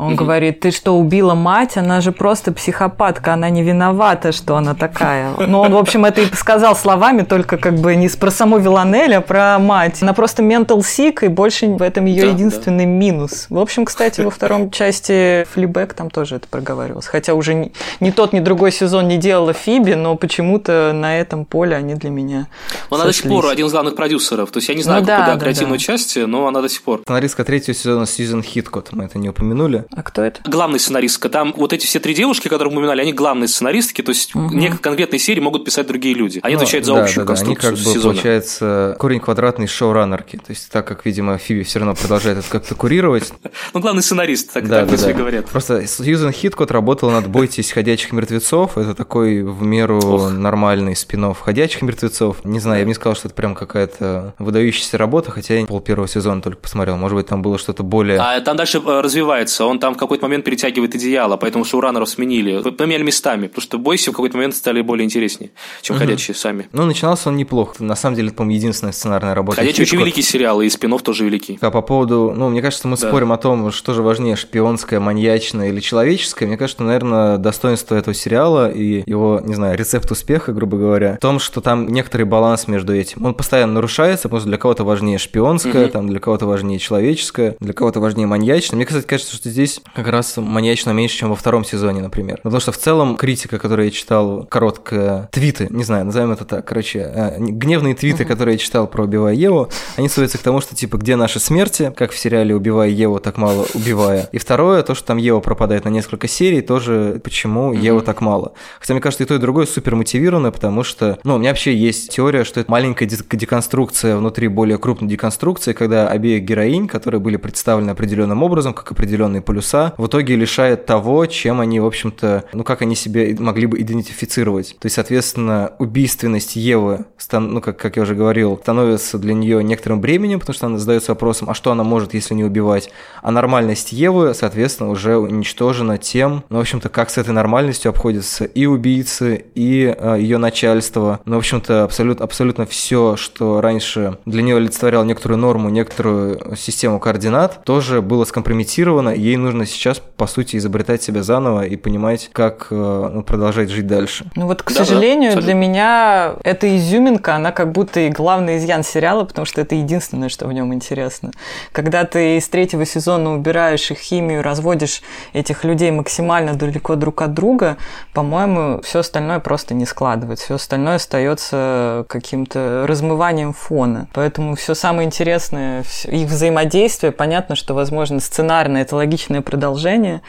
Он 0.00 0.14
угу. 0.14 0.24
говорит, 0.24 0.60
ты 0.60 0.70
что, 0.70 0.96
убила 0.96 1.34
мать? 1.34 1.76
Она 1.76 2.00
же 2.00 2.10
просто 2.10 2.52
психопатка, 2.52 3.34
она 3.34 3.50
не 3.50 3.62
виновата, 3.62 4.32
что 4.32 4.56
она 4.56 4.74
такая. 4.74 5.34
Ну, 5.46 5.60
он, 5.60 5.74
в 5.74 5.76
общем, 5.76 6.06
это 6.06 6.22
и 6.22 6.26
сказал 6.34 6.74
словами, 6.74 7.20
только 7.20 7.58
как 7.58 7.74
бы 7.74 7.94
не 7.96 8.08
про 8.08 8.30
саму 8.30 8.56
Виланель, 8.56 9.16
а 9.16 9.20
про 9.20 9.58
мать. 9.58 10.02
Она 10.02 10.14
просто 10.14 10.42
mental 10.42 10.78
sick, 10.78 11.22
и 11.26 11.28
больше 11.28 11.66
в 11.66 11.82
этом 11.82 12.06
ее 12.06 12.22
да, 12.22 12.28
единственный 12.30 12.86
да. 12.86 12.90
минус. 12.90 13.46
В 13.50 13.58
общем, 13.58 13.84
кстати, 13.84 14.22
во 14.22 14.30
втором 14.30 14.70
части 14.70 15.46
Флибэк 15.52 15.92
там 15.92 16.08
тоже 16.08 16.36
это 16.36 16.48
проговаривалось. 16.48 17.06
Хотя 17.06 17.34
уже 17.34 17.52
ни, 17.52 17.70
ни 18.00 18.10
тот, 18.10 18.32
ни 18.32 18.40
другой 18.40 18.72
сезон 18.72 19.06
не 19.06 19.18
делала 19.18 19.52
Фиби, 19.52 19.92
но 19.92 20.16
почему-то 20.16 20.92
на 20.94 21.20
этом 21.20 21.44
поле 21.44 21.76
они 21.76 21.94
для 21.94 22.08
меня 22.08 22.48
Но 22.90 22.96
она 22.96 23.04
до 23.04 23.12
сих 23.12 23.28
пор 23.28 23.48
один 23.48 23.66
из 23.66 23.72
главных 23.72 23.96
продюсеров. 23.96 24.50
То 24.50 24.60
есть 24.60 24.70
я 24.70 24.74
не 24.74 24.82
знаю, 24.82 25.02
ну, 25.02 25.06
да, 25.06 25.26
да, 25.26 25.38
креативной 25.38 25.76
да. 25.76 25.84
части, 25.84 26.20
но 26.20 26.46
она 26.46 26.62
до 26.62 26.70
сих 26.70 26.80
пор. 26.80 27.02
Сценаристка 27.02 27.44
третьего 27.44 27.74
сезона 27.74 28.06
Сьюзен 28.06 28.42
Хиткот, 28.42 28.92
мы 28.92 29.04
это 29.04 29.18
не 29.18 29.28
упомянули. 29.28 29.84
А 29.96 30.02
кто 30.02 30.22
это? 30.22 30.40
Главная 30.48 30.78
сценаристка. 30.78 31.28
Там 31.28 31.52
вот 31.56 31.72
эти 31.72 31.84
все 31.86 31.98
три 31.98 32.14
девушки, 32.14 32.48
которые 32.48 32.72
мы 32.72 32.78
упоминали, 32.78 33.02
они 33.02 33.12
главные 33.12 33.48
сценаристки, 33.48 34.02
то 34.02 34.10
есть 34.10 34.34
угу. 34.34 34.54
некие 34.54 34.78
конкретные 34.78 35.18
серии 35.18 35.40
могут 35.40 35.64
писать 35.64 35.86
другие 35.88 36.14
люди. 36.14 36.40
Они 36.42 36.54
ну, 36.54 36.62
отвечают 36.62 36.86
за 36.86 36.94
да, 36.94 37.02
общую 37.02 37.24
да, 37.24 37.28
конструкцию 37.28 37.70
они 37.70 37.76
как 37.76 37.84
бы, 37.84 37.92
сезона. 37.92 38.14
получается, 38.14 38.96
корень 38.98 39.20
квадратный 39.20 39.66
шоураннерки. 39.66 40.36
То 40.36 40.50
есть 40.50 40.70
так 40.70 40.86
как, 40.86 41.04
видимо, 41.04 41.38
Фиби 41.38 41.64
все 41.64 41.80
равно 41.80 41.94
продолжает 41.94 42.38
это 42.38 42.48
как-то 42.48 42.74
курировать. 42.74 43.32
Ну, 43.72 43.80
главный 43.80 44.02
сценарист, 44.02 44.52
так, 44.52 44.68
да, 44.68 44.84
так 44.84 44.98
да, 44.98 45.06
да. 45.06 45.12
говорят. 45.12 45.46
Просто 45.46 45.86
Сьюзен 45.86 46.32
Хиткот 46.32 46.70
работала 46.70 47.10
над 47.10 47.28
«Бойтесь 47.28 47.70
ходячих 47.70 48.12
мертвецов». 48.12 48.76
Это 48.76 48.94
такой 48.94 49.42
в 49.42 49.62
меру 49.62 49.98
Ох. 49.98 50.30
нормальный 50.30 50.96
спин 50.96 51.32
«Ходячих 51.34 51.82
мертвецов». 51.82 52.44
Не 52.44 52.58
знаю, 52.58 52.80
я 52.80 52.84
бы 52.84 52.88
не 52.88 52.94
сказал, 52.94 53.14
что 53.14 53.28
это 53.28 53.34
прям 53.34 53.54
какая-то 53.54 54.34
выдающаяся 54.38 54.98
работа, 54.98 55.30
хотя 55.30 55.54
я 55.54 55.66
пол 55.66 55.80
первого 55.80 56.08
сезона 56.08 56.42
только 56.42 56.60
посмотрел. 56.60 56.96
Может 56.96 57.16
быть, 57.16 57.26
там 57.26 57.42
было 57.42 57.58
что-то 57.58 57.82
более... 57.82 58.18
А 58.18 58.40
там 58.40 58.56
дальше 58.56 58.78
э, 58.78 59.00
развивается. 59.00 59.64
Он 59.64 59.78
там 59.80 59.94
в 59.94 59.96
какой-то 59.96 60.24
момент 60.24 60.44
перетягивает 60.44 60.94
одеяло, 60.94 61.36
поэтому 61.36 61.64
шоураннеров 61.64 62.08
сменили. 62.08 62.62
Поменяли 62.70 63.02
местами, 63.02 63.46
потому 63.48 63.62
что 63.62 63.78
бойси 63.78 64.10
в 64.10 64.12
какой-то 64.12 64.36
момент 64.36 64.54
стали 64.54 64.80
более 64.82 65.04
интереснее, 65.04 65.50
чем 65.82 65.96
угу. 65.96 66.04
ходячие 66.04 66.34
сами. 66.34 66.68
Ну, 66.72 66.84
начинался 66.84 67.30
он 67.30 67.36
неплохо. 67.36 67.82
На 67.82 67.96
самом 67.96 68.16
деле, 68.16 68.28
это, 68.28 68.36
по-моему, 68.36 68.56
единственная 68.56 68.92
сценарная 68.92 69.34
работа. 69.34 69.58
Ходячие 69.58 69.84
очень 69.84 69.98
великий 69.98 70.22
сериал, 70.22 70.60
и 70.60 70.68
спинов 70.68 71.02
тоже 71.02 71.24
великий. 71.24 71.58
А 71.60 71.70
по 71.70 71.82
поводу, 71.82 72.32
ну, 72.36 72.48
мне 72.48 72.62
кажется, 72.62 72.88
мы 72.88 72.96
да. 72.96 73.08
спорим 73.08 73.32
о 73.32 73.36
том, 73.36 73.70
что 73.72 73.94
же 73.94 74.02
важнее, 74.02 74.36
шпионское, 74.36 75.00
маньячное 75.00 75.68
или 75.68 75.80
человеческое. 75.80 76.46
Мне 76.46 76.56
кажется, 76.56 76.82
наверное, 76.82 77.38
достоинство 77.38 77.94
этого 77.94 78.14
сериала 78.14 78.70
и 78.70 79.02
его, 79.06 79.40
не 79.44 79.54
знаю, 79.54 79.78
рецепт 79.78 80.10
успеха, 80.10 80.52
грубо 80.52 80.76
говоря, 80.76 81.16
в 81.16 81.20
том, 81.20 81.38
что 81.38 81.60
там 81.60 81.88
некоторый 81.88 82.24
баланс 82.24 82.68
между 82.68 82.94
этим. 82.94 83.24
Он 83.24 83.34
постоянно 83.34 83.74
нарушается, 83.74 84.24
потому 84.24 84.40
что 84.40 84.48
для 84.48 84.58
кого-то 84.58 84.84
важнее 84.84 85.18
шпионское, 85.18 85.84
угу. 85.84 85.92
там 85.92 86.08
для 86.08 86.20
кого-то 86.20 86.46
важнее 86.46 86.78
человеческое, 86.78 87.56
для 87.60 87.72
кого-то 87.72 88.00
важнее 88.00 88.26
маньячное. 88.26 88.76
Мне, 88.76 88.86
кстати, 88.86 89.06
кажется, 89.06 89.34
что 89.34 89.48
здесь 89.48 89.69
как 89.94 90.08
раз 90.08 90.36
маньячно 90.36 90.90
меньше, 90.90 91.18
чем 91.18 91.30
во 91.30 91.36
втором 91.36 91.64
сезоне, 91.64 92.02
например. 92.02 92.40
Потому 92.42 92.60
что 92.60 92.72
в 92.72 92.78
целом 92.78 93.16
критика, 93.16 93.58
которую 93.58 93.86
я 93.86 93.90
читал, 93.90 94.46
короткая, 94.48 95.28
твиты, 95.32 95.68
не 95.70 95.84
знаю, 95.84 96.04
назовем 96.04 96.32
это 96.32 96.44
так, 96.44 96.64
короче, 96.64 96.98
э, 97.00 97.36
гневные 97.38 97.94
твиты, 97.94 98.24
uh-huh. 98.24 98.26
которые 98.26 98.54
я 98.54 98.58
читал 98.58 98.86
про 98.86 99.04
«Убивая 99.04 99.34
Еву», 99.34 99.68
они 99.96 100.08
сводятся 100.08 100.38
к 100.38 100.42
тому, 100.42 100.60
что, 100.60 100.74
типа, 100.74 100.96
где 100.96 101.16
наши 101.16 101.38
смерти, 101.38 101.92
как 101.96 102.12
в 102.12 102.18
сериале 102.18 102.54
«Убивая 102.54 102.88
Еву, 102.88 103.18
так 103.20 103.36
мало 103.36 103.66
убивая». 103.74 104.28
И 104.32 104.38
второе, 104.38 104.82
то, 104.82 104.94
что 104.94 105.06
там 105.06 105.18
Ева 105.18 105.40
пропадает 105.40 105.84
на 105.84 105.90
несколько 105.90 106.28
серий, 106.28 106.60
тоже 106.60 107.20
почему 107.22 107.72
uh-huh. 107.72 107.80
Ева 107.80 108.00
так 108.00 108.20
мало. 108.20 108.52
Хотя, 108.80 108.94
мне 108.94 109.00
кажется, 109.00 109.24
и 109.24 109.26
то, 109.26 109.34
и 109.34 109.38
другое 109.38 109.66
супер 109.66 109.96
мотивировано, 109.96 110.50
потому 110.52 110.82
что, 110.82 111.18
ну, 111.24 111.36
у 111.36 111.38
меня 111.38 111.50
вообще 111.50 111.74
есть 111.74 112.10
теория, 112.10 112.44
что 112.44 112.60
это 112.60 112.70
маленькая 112.70 113.06
деконструкция 113.06 114.16
внутри 114.16 114.48
более 114.48 114.78
крупной 114.78 115.08
деконструкции, 115.08 115.72
когда 115.72 116.08
обеих 116.08 116.42
героинь, 116.42 116.88
которые 116.88 117.20
были 117.20 117.36
представлены 117.36 117.90
определенным 117.90 118.42
образом, 118.42 118.74
как 118.74 118.90
определенные 118.92 119.42
полюса, 119.42 119.59
в 119.96 120.06
итоге 120.06 120.36
лишает 120.36 120.86
того, 120.86 121.26
чем 121.26 121.60
они, 121.60 121.80
в 121.80 121.86
общем-то, 121.86 122.44
ну, 122.52 122.64
как 122.64 122.82
они 122.82 122.94
себя 122.94 123.34
могли 123.38 123.66
бы 123.66 123.80
идентифицировать. 123.80 124.76
То 124.78 124.86
есть, 124.86 124.96
соответственно, 124.96 125.72
убийственность 125.78 126.56
Евы, 126.56 127.06
ну, 127.32 127.60
как, 127.60 127.76
как 127.76 127.96
я 127.96 128.02
уже 128.02 128.14
говорил, 128.14 128.58
становится 128.60 129.18
для 129.18 129.34
нее 129.34 129.62
некоторым 129.62 130.00
бременем, 130.00 130.40
потому 130.40 130.54
что 130.54 130.66
она 130.66 130.78
задается 130.78 131.12
вопросом, 131.12 131.50
а 131.50 131.54
что 131.54 131.70
она 131.70 131.84
может, 131.84 132.14
если 132.14 132.34
не 132.34 132.44
убивать? 132.44 132.90
А 133.22 133.30
нормальность 133.30 133.92
Евы, 133.92 134.34
соответственно, 134.34 134.90
уже 134.90 135.16
уничтожена 135.16 135.98
тем, 135.98 136.44
ну, 136.48 136.58
в 136.58 136.60
общем-то, 136.60 136.88
как 136.88 137.10
с 137.10 137.18
этой 137.18 137.30
нормальностью 137.30 137.90
обходятся 137.90 138.44
и 138.44 138.66
убийцы, 138.66 139.44
и 139.54 139.94
э, 139.96 140.16
ее 140.20 140.38
начальство. 140.38 141.20
Ну, 141.24 141.36
в 141.36 141.38
общем-то, 141.38 141.84
абсолютно, 141.84 142.24
абсолютно 142.24 142.66
все, 142.66 143.16
что 143.16 143.60
раньше 143.60 144.18
для 144.26 144.42
нее 144.42 144.56
олицетворяло 144.56 145.04
некоторую 145.04 145.38
норму, 145.38 145.68
некоторую 145.68 146.56
систему 146.56 147.00
координат, 147.00 147.64
тоже 147.64 148.02
было 148.02 148.24
скомпрометировано, 148.24 149.10
ей 149.10 149.36
нужно 149.40 149.66
сейчас, 149.66 149.98
по 149.98 150.26
сути, 150.26 150.56
изобретать 150.56 151.02
себя 151.02 151.22
заново 151.22 151.66
и 151.66 151.76
понимать, 151.76 152.30
как 152.32 152.68
э, 152.70 153.10
ну, 153.12 153.22
продолжать 153.22 153.70
жить 153.70 153.86
дальше. 153.86 154.26
Ну 154.36 154.46
вот, 154.46 154.62
к 154.62 154.68
да, 154.68 154.84
сожалению, 154.84 155.34
да, 155.34 155.40
для 155.40 155.54
меня 155.54 156.34
эта 156.44 156.76
изюминка, 156.76 157.34
она 157.34 157.52
как 157.52 157.72
будто 157.72 158.00
и 158.00 158.10
главный 158.10 158.58
изъян 158.58 158.82
сериала, 158.84 159.24
потому 159.24 159.44
что 159.44 159.60
это 159.60 159.74
единственное, 159.74 160.28
что 160.28 160.46
в 160.46 160.52
нем 160.52 160.72
интересно. 160.74 161.30
Когда 161.72 162.04
ты 162.04 162.36
из 162.36 162.48
третьего 162.48 162.84
сезона 162.84 163.34
убираешь 163.34 163.90
их 163.90 163.98
химию, 163.98 164.42
разводишь 164.42 165.02
этих 165.32 165.64
людей 165.64 165.90
максимально 165.90 166.54
далеко 166.54 166.96
друг 166.96 167.22
от 167.22 167.34
друга, 167.34 167.76
по-моему, 168.12 168.80
все 168.82 169.00
остальное 169.00 169.40
просто 169.40 169.74
не 169.74 169.86
складывается. 169.86 170.44
Все 170.46 170.54
остальное 170.54 170.96
остается 170.96 172.04
каким-то 172.08 172.84
размыванием 172.86 173.52
фона. 173.52 174.08
Поэтому 174.12 174.54
все 174.54 174.74
самое 174.74 175.06
интересное, 175.06 175.84
их 176.04 176.28
взаимодействие, 176.28 177.12
понятно, 177.12 177.56
что, 177.56 177.74
возможно, 177.74 178.20
сценарно 178.20 178.78
это 178.78 178.96
логичное 179.30 179.42
продолжение, 179.42 180.22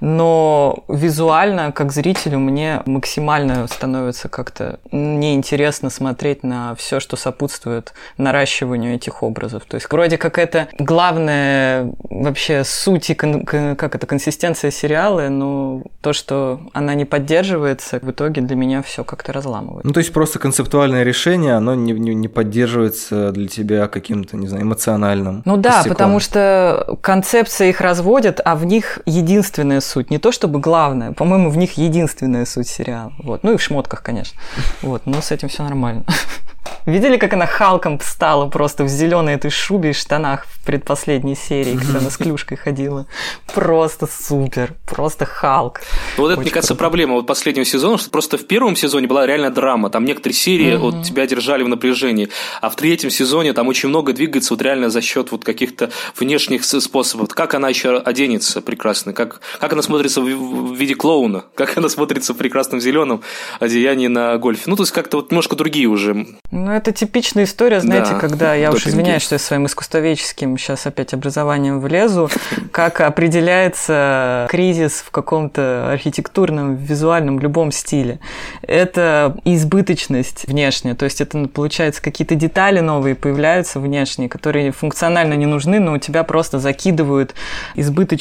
но 0.00 0.84
визуально, 0.88 1.72
как 1.72 1.92
зрителю, 1.92 2.38
мне 2.38 2.82
максимально 2.86 3.66
становится 3.68 4.28
как-то 4.28 4.80
неинтересно 4.92 5.90
смотреть 5.90 6.42
на 6.42 6.74
все, 6.74 7.00
что 7.00 7.16
сопутствует 7.16 7.92
наращиванию 8.18 8.94
этих 8.94 9.22
образов. 9.22 9.62
То 9.68 9.76
есть 9.76 9.90
вроде 9.90 10.18
как 10.18 10.38
это 10.38 10.68
главная 10.78 11.92
вообще 12.10 12.64
суть 12.64 13.10
и 13.10 13.14
кон- 13.14 13.44
как 13.44 13.94
это 13.94 14.06
консистенция 14.06 14.70
сериала, 14.70 15.28
но 15.28 15.82
то, 16.00 16.12
что 16.12 16.60
она 16.72 16.94
не 16.94 17.04
поддерживается, 17.04 17.98
в 18.02 18.10
итоге 18.10 18.42
для 18.42 18.56
меня 18.56 18.82
все 18.82 19.04
как-то 19.04 19.32
разламывает. 19.32 19.84
Ну 19.84 19.92
то 19.92 20.00
есть 20.00 20.12
просто 20.12 20.38
концептуальное 20.38 21.04
решение, 21.04 21.54
оно 21.54 21.74
не, 21.74 21.92
не, 21.92 22.14
не 22.14 22.28
поддерживается 22.28 23.30
для 23.32 23.48
тебя 23.48 23.86
каким-то, 23.86 24.36
не 24.36 24.48
знаю, 24.48 24.64
эмоциональным. 24.64 25.42
Ну 25.44 25.56
да, 25.56 25.70
костяком. 25.70 25.94
потому 25.94 26.20
что 26.20 26.98
концепция 27.00 27.68
их 27.68 27.80
разводят, 27.80 28.40
а 28.48 28.54
в 28.54 28.64
них 28.64 29.00
единственная 29.04 29.82
суть. 29.82 30.10
Не 30.10 30.16
то 30.16 30.32
чтобы 30.32 30.58
главное, 30.58 31.12
по-моему, 31.12 31.50
в 31.50 31.58
них 31.58 31.76
единственная 31.76 32.46
суть 32.46 32.66
сериала. 32.66 33.12
Вот. 33.18 33.42
Ну 33.42 33.52
и 33.52 33.56
в 33.58 33.62
шмотках, 33.62 34.02
конечно. 34.02 34.40
Вот. 34.80 35.02
Но 35.04 35.20
с 35.20 35.30
этим 35.32 35.48
все 35.50 35.64
нормально. 35.64 36.06
Видели, 36.86 37.18
как 37.18 37.34
она 37.34 37.46
Халком 37.46 38.00
стала 38.00 38.48
просто 38.48 38.84
в 38.84 38.88
зеленой 38.88 39.34
этой 39.34 39.50
шубе 39.50 39.90
и 39.90 39.92
штанах 39.92 40.46
в 40.46 40.64
предпоследней 40.64 41.36
серии, 41.36 41.76
когда 41.76 41.98
она 41.98 42.10
с 42.10 42.16
клюшкой 42.16 42.56
ходила? 42.56 43.06
Просто 43.54 44.06
супер, 44.06 44.74
просто 44.86 45.26
Халк. 45.26 45.80
Ну, 46.16 46.24
вот 46.24 46.30
это, 46.30 46.40
мне 46.40 46.50
кажется, 46.50 46.74
круто. 46.74 46.84
проблема 46.84 47.14
вот 47.14 47.26
последнего 47.26 47.66
сезона, 47.66 47.98
что 47.98 48.10
просто 48.10 48.38
в 48.38 48.46
первом 48.46 48.74
сезоне 48.74 49.06
была 49.06 49.26
реально 49.26 49.50
драма, 49.50 49.90
там 49.90 50.04
некоторые 50.04 50.34
серии 50.34 50.74
mm-hmm. 50.74 50.78
вот 50.78 51.02
тебя 51.04 51.26
держали 51.26 51.62
в 51.62 51.68
напряжении, 51.68 52.30
а 52.62 52.70
в 52.70 52.76
третьем 52.76 53.10
сезоне 53.10 53.52
там 53.52 53.68
очень 53.68 53.90
много 53.90 54.12
двигается 54.14 54.54
вот 54.54 54.62
реально 54.62 54.88
за 54.88 55.02
счет 55.02 55.30
вот 55.30 55.44
каких-то 55.44 55.90
внешних 56.18 56.64
способов. 56.64 57.28
Как 57.28 57.54
она 57.54 57.68
еще 57.68 57.98
оденется 57.98 58.37
прекрасно, 58.64 59.12
как, 59.12 59.40
как 59.60 59.72
она 59.72 59.82
смотрится 59.82 60.20
в, 60.20 60.24
в 60.24 60.74
виде 60.74 60.94
клоуна, 60.94 61.44
как 61.54 61.76
она 61.76 61.88
смотрится 61.88 62.34
в 62.34 62.36
прекрасном 62.36 62.80
зеленом 62.80 63.22
одеянии 63.60 64.08
на 64.08 64.36
гольфе. 64.38 64.64
Ну, 64.66 64.76
то 64.76 64.82
есть 64.82 64.92
как-то 64.92 65.18
вот 65.18 65.30
немножко 65.30 65.56
другие 65.56 65.86
уже. 65.86 66.26
Ну, 66.50 66.70
это 66.70 66.92
типичная 66.92 67.44
история, 67.44 67.80
знаете, 67.80 68.12
да, 68.12 68.18
когда, 68.18 68.54
я 68.54 68.70
уж 68.70 68.86
извиняюсь, 68.86 69.22
что 69.22 69.34
я 69.34 69.38
своим 69.38 69.66
искусствоведческим 69.66 70.56
сейчас 70.58 70.86
опять 70.86 71.14
образованием 71.14 71.80
влезу, 71.80 72.30
как 72.72 73.00
определяется 73.00 74.46
кризис 74.50 75.02
в 75.06 75.10
каком-то 75.10 75.90
архитектурном, 75.92 76.76
визуальном, 76.76 77.38
любом 77.40 77.72
стиле. 77.72 78.20
Это 78.62 79.36
избыточность 79.44 80.46
внешняя, 80.46 80.94
то 80.94 81.04
есть 81.04 81.20
это, 81.20 81.46
получается, 81.48 82.02
какие-то 82.02 82.34
детали 82.34 82.80
новые 82.80 83.14
появляются 83.14 83.80
внешние, 83.80 84.28
которые 84.28 84.72
функционально 84.72 85.34
не 85.34 85.46
нужны, 85.46 85.80
но 85.80 85.94
у 85.94 85.98
тебя 85.98 86.24
просто 86.24 86.58
закидывают 86.58 87.34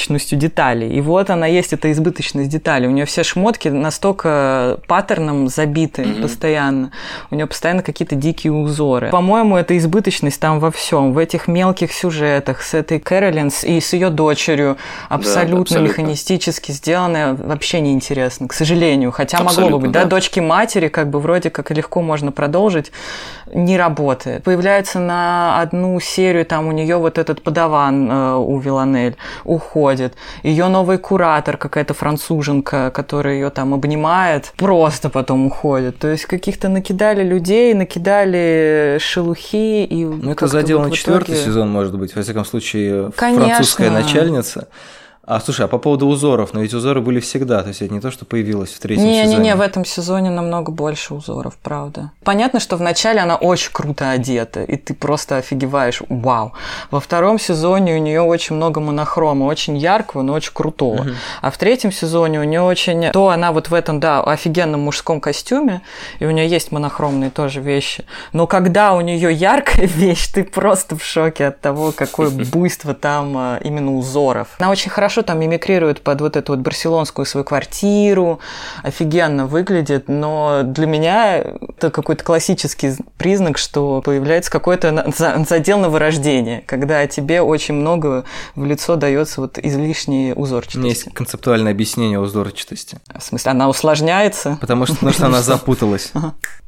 избыточностью 0.07 0.39
деталей. 0.39 0.89
И 0.89 1.01
вот 1.01 1.29
она 1.29 1.47
есть, 1.47 1.73
эта 1.73 1.91
избыточность 1.91 2.49
деталей. 2.49 2.87
У 2.87 2.91
нее 2.91 3.05
все 3.05 3.23
шмотки 3.23 3.67
настолько 3.67 4.79
паттерном 4.87 5.47
забиты 5.49 6.03
mm-hmm. 6.03 6.21
постоянно. 6.21 6.91
У 7.31 7.35
нее 7.35 7.45
постоянно 7.45 7.83
какие-то 7.83 8.15
дикие 8.15 8.53
узоры. 8.53 9.09
По-моему, 9.09 9.57
эта 9.57 9.77
избыточность 9.77 10.39
там 10.39 10.59
во 10.59 10.71
всем, 10.71 11.13
в 11.13 11.17
этих 11.17 11.47
мелких 11.47 11.91
сюжетах, 11.91 12.61
с 12.61 12.73
этой 12.73 12.99
Кэролинс 12.99 13.63
и 13.63 13.79
с 13.79 13.93
ее 13.93 14.09
дочерью, 14.09 14.77
абсолютно, 15.09 15.55
да, 15.55 15.61
абсолютно. 15.61 15.87
механистически 15.87 16.71
сделанная, 16.71 17.33
вообще 17.33 17.81
неинтересно, 17.81 18.47
к 18.47 18.53
сожалению. 18.53 19.11
Хотя 19.11 19.37
абсолютно, 19.37 19.61
могло 19.63 19.77
бы 19.77 19.83
быть, 19.83 19.91
да, 19.91 20.03
да 20.03 20.09
дочки 20.09 20.39
матери, 20.39 20.87
как 20.87 21.09
бы 21.09 21.19
вроде 21.19 21.49
как 21.49 21.71
легко 21.71 22.01
можно 22.01 22.31
продолжить, 22.31 22.91
не 23.53 23.77
работает. 23.77 24.43
Появляется 24.43 24.99
на 24.99 25.61
одну 25.61 25.99
серию, 25.99 26.45
там 26.45 26.67
у 26.67 26.71
нее 26.71 26.97
вот 26.97 27.17
этот 27.17 27.41
подаван 27.41 28.09
э, 28.09 28.35
у 28.35 28.59
Виланель 28.59 29.15
уходит. 29.43 30.15
Ее 30.43 30.67
новый 30.67 30.97
куратор, 30.97 31.57
какая-то 31.57 31.93
француженка, 31.93 32.91
которая 32.91 33.35
ее 33.35 33.49
там 33.49 33.73
обнимает, 33.73 34.53
просто 34.57 35.09
потом 35.09 35.47
уходит. 35.47 35.99
То 35.99 36.07
есть 36.07 36.25
каких-то 36.25 36.69
накидали 36.69 37.23
людей, 37.23 37.73
накидали 37.73 38.97
шелухи 38.99 39.83
и. 39.85 40.05
Ну 40.05 40.31
это 40.31 40.47
задел 40.47 40.79
вот 40.79 40.89
на 40.89 40.95
четвертый 40.95 41.35
итоге... 41.35 41.45
сезон, 41.45 41.69
может 41.69 41.97
быть, 41.97 42.15
во 42.15 42.21
всяком 42.21 42.45
случае, 42.45 43.11
Конечно. 43.15 43.47
французская 43.47 43.89
начальница. 43.89 44.67
А 45.27 45.41
слушай, 45.41 45.65
а 45.65 45.67
по 45.67 45.77
поводу 45.77 46.07
узоров, 46.07 46.53
но 46.53 46.61
ведь 46.61 46.73
узоры 46.73 47.01
были 47.01 47.19
всегда, 47.19 47.61
то 47.61 47.67
есть 47.67 47.81
это 47.81 47.93
не 47.93 47.99
то, 47.99 48.11
что 48.11 48.23
появилось 48.23 48.71
в 48.71 48.79
третьем 48.79 49.05
не, 49.05 49.23
сезоне. 49.23 49.35
Не-не-не, 49.35 49.55
в 49.55 49.61
этом 49.61 49.83
сезоне 49.83 50.29
намного 50.29 50.71
больше 50.71 51.13
узоров, 51.15 51.57
правда. 51.61 52.11
Понятно, 52.23 52.61
что 52.61 52.77
вначале 52.77 53.19
она 53.19 53.35
очень 53.35 53.73
круто 53.73 54.09
одета, 54.09 54.63
и 54.63 54.77
ты 54.77 54.93
просто 54.93 55.35
офигеваешь, 55.35 56.01
вау. 56.07 56.53
Во 56.91 57.01
втором 57.01 57.39
сезоне 57.39 57.95
у 57.95 57.97
нее 57.97 58.21
очень 58.21 58.55
много 58.55 58.79
монохрома, 58.79 59.43
очень 59.43 59.75
яркого, 59.77 60.21
но 60.21 60.31
очень 60.31 60.53
крутого. 60.53 61.01
Угу. 61.01 61.09
А 61.41 61.51
в 61.51 61.57
третьем 61.57 61.91
сезоне 61.91 62.39
у 62.39 62.45
нее 62.45 62.61
очень... 62.61 63.11
То 63.11 63.27
она 63.27 63.51
вот 63.51 63.69
в 63.69 63.73
этом, 63.73 63.99
да, 63.99 64.23
офигенном 64.23 64.79
мужском 64.79 65.19
костюме, 65.19 65.81
и 66.19 66.25
у 66.25 66.31
нее 66.31 66.47
есть 66.47 66.71
монохромные 66.71 67.31
тоже 67.31 67.59
вещи. 67.59 68.05
Но 68.31 68.47
когда 68.47 68.93
у 68.93 69.01
нее 69.01 69.33
яркая 69.33 69.87
вещь, 69.87 70.27
ты 70.27 70.45
просто 70.45 70.95
в 70.95 71.03
шоке 71.03 71.47
от 71.47 71.59
того, 71.59 71.91
какое 71.91 72.29
буйство 72.29 72.93
там 72.93 73.35
а, 73.35 73.59
именно 73.61 73.93
узоров. 73.93 74.47
Она 74.57 74.69
очень 74.71 74.89
хорошо 74.89 75.16
хорошо 75.17 75.25
там 75.25 75.39
мимикрирует 75.39 76.01
под 76.01 76.21
вот 76.21 76.35
эту 76.35 76.53
вот 76.53 76.59
барселонскую 76.59 77.25
свою 77.25 77.43
квартиру, 77.43 78.39
офигенно 78.83 79.47
выглядит, 79.47 80.07
но 80.07 80.61
для 80.63 80.85
меня 80.85 81.43
это 81.77 81.91
какой-то 81.91 82.23
классический 82.23 82.93
признак, 83.17 83.57
что 83.57 84.01
появляется 84.01 84.51
какой-то 84.51 85.13
задел 85.47 85.79
на 85.79 85.89
вырождение, 85.89 86.63
когда 86.65 87.05
тебе 87.07 87.41
очень 87.41 87.75
много 87.75 88.25
в 88.55 88.65
лицо 88.65 88.95
дается 88.95 89.41
вот 89.41 89.59
излишней 89.59 90.33
узорчатости. 90.33 90.77
У 90.77 90.81
меня 90.81 90.89
есть 90.89 91.13
концептуальное 91.13 91.71
объяснение 91.71 92.19
узорчатости. 92.19 92.99
В 93.15 93.21
смысле, 93.21 93.51
она 93.51 93.69
усложняется? 93.69 94.57
Потому 94.59 94.85
что, 94.85 94.95
потому 94.95 95.13
что 95.13 95.25
она 95.27 95.41
запуталась. 95.41 96.11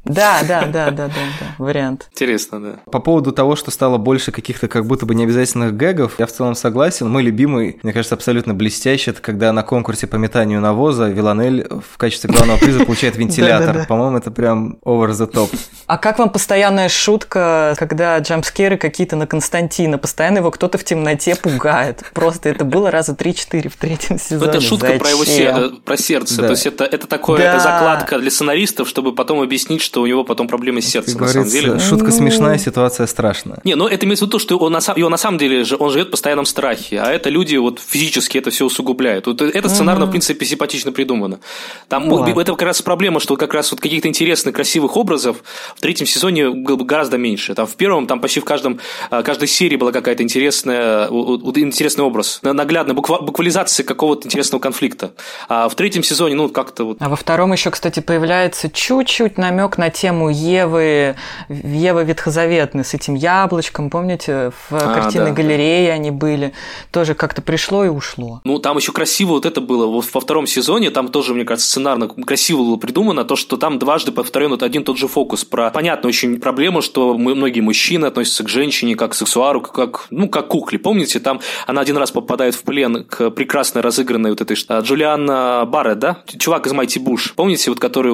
Да, 0.04 0.40
да, 0.48 0.64
да, 0.64 0.90
да, 0.90 0.90
да, 0.90 1.08
да, 1.08 1.46
вариант. 1.58 2.08
Интересно, 2.12 2.60
да. 2.60 2.80
По 2.90 3.00
поводу 3.00 3.32
того, 3.32 3.54
что 3.54 3.70
стало 3.70 3.98
больше 3.98 4.32
каких-то 4.32 4.66
как 4.66 4.86
будто 4.86 5.04
бы 5.04 5.14
необязательных 5.14 5.76
гэгов, 5.76 6.18
я 6.18 6.26
в 6.26 6.32
целом 6.32 6.54
согласен. 6.54 7.08
Мой 7.08 7.22
любимый, 7.22 7.78
мне 7.82 7.92
кажется, 7.92 8.14
абсолютно 8.14 8.54
блестящий, 8.54 9.10
это 9.10 9.20
когда 9.20 9.52
на 9.52 9.62
конкурсе 9.62 10.06
по 10.06 10.16
метанию 10.16 10.60
навоза 10.60 11.08
Виланель 11.08 11.68
в 11.68 11.98
качестве 11.98 12.30
главного 12.30 12.58
приза 12.58 12.84
получает 12.84 13.16
вентилятор. 13.18 13.86
По-моему, 13.86 14.16
это 14.16 14.30
прям 14.30 14.78
over 15.00 15.10
the 15.10 15.30
top. 15.30 15.50
А 15.86 15.98
как 15.98 16.18
вам 16.18 16.30
постоянная 16.30 16.88
шутка, 16.88 17.74
когда 17.78 18.18
джампскеры 18.18 18.76
какие-то 18.76 19.16
на 19.16 19.26
Константина, 19.26 19.98
постоянно 19.98 20.38
его 20.38 20.50
кто-то 20.50 20.78
в 20.78 20.84
темноте 20.84 21.34
пугает? 21.34 22.04
Просто 22.14 22.48
это 22.48 22.64
было 22.64 22.90
раза 22.90 23.12
3-4 23.12 23.68
в 23.68 23.76
третьем 23.76 24.18
сезоне. 24.18 24.50
Это 24.50 24.60
шутка 24.60 24.92
про 24.98 25.10
его 25.10 25.80
про 25.84 25.96
сердце. 25.96 26.42
То 26.42 26.50
есть 26.50 26.66
это, 26.66 26.84
это 26.84 27.06
такое 27.06 27.58
закладка 27.58 28.18
для 28.18 28.30
сценаристов, 28.30 28.88
чтобы 28.88 29.14
потом 29.14 29.40
объяснить, 29.40 29.82
что 29.82 30.02
у 30.02 30.06
него 30.06 30.24
потом 30.24 30.48
проблемы 30.48 30.80
с 30.80 30.86
сердцем, 30.86 31.14
как 31.14 31.28
на 31.28 31.32
самом 31.32 31.48
деле. 31.48 31.78
Шутка 31.80 32.06
ну. 32.06 32.12
смешная, 32.12 32.58
ситуация 32.58 33.06
страшная. 33.06 33.60
Не, 33.64 33.74
но 33.74 33.88
это 33.88 34.06
имеется 34.06 34.26
в 34.26 34.28
виду, 34.28 34.38
что 34.38 34.58
он 34.58 34.72
на, 34.72 34.80
его 34.96 35.08
на 35.08 35.16
самом 35.16 35.38
деле 35.38 35.64
он 35.78 35.90
живет 35.90 36.08
в 36.08 36.10
постоянном 36.10 36.46
страхе, 36.46 37.00
а 37.00 37.10
это 37.10 37.30
люди 37.30 37.56
вот 37.56 37.80
физически 37.80 38.38
это 38.38 38.50
все 38.50 38.66
усугубляют. 38.66 39.26
Вот 39.26 39.42
это 39.42 39.68
сценарно, 39.68 40.06
в 40.06 40.10
принципе, 40.10 40.44
симпатично 40.46 40.92
придумано. 40.92 41.40
Там 41.88 42.08
ну, 42.08 42.24
это 42.24 42.52
как 42.52 42.62
раз 42.62 42.82
проблема, 42.82 43.20
что 43.20 43.36
как 43.36 43.54
раз 43.54 43.70
вот 43.72 43.80
каких-то 43.80 44.08
интересных, 44.08 44.54
красивых 44.54 44.89
образов 44.96 45.42
в 45.76 45.80
третьем 45.80 46.06
сезоне 46.06 46.50
гораздо 46.50 47.18
меньше. 47.18 47.54
Там 47.54 47.66
в 47.66 47.74
первом, 47.76 48.06
там 48.06 48.20
почти 48.20 48.40
в 48.40 48.44
каждом, 48.44 48.80
а, 49.10 49.22
каждой 49.22 49.48
серии 49.48 49.76
была 49.76 49.92
какая-то 49.92 50.22
интересная, 50.22 51.08
интересный 51.08 52.04
образ, 52.04 52.40
наглядная 52.42 52.94
буквализация 52.94 53.84
какого-то 53.84 54.26
интересного 54.26 54.60
конфликта. 54.60 55.12
А 55.48 55.68
в 55.68 55.74
третьем 55.74 56.02
сезоне, 56.02 56.34
ну, 56.34 56.48
как-то 56.48 56.84
вот... 56.84 56.96
А 57.00 57.08
во 57.08 57.16
втором 57.16 57.52
еще, 57.52 57.70
кстати, 57.70 58.00
появляется 58.00 58.70
чуть-чуть 58.70 59.38
намек 59.38 59.78
на 59.78 59.90
тему 59.90 60.30
Евы, 60.30 61.16
Ева 61.48 62.02
Ветхозаветной 62.02 62.84
с 62.84 62.94
этим 62.94 63.14
яблочком, 63.14 63.90
помните, 63.90 64.52
в 64.68 64.74
а, 64.74 64.94
картинной 64.94 65.30
да, 65.30 65.32
галерее 65.32 65.88
да. 65.88 65.94
они 65.94 66.10
были, 66.10 66.52
тоже 66.90 67.14
как-то 67.14 67.42
пришло 67.42 67.84
и 67.84 67.88
ушло. 67.88 68.40
Ну, 68.44 68.58
там 68.58 68.76
еще 68.76 68.92
красиво 68.92 69.30
вот 69.30 69.46
это 69.46 69.60
было 69.60 69.86
во, 69.86 70.02
во 70.12 70.20
втором 70.20 70.46
сезоне, 70.46 70.90
там 70.90 71.08
тоже, 71.08 71.34
мне 71.34 71.44
кажется, 71.44 71.70
сценарно 71.70 72.08
красиво 72.08 72.58
было 72.58 72.76
придумано, 72.76 73.24
то, 73.24 73.36
что 73.36 73.56
там 73.56 73.78
дважды 73.78 74.12
повторен 74.12 74.50
вот 74.50 74.62
один 74.62 74.79
тот 74.84 74.98
же 74.98 75.08
фокус 75.08 75.44
про, 75.44 75.70
понятно, 75.70 76.08
очень 76.08 76.40
проблему, 76.40 76.82
что 76.82 77.16
мы, 77.16 77.34
многие 77.34 77.60
мужчины 77.60 78.06
относятся 78.06 78.44
к 78.44 78.48
женщине 78.48 78.96
как 78.96 79.12
к 79.12 79.14
сексуару, 79.14 79.60
как, 79.60 80.06
ну, 80.10 80.28
как 80.28 80.46
к 80.46 80.50
кукле. 80.50 80.78
Помните, 80.78 81.20
там 81.20 81.40
она 81.66 81.80
один 81.80 81.96
раз 81.96 82.10
попадает 82.10 82.54
в 82.54 82.62
плен 82.62 83.04
к 83.04 83.30
прекрасно 83.30 83.82
разыгранной 83.82 84.30
вот 84.30 84.40
этой 84.40 84.56
Джулиан 84.56 85.26
Барретт, 85.68 85.98
да? 85.98 86.18
Чувак 86.38 86.66
из 86.66 86.72
Майти 86.72 86.98
Буш. 86.98 87.34
Помните, 87.34 87.70
вот 87.70 87.80
который 87.80 88.12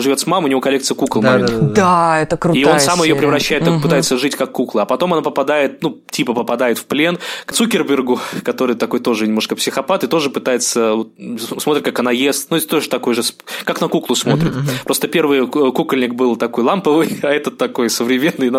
живет 0.00 0.20
с 0.20 0.26
мамой, 0.26 0.46
у 0.46 0.50
него 0.50 0.60
коллекция 0.60 0.94
кукол 0.94 1.22
да, 1.22 1.38
да, 1.38 1.46
да, 1.46 1.58
да, 1.58 2.20
это 2.20 2.36
круто. 2.36 2.58
И 2.58 2.64
он 2.64 2.80
сам 2.80 3.02
ее 3.02 3.16
превращает, 3.16 3.66
угу. 3.66 3.80
пытается 3.80 4.16
жить 4.18 4.36
как 4.36 4.52
кукла. 4.52 4.82
А 4.82 4.84
потом 4.86 5.12
она 5.12 5.22
попадает, 5.22 5.82
ну, 5.82 5.98
типа 6.10 6.34
попадает 6.34 6.78
в 6.78 6.84
плен 6.86 7.18
к 7.44 7.52
Цукербергу, 7.52 8.20
который 8.44 8.76
такой 8.76 9.00
тоже 9.00 9.26
немножко 9.26 9.56
психопат, 9.56 10.04
и 10.04 10.06
тоже 10.06 10.30
пытается, 10.30 10.94
смотрит, 11.58 11.84
как 11.84 11.98
она 11.98 12.10
ест. 12.10 12.50
Ну, 12.50 12.56
это 12.56 12.68
тоже 12.68 12.88
такой 12.88 13.14
же, 13.14 13.22
как 13.64 13.80
на 13.80 13.88
куклу 13.88 14.14
смотрит. 14.14 14.50
Угу, 14.50 14.64
Просто 14.84 15.08
первый 15.08 15.46
кукольник 16.08 16.14
был 16.14 16.36
такой 16.36 16.64
ламповый, 16.64 17.18
а 17.22 17.28
этот 17.28 17.58
такой 17.58 17.90
современный. 17.90 18.50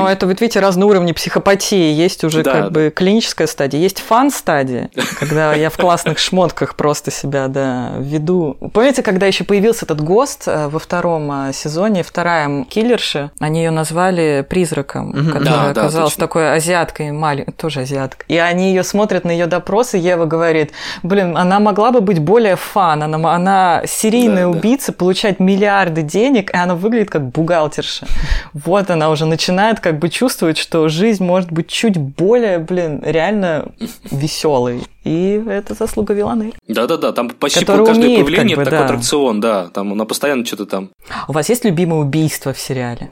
Ну, 0.00 0.06
это, 0.06 0.26
вот 0.26 0.40
видите, 0.40 0.60
разные 0.60 0.86
уровни 0.86 1.12
психопатии. 1.12 1.92
Есть 1.92 2.24
уже 2.24 2.42
да. 2.42 2.52
как 2.52 2.72
бы 2.72 2.92
клиническая 2.94 3.46
стадия, 3.46 3.80
есть 3.80 4.00
фан-стадия, 4.00 4.90
когда 5.18 5.54
я 5.54 5.70
в 5.70 5.76
классных 5.76 6.18
шмотках 6.18 6.74
просто 6.74 7.10
себя, 7.10 7.48
да, 7.48 7.92
веду. 7.98 8.56
Помните, 8.72 9.02
когда 9.02 9.26
еще 9.26 9.44
появился 9.44 9.84
этот 9.84 10.00
ГОСТ 10.00 10.42
э, 10.46 10.68
во 10.68 10.78
втором 10.78 11.30
э, 11.48 11.52
сезоне, 11.52 12.02
вторая 12.02 12.64
киллерша, 12.64 13.30
они 13.38 13.64
ее 13.64 13.70
назвали 13.70 14.46
призраком, 14.48 15.10
угу. 15.10 15.38
которая 15.38 15.74
да, 15.74 15.82
оказалась 15.82 16.16
да, 16.16 16.20
такой 16.20 16.54
азиаткой, 16.54 17.12
маленькой, 17.12 17.52
тоже 17.52 17.80
азиатка. 17.80 18.24
И 18.28 18.36
они 18.36 18.68
ее 18.68 18.84
смотрят 18.84 19.24
на 19.24 19.30
ее 19.30 19.46
допросы, 19.46 19.96
Ева 19.96 20.26
говорит, 20.26 20.72
блин, 21.02 21.36
она 21.36 21.60
могла 21.60 21.90
бы 21.90 22.00
быть 22.00 22.18
более 22.18 22.56
фан, 22.56 23.02
она, 23.02 23.34
она 23.34 23.82
серийная 23.86 24.44
да, 24.44 24.48
убийца, 24.48 24.92
да. 24.92 24.98
получать 24.98 25.40
миллиарды 25.40 26.02
денег, 26.02 26.50
и 26.52 26.56
она 26.56 26.74
выглядит 26.90 27.10
как 27.10 27.30
бухгалтерша. 27.30 28.06
Вот 28.52 28.90
она 28.90 29.10
уже 29.10 29.24
начинает 29.24 29.78
как 29.78 29.98
бы 29.98 30.08
чувствовать, 30.08 30.58
что 30.58 30.88
жизнь 30.88 31.24
может 31.24 31.52
быть 31.52 31.68
чуть 31.68 31.96
более, 31.96 32.58
блин, 32.58 33.00
реально 33.04 33.68
веселой. 34.10 34.82
И 35.04 35.42
это 35.48 35.74
заслуга 35.74 36.12
Виланы. 36.12 36.52
Да-да-да, 36.66 37.12
там 37.12 37.30
почти 37.30 37.64
каждое 37.64 37.94
умеет, 37.94 38.26
появление 38.26 38.56
как 38.56 38.64
бы, 38.64 38.70
такой 38.70 38.78
да. 38.78 38.84
аттракцион, 38.84 39.40
да, 39.40 39.68
там 39.68 39.92
она 39.92 40.04
постоянно 40.04 40.44
что-то 40.44 40.66
там. 40.66 40.90
У 41.28 41.32
вас 41.32 41.48
есть 41.48 41.64
любимое 41.64 42.00
убийство 42.00 42.52
в 42.52 42.58
сериале? 42.58 43.10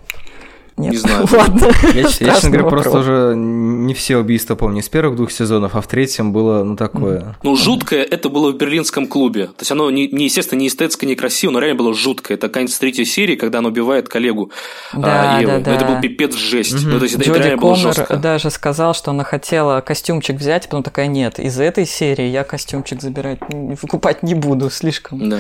Нет. 0.79 0.93
Не 0.93 0.99
знаю. 0.99 1.26
Ладно. 1.33 1.68
Я, 1.95 2.01
я 2.01 2.09
честно 2.09 2.51
говоря, 2.51 2.68
просто 2.68 2.99
уже 2.99 3.35
не 3.37 3.95
все 3.95 4.16
убийства 4.16 4.55
помню 4.55 4.81
из 4.81 4.89
первых 4.89 5.16
двух 5.16 5.31
сезонов, 5.31 5.74
а 5.74 5.81
в 5.81 5.87
третьем 5.87 6.33
было, 6.33 6.62
ну, 6.62 6.76
такое. 6.76 7.37
Ну, 7.43 7.57
жуткое 7.57 8.03
это 8.03 8.29
было 8.29 8.53
в 8.53 8.57
берлинском 8.57 9.07
клубе. 9.07 9.47
То 9.47 9.61
есть 9.61 9.72
оно, 9.72 9.91
не, 9.91 10.09
не 10.09 10.24
естественно, 10.24 10.59
не 10.61 10.68
эстетское, 10.68 11.09
не 11.09 11.16
красиво, 11.16 11.51
но 11.51 11.59
реально 11.59 11.79
было 11.79 11.95
жуткое. 11.95 12.37
Это 12.37 12.49
конец 12.49 12.79
третьей 12.79 13.05
серии, 13.05 13.37
когда 13.37 13.59
она 13.59 13.68
убивает 13.68 14.09
коллегу 14.09 14.53
да, 14.95 15.37
а, 15.37 15.41
Еву. 15.41 15.53
Да, 15.53 15.61
да. 15.61 15.74
Это 15.74 15.85
был 15.85 16.01
пипец 16.01 16.35
жесть. 16.35 16.74
Угу. 16.74 16.89
Ну, 16.89 16.99
то 16.99 17.05
есть 17.05 17.16
Джоди 17.16 17.31
это 17.31 17.39
реально 17.41 17.61
Коннор 17.61 17.83
было 17.83 17.93
жестко. 17.95 18.16
даже 18.16 18.51
сказал, 18.51 18.95
что 18.95 19.11
она 19.11 19.24
хотела 19.24 19.81
костюмчик 19.81 20.37
взять, 20.37 20.64
потом 20.64 20.83
такая, 20.83 21.07
нет, 21.07 21.39
из 21.39 21.59
этой 21.59 21.87
серии 21.87 22.26
я 22.26 22.45
костюмчик 22.45 23.01
забирать, 23.01 23.39
выкупать 23.49 24.22
не 24.22 24.35
буду, 24.35 24.70
слишком. 24.70 25.29
Да. 25.29 25.39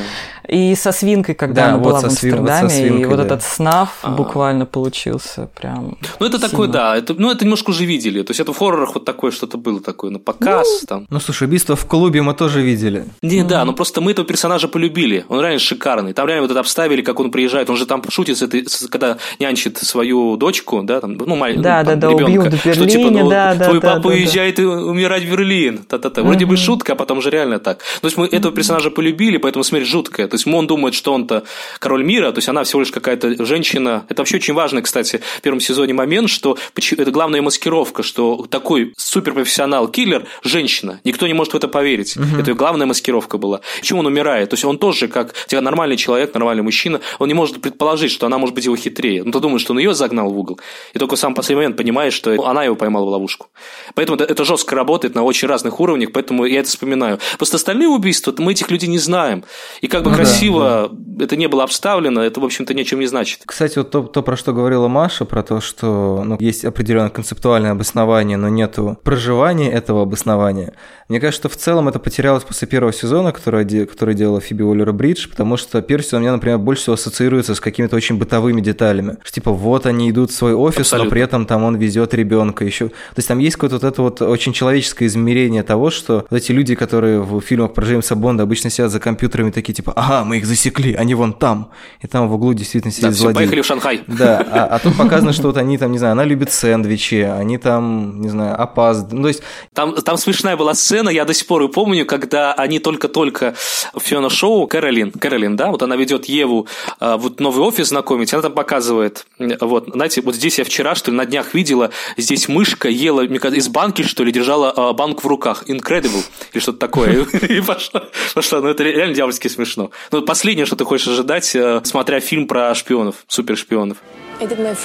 И 0.48 0.74
со 0.74 0.92
свинкой, 0.92 1.34
когда 1.34 1.62
да, 1.62 1.68
она 1.68 1.78
вот 1.78 1.84
была 1.84 2.00
в 2.00 2.04
Амстердаме, 2.04 2.62
вот 2.62 2.72
свинкой, 2.72 3.02
и 3.02 3.04
вот 3.04 3.16
да. 3.16 3.24
этот 3.24 3.42
снаф 3.42 3.98
а. 4.02 4.10
буквально 4.10 4.66
получился. 4.66 5.27
Нравится 5.36 5.48
прям. 5.60 5.98
Ну, 6.20 6.26
это 6.26 6.38
сильно. 6.38 6.48
такое, 6.50 6.68
да. 6.68 6.96
Это, 6.96 7.14
ну, 7.14 7.30
это 7.30 7.44
немножко 7.44 7.70
уже 7.70 7.84
видели. 7.84 8.22
То 8.22 8.30
есть 8.30 8.40
это 8.40 8.52
в 8.52 8.58
хоррорах 8.58 8.94
вот 8.94 9.04
такое 9.04 9.30
что-то 9.30 9.58
было 9.58 9.80
такое, 9.80 10.10
на 10.10 10.18
показ 10.18 10.84
там. 10.86 11.06
Ну, 11.10 11.20
слушай, 11.20 11.44
убийство 11.46 11.76
в 11.76 11.86
клубе 11.86 12.22
мы 12.22 12.34
тоже 12.34 12.62
видели. 12.62 13.04
Не, 13.22 13.42
да, 13.44 13.64
но 13.64 13.72
просто 13.72 14.00
мы 14.00 14.12
этого 14.12 14.26
персонажа 14.26 14.68
полюбили. 14.68 15.24
Он 15.28 15.40
реально 15.40 15.58
шикарный. 15.58 16.12
Там 16.12 16.26
реально 16.26 16.42
вот 16.42 16.50
это 16.50 16.60
обставили, 16.60 17.02
как 17.02 17.20
он 17.20 17.30
приезжает. 17.30 17.70
Он 17.70 17.76
же 17.76 17.86
там 17.86 18.02
шутит, 18.08 18.38
с 18.38 18.42
этой, 18.42 18.66
с- 18.66 18.88
когда 18.88 19.18
нянчит 19.38 19.78
свою 19.78 20.36
дочку, 20.36 20.82
да, 20.82 21.00
там, 21.00 21.14
ну, 21.14 21.36
маленькую, 21.36 21.64
Да, 21.64 21.82
да, 21.82 21.94
да, 21.94 22.10
убьют 22.10 22.52
в 22.52 22.58
что 22.58 22.72
типа, 22.72 22.84
Берлине, 22.84 23.22
ну, 23.24 23.30
да, 23.30 23.54
да, 23.54 23.64
твой 23.66 23.80
да, 23.80 23.88
папа 23.88 24.02
да, 24.02 24.08
да. 24.08 24.14
уезжает 24.14 24.58
и 24.58 24.64
умирать 24.64 25.24
в 25.24 25.30
Берлин. 25.30 25.78
Та-та-та. 25.78 26.22
Вроде 26.22 26.46
бы 26.46 26.56
шутка, 26.56 26.92
а 26.92 26.96
потом 26.96 27.22
же 27.22 27.30
реально 27.30 27.58
так. 27.58 27.78
То 28.00 28.06
есть 28.06 28.16
мы 28.16 28.26
этого 28.26 28.54
персонажа 28.54 28.90
полюбили, 28.90 29.36
поэтому 29.38 29.64
смерть 29.64 29.86
жуткая. 29.86 30.28
То 30.28 30.34
есть 30.34 30.46
он 30.46 30.66
думает, 30.66 30.94
что 30.94 31.12
он-то 31.12 31.44
король 31.78 32.04
мира, 32.04 32.30
то 32.32 32.38
есть 32.38 32.48
она 32.48 32.64
всего 32.64 32.80
лишь 32.80 32.90
какая-то 32.90 33.44
женщина. 33.44 34.04
Это 34.08 34.22
вообще 34.22 34.36
очень 34.36 34.54
важный, 34.54 34.82
кстати, 34.82 35.17
в 35.18 35.40
первом 35.40 35.60
сезоне 35.60 35.94
момент, 35.94 36.30
что 36.30 36.56
это 36.76 37.10
главная 37.10 37.42
маскировка, 37.42 38.02
что 38.02 38.46
такой 38.48 38.94
суперпрофессионал-киллер– 38.96 40.26
женщина. 40.42 41.00
Никто 41.04 41.26
не 41.26 41.34
может 41.34 41.54
в 41.54 41.56
это 41.56 41.68
поверить. 41.68 42.16
Это 42.16 42.50
ее 42.50 42.54
главная 42.54 42.86
маскировка 42.86 43.38
была. 43.38 43.60
Почему 43.80 44.00
он 44.00 44.06
умирает? 44.06 44.50
То 44.50 44.54
есть 44.54 44.64
он 44.64 44.78
тоже, 44.78 45.08
как 45.08 45.34
нормальный 45.50 45.96
человек, 45.96 46.34
нормальный 46.34 46.62
мужчина, 46.62 47.00
он 47.18 47.28
не 47.28 47.34
может 47.34 47.60
предположить, 47.60 48.10
что 48.10 48.26
она 48.26 48.38
может 48.38 48.54
быть 48.54 48.64
его 48.64 48.76
хитрее. 48.76 49.22
Ну, 49.24 49.32
ты 49.32 49.40
думаешь, 49.40 49.62
что 49.62 49.72
он 49.72 49.78
ее 49.78 49.94
загнал 49.94 50.30
в 50.30 50.38
угол. 50.38 50.60
И 50.94 50.98
только 50.98 51.16
в 51.16 51.18
самый 51.18 51.34
последний 51.34 51.62
момент 51.62 51.76
понимаешь, 51.76 52.14
что 52.14 52.30
она 52.44 52.64
его 52.64 52.76
поймала 52.76 53.04
в 53.04 53.08
ловушку. 53.08 53.48
Поэтому 53.94 54.16
это, 54.16 54.24
это 54.24 54.44
жестко 54.44 54.74
работает 54.74 55.14
на 55.14 55.22
очень 55.22 55.48
разных 55.48 55.80
уровнях, 55.80 56.12
поэтому 56.12 56.44
я 56.44 56.60
это 56.60 56.68
вспоминаю. 56.68 57.18
Просто 57.36 57.56
остальные 57.56 57.88
убийства, 57.88 58.34
мы 58.38 58.52
этих 58.52 58.70
людей 58.70 58.88
не 58.88 58.98
знаем. 58.98 59.44
И 59.80 59.88
как 59.88 60.02
бы 60.02 60.10
Ну 60.10 60.16
да, 60.16 60.22
красиво 60.22 60.90
это 61.20 61.36
не 61.36 61.48
было 61.48 61.64
обставлено, 61.64 62.22
это, 62.22 62.40
в 62.40 62.44
общем-то, 62.44 62.74
ни 62.74 62.82
о 62.82 62.84
чем 62.84 63.00
не 63.00 63.06
значит. 63.06 63.42
Кстати, 63.44 63.78
вот 63.78 63.90
то, 63.90 64.02
то, 64.02 64.22
про 64.22 64.36
что 64.36 64.52
говорила 64.52 64.88
Маша, 64.98 65.24
про 65.24 65.44
то, 65.44 65.60
что 65.60 66.22
ну, 66.24 66.36
есть 66.40 66.64
определенное 66.64 67.08
концептуальное 67.08 67.70
обоснование, 67.70 68.36
но 68.36 68.48
нету 68.48 68.98
проживания 69.04 69.70
этого 69.70 70.02
обоснования. 70.02 70.72
Мне 71.08 71.20
кажется, 71.20 71.48
что 71.48 71.56
в 71.56 71.56
целом 71.56 71.88
это 71.88 72.00
потерялось 72.00 72.42
после 72.42 72.66
первого 72.66 72.92
сезона, 72.92 73.30
который, 73.30 73.86
который 73.86 74.14
делала 74.16 74.40
Фиби 74.40 74.62
Уоллер 74.62 74.92
Бридж, 74.92 75.28
потому 75.28 75.56
что 75.56 75.80
первый 75.82 76.02
сезон 76.02 76.18
у 76.18 76.22
меня, 76.22 76.32
например, 76.32 76.58
больше 76.58 76.82
всего 76.82 76.94
ассоциируется 76.94 77.54
с 77.54 77.60
какими-то 77.60 77.94
очень 77.94 78.18
бытовыми 78.18 78.60
деталями. 78.60 79.18
Что, 79.22 79.34
типа, 79.34 79.52
вот 79.52 79.86
они 79.86 80.10
идут 80.10 80.30
в 80.32 80.34
свой 80.34 80.52
офис, 80.52 80.80
Абсолютно. 80.80 81.04
но 81.04 81.10
при 81.10 81.22
этом 81.22 81.46
там 81.46 81.62
он 81.62 81.76
везет 81.76 82.12
ребенка 82.12 82.64
еще. 82.64 82.88
То 82.88 83.18
есть 83.18 83.28
там 83.28 83.38
есть 83.38 83.54
какое-то 83.54 83.76
вот 83.76 83.84
это 83.84 84.02
вот 84.02 84.20
очень 84.20 84.52
человеческое 84.52 85.06
измерение 85.06 85.62
того, 85.62 85.90
что 85.90 86.26
вот 86.28 86.36
эти 86.36 86.50
люди, 86.50 86.74
которые 86.74 87.22
в 87.22 87.40
фильмах 87.40 87.72
про 87.72 87.86
Джеймса 87.86 88.16
Бонда 88.16 88.42
обычно 88.42 88.68
сидят 88.68 88.90
за 88.90 88.98
компьютерами, 88.98 89.50
такие 89.50 89.74
типа, 89.74 89.92
ага, 89.94 90.24
мы 90.24 90.38
их 90.38 90.46
засекли, 90.46 90.94
они 90.94 91.14
вон 91.14 91.32
там. 91.32 91.70
И 92.00 92.06
там 92.08 92.28
в 92.28 92.34
углу 92.34 92.52
действительно 92.52 92.92
Да, 92.92 93.12
сидит 93.12 93.14
все, 93.14 93.32
поехали 93.32 93.60
в 93.62 93.66
Шанхай. 93.66 94.02
Да, 94.06 94.46
а, 94.50 94.64
а 94.74 94.78
тут 94.78 94.87
показано, 94.96 95.32
что 95.32 95.48
вот 95.48 95.56
они 95.56 95.78
там, 95.78 95.92
не 95.92 95.98
знаю, 95.98 96.12
она 96.12 96.24
любит 96.24 96.52
сэндвичи, 96.52 97.16
они 97.16 97.58
там, 97.58 98.20
не 98.20 98.28
знаю, 98.28 98.60
опаздывают. 98.60 99.12
Ну, 99.12 99.22
то 99.22 99.28
есть, 99.28 99.42
Там, 99.74 99.94
там 99.94 100.16
смешная 100.16 100.56
была 100.56 100.74
сцена, 100.74 101.08
я 101.08 101.24
до 101.24 101.34
сих 101.34 101.46
пор 101.46 101.62
ее 101.62 101.68
помню, 101.68 102.06
когда 102.06 102.52
они 102.52 102.78
только-только 102.78 103.54
в 103.94 104.00
Фиона 104.00 104.30
Шоу, 104.30 104.66
Кэролин, 104.66 105.12
Кэролин, 105.12 105.56
да, 105.56 105.70
вот 105.70 105.82
она 105.82 105.96
ведет 105.96 106.26
Еву 106.26 106.66
а, 107.00 107.16
вот 107.16 107.40
новый 107.40 107.64
офис 107.64 107.88
знакомить, 107.88 108.32
она 108.32 108.42
там 108.42 108.52
показывает, 108.52 109.26
вот, 109.38 109.88
знаете, 109.92 110.22
вот 110.22 110.34
здесь 110.34 110.58
я 110.58 110.64
вчера, 110.64 110.94
что 110.94 111.10
ли, 111.10 111.16
на 111.16 111.26
днях 111.26 111.54
видела, 111.54 111.90
здесь 112.16 112.48
мышка 112.48 112.88
ела 112.88 113.22
мне 113.22 113.38
кажется, 113.38 113.60
из 113.60 113.68
банки, 113.68 114.02
что 114.02 114.24
ли, 114.24 114.32
держала 114.32 114.72
а, 114.74 114.92
банку 114.92 115.22
в 115.22 115.26
руках, 115.26 115.64
incredible, 115.68 116.24
или 116.52 116.60
что-то 116.60 116.78
такое, 116.78 117.24
и 117.48 117.60
пошла, 117.60 118.04
пошла, 118.34 118.60
ну 118.60 118.68
это 118.68 118.82
реально 118.84 119.14
дьявольски 119.14 119.48
смешно. 119.48 119.90
Ну, 120.10 120.22
последнее, 120.22 120.66
что 120.66 120.76
ты 120.76 120.84
хочешь 120.84 121.08
ожидать, 121.08 121.54
э, 121.54 121.80
смотря 121.84 122.20
фильм 122.20 122.46
про 122.46 122.74
шпионов, 122.74 123.24
супершпионов. 123.28 123.98
I 124.40 124.46
did 124.46 124.58
my 124.58 124.76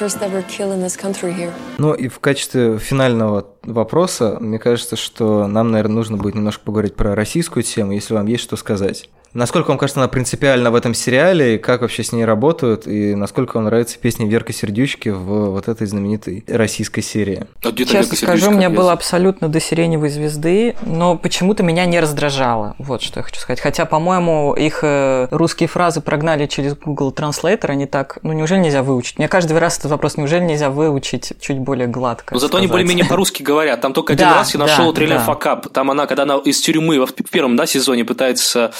ну 1.77 1.93
и 1.93 2.07
в 2.07 2.19
качестве 2.19 2.77
финального 2.77 3.47
вопроса, 3.63 4.37
мне 4.39 4.59
кажется, 4.59 4.95
что 4.95 5.47
нам, 5.47 5.71
наверное, 5.71 5.95
нужно 5.95 6.17
будет 6.17 6.35
немножко 6.35 6.63
поговорить 6.63 6.95
про 6.95 7.15
российскую 7.15 7.63
тему, 7.63 7.93
если 7.93 8.13
вам 8.13 8.27
есть 8.27 8.43
что 8.43 8.55
сказать. 8.55 9.09
Насколько 9.33 9.69
вам 9.69 9.77
кажется 9.77 9.99
она 9.99 10.07
принципиальна 10.07 10.69
в 10.71 10.75
этом 10.75 10.93
сериале, 10.93 11.55
и 11.55 11.57
как 11.57 11.81
вообще 11.81 12.03
с 12.03 12.11
ней 12.11 12.23
работают, 12.25 12.87
и 12.87 13.15
насколько 13.15 13.55
вам 13.55 13.65
нравятся 13.65 13.97
песни 13.97 14.27
Верка 14.27 14.53
Сердючки 14.53 15.09
в 15.09 15.51
вот 15.51 15.67
этой 15.67 15.87
знаменитой 15.87 16.43
российской 16.47 17.01
серии? 17.01 17.45
А 17.63 17.71
где-то 17.71 17.91
Честно 17.91 18.15
скажу, 18.17 18.51
мне 18.51 18.69
без. 18.69 18.77
было 18.77 18.91
абсолютно 18.91 19.47
до 19.49 19.59
сиреневой 19.59 20.09
звезды, 20.09 20.75
но 20.83 21.17
почему-то 21.17 21.63
меня 21.63 21.85
не 21.85 21.99
раздражало. 21.99 22.75
Вот 22.77 23.01
что 23.01 23.19
я 23.19 23.23
хочу 23.23 23.39
сказать. 23.39 23.59
Хотя, 23.59 23.85
по-моему, 23.85 24.53
их 24.53 24.79
э, 24.83 25.27
русские 25.31 25.67
фразы 25.67 26.01
прогнали 26.01 26.45
через 26.45 26.75
Google 26.75 27.11
Translator, 27.11 27.67
они 27.71 27.85
так, 27.87 28.19
ну 28.23 28.33
неужели 28.33 28.59
нельзя 28.59 28.83
выучить? 28.83 29.17
Мне 29.17 29.27
каждый 29.27 29.57
раз 29.57 29.79
этот 29.79 29.91
вопрос, 29.91 30.17
неужели 30.17 30.43
нельзя 30.43 30.69
выучить 30.69 31.33
чуть 31.39 31.59
более 31.59 31.87
гладко? 31.87 32.33
Но 32.33 32.39
зато 32.39 32.57
они 32.57 32.67
сказать? 32.67 32.71
более-менее 32.85 33.05
по-русски 33.09 33.41
говорят. 33.43 33.81
Там 33.81 33.93
только 33.93 34.13
один 34.13 34.27
Да, 34.27 34.35
раз 34.35 34.53
я 34.53 34.59
нашел 34.59 34.91
да, 34.91 34.95
трейлер 34.95 35.17
да. 35.17 35.23
факап. 35.23 35.67
Там 35.73 35.89
она, 35.89 36.05
когда 36.05 36.23
она 36.23 36.35
из 36.37 36.61
тюрьмы 36.61 36.99
во- 36.99 37.07
в 37.07 37.13
первом 37.31 37.55
да, 37.55 37.65
сезоне 37.65 38.05
пытается 38.05 38.71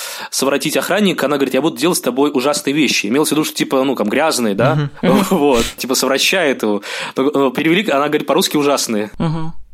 совратить 0.44 0.76
охранника, 0.76 1.28
она 1.28 1.38
говорит, 1.38 1.54
я 1.54 1.62
буду 1.62 1.78
делать 1.78 1.98
с 1.98 2.02
тобой 2.02 2.30
ужасные 2.34 2.74
вещи. 2.74 3.08
Имелось 3.08 3.30
в 3.30 3.32
виду, 3.32 3.46
что 3.46 3.56
типа, 3.56 3.82
ну, 3.86 3.96
там, 3.96 4.10
грязные, 4.10 4.56
да? 4.56 4.89
Вот, 5.30 5.64
типа, 5.78 5.96
совращает 5.96 6.64
его. 6.64 6.82
Э, 7.16 7.52
Перевели, 7.56 7.89
она 7.89 8.08
говорит 8.10 8.28
по-русски 8.28 8.58
ужасные. 8.58 9.10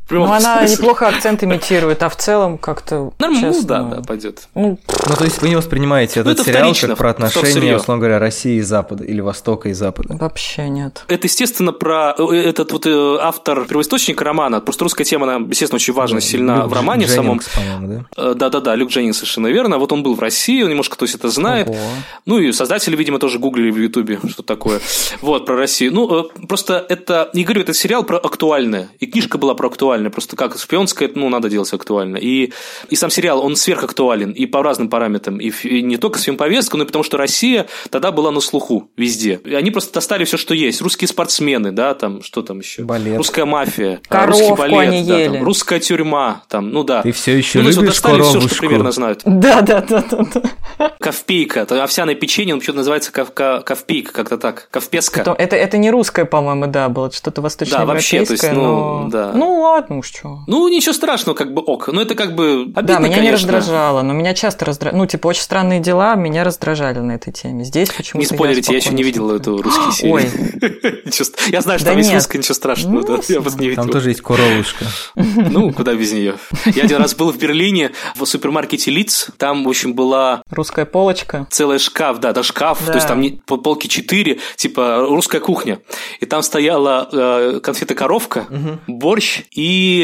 Мгм. 0.10 0.26
Прямо 0.26 0.26
Ну, 0.28 0.34
она 0.34 0.66
неплохо 0.66 1.08
акцент 1.08 1.44
имитирует, 1.44 2.02
а 2.04 2.10
в 2.10 2.16
целом 2.16 2.58
как-то 2.58 3.12
Нормально, 3.20 3.54
честно, 3.54 3.68
да, 3.68 3.84
да, 3.84 4.02
пойдет. 4.02 4.48
Ну, 4.56 4.80
Ну, 5.08 5.16
то 5.16 5.24
есть 5.24 5.42
вы 5.42 5.50
не 5.50 5.56
воспринимаете 5.56 6.24
Ну, 6.24 6.32
этот 6.32 6.48
это 6.48 6.52
сериал 6.52 6.74
как 6.80 6.98
про 6.98 7.10
отношения, 7.12 7.76
условно 7.76 8.02
говоря, 8.02 8.20
России 8.20 8.58
и 8.58 8.62
Запада, 8.62 9.04
или 9.04 9.22
Востока 9.22 9.70
и 9.70 9.74
Запада? 9.74 10.18
вообще 10.20 10.70
нет. 10.70 11.06
Это, 11.08 11.28
естественно, 11.28 11.72
про 11.72 12.16
э, 12.18 12.36
этот 12.36 12.72
вот 12.72 12.86
э, 12.86 13.18
автор 13.22 13.66
первоисточник 13.66 14.22
романа. 14.22 14.60
Просто 14.62 14.84
русская 14.84 15.04
тема, 15.04 15.32
она, 15.32 15.46
естественно, 15.48 15.76
очень 15.78 15.94
важна, 15.94 16.22
сильна 16.22 16.58
Люк 16.58 16.72
в 16.72 16.74
романе 16.74 17.08
самом. 17.08 17.40
Дженнингс? 17.40 18.08
Э, 18.18 18.34
Да-да-да, 18.36 18.76
Люк 18.76 18.90
Дженнингс 18.90 19.18
совершенно 19.18 19.48
верно. 19.48 19.78
Вот 19.78 19.92
он 19.92 20.04
был 20.04 20.16
в 20.16 20.20
России, 20.20 20.62
он 20.64 20.70
немножко 20.70 20.98
то 20.98 21.06
есть 21.06 21.16
это 21.16 21.30
знает. 21.30 21.70
Ого. 21.70 21.78
Ну 22.26 22.40
и 22.40 22.52
создатели, 22.52 22.96
видимо, 22.96 23.20
тоже 23.20 23.40
гуглили 23.40 23.72
в 23.72 23.78
Ютубе, 23.78 24.20
что 24.30 24.44
такое. 24.44 24.80
Вот, 25.22 25.46
про 25.46 25.56
Россию. 25.56 25.94
Ну, 25.94 26.26
э, 26.26 26.46
просто 26.48 26.86
это, 26.90 27.30
не 27.34 27.44
говорю, 27.44 27.62
это 27.62 27.74
сериал 27.74 28.04
про 28.04 28.18
актуальное. 28.18 28.90
И 29.00 29.06
книжка 29.06 29.38
была 29.38 29.54
про 29.56 29.68
актуальное. 29.68 29.99
Просто 30.08 30.38
как 30.38 30.58
шпионская, 30.58 31.12
ну, 31.14 31.28
надо 31.30 31.50
делать 31.50 31.72
актуально. 31.74 32.18
И, 32.18 32.54
и 32.90 32.96
сам 32.96 33.10
сериал, 33.10 33.44
он 33.44 33.56
сверхактуален. 33.58 34.32
И 34.32 34.46
по 34.46 34.64
разным 34.64 34.90
параметрам. 34.90 35.38
И, 35.38 35.50
и 35.64 35.82
не 35.82 35.98
только 35.98 36.18
с 36.20 36.24
фильм-повесткой, 36.24 36.78
но 36.78 36.84
и 36.84 36.88
потому, 36.88 37.04
что 37.04 37.18
Россия 37.18 37.68
тогда 37.90 38.12
была 38.12 38.32
на 38.32 38.40
слуху 38.40 38.90
везде. 38.96 39.42
И 39.44 39.54
они 39.54 39.72
просто 39.72 39.94
достали 39.94 40.24
все, 40.24 40.38
что 40.38 40.54
есть. 40.54 40.82
Русские 40.82 41.08
спортсмены, 41.08 41.72
да, 41.72 41.94
там, 41.94 42.22
что 42.24 42.42
там 42.42 42.60
еще? 42.60 42.84
Балет. 42.84 43.18
Русская 43.18 43.46
мафия. 43.46 44.00
а, 44.08 44.14
Коровку 44.14 44.40
русский 44.50 44.56
балет, 44.58 44.80
они 44.90 45.04
да, 45.04 45.20
ели. 45.20 45.34
там, 45.38 45.44
русская 45.44 45.80
тюрьма, 45.80 46.44
там, 46.48 46.70
ну 46.72 46.84
да. 46.84 47.02
Ты 47.02 47.12
все 47.12 47.38
еще 47.38 47.60
ну, 47.60 47.64
то 47.66 47.68
есть 47.68 47.78
вот 47.78 47.84
любишь 47.84 47.96
достали 48.02 48.22
все, 48.22 48.42
что 48.42 48.56
примерно 48.58 48.92
знают. 48.92 49.22
Да, 49.26 49.62
да, 49.62 49.82
да, 49.82 50.04
да, 50.10 50.26
да. 50.34 50.94
Ковпейка, 51.00 51.62
это 51.62 51.84
овсяное 51.84 52.16
печенье, 52.16 52.54
он 52.54 52.60
почему-то 52.60 52.78
называется 52.80 53.12
ков, 53.12 53.32
ко- 53.34 53.62
ковпейка, 53.62 54.14
как-то 54.14 54.38
так. 54.38 54.68
Ковпеска. 54.72 55.24
То- 55.24 55.34
Это, 55.38 55.56
это 55.56 55.78
не 55.78 55.92
русское, 55.92 56.26
по-моему, 56.26 56.68
да, 56.68 56.90
было 56.90 57.12
что-то 57.12 57.42
Да, 57.42 57.86
вообще, 57.86 58.26
то 58.26 58.34
есть, 58.34 58.52
ну, 58.52 59.04
но... 59.04 59.10
да. 59.10 59.32
Ну, 59.34 59.62
ладно 59.62 59.89
уж, 59.98 60.08
что. 60.08 60.40
Ну, 60.48 60.68
ничего 60.68 60.94
страшного, 60.94 61.36
как 61.36 61.54
бы 61.54 61.62
ок. 61.62 61.88
Но 61.90 62.02
это 62.02 62.16
как 62.16 62.36
бы 62.36 62.64
обидно, 62.76 62.82
Да, 62.84 63.00
меня 63.00 63.10
не 63.10 63.16
конечно. 63.16 63.52
раздражало, 63.52 64.02
но 64.02 64.14
меня 64.14 64.34
часто 64.34 64.66
раздражало. 64.66 65.00
Ну, 65.02 65.06
типа, 65.08 65.28
очень 65.28 65.42
странные 65.42 65.80
дела 65.80 66.16
меня 66.16 66.44
раздражали 66.44 67.00
на 67.00 67.14
этой 67.14 67.34
теме. 67.34 67.64
Здесь 67.64 67.90
почему-то 67.90 68.30
Не 68.30 68.36
спойлерите, 68.36 68.72
я 68.72 68.78
еще 68.78 68.92
не 68.94 69.04
видел 69.04 69.32
эту 69.32 69.62
русские 69.62 69.92
серии. 69.92 70.12
Ой. 70.12 70.30
Я 71.50 71.62
знаю, 71.62 71.80
что 71.80 71.90
там 71.90 71.98
есть 71.98 72.14
русская, 72.14 72.38
ничего 72.38 72.54
страшного, 72.56 72.94
Ну, 72.96 73.02
да, 73.04 73.20
я 73.28 73.42
просто 73.42 73.60
не 73.62 73.70
видел. 73.70 73.84
Там 73.84 73.92
тоже 73.92 74.10
есть 74.10 74.22
коровушка. 74.22 74.86
Ну, 75.16 75.72
куда 75.74 75.94
без 75.96 76.12
нее. 76.12 76.36
Я 76.66 76.84
один 76.84 76.98
раз 76.98 77.16
был 77.16 77.32
в 77.32 77.38
Берлине, 77.38 77.92
в 78.16 78.26
супермаркете 78.26 78.92
Лиц, 78.92 79.30
там, 79.38 79.64
в 79.64 79.70
общем, 79.70 79.94
была 79.94 80.44
Русская 80.52 80.86
полочка. 80.86 81.48
целый 81.50 81.80
шкаф, 81.80 82.20
да, 82.20 82.34
да, 82.34 82.44
шкаф, 82.44 82.80
то 82.86 82.94
есть 82.94 83.08
там 83.08 83.22
не- 83.22 83.42
по- 83.46 83.58
полки 83.58 83.88
4, 83.88 84.40
типа 84.56 85.06
русская 85.10 85.40
кухня. 85.40 85.80
И 86.20 86.26
там 86.26 86.44
стояла 86.44 87.08
э, 87.12 87.60
конфета-коровка, 87.62 88.48
борщ 88.88 89.42
и, 89.52 89.62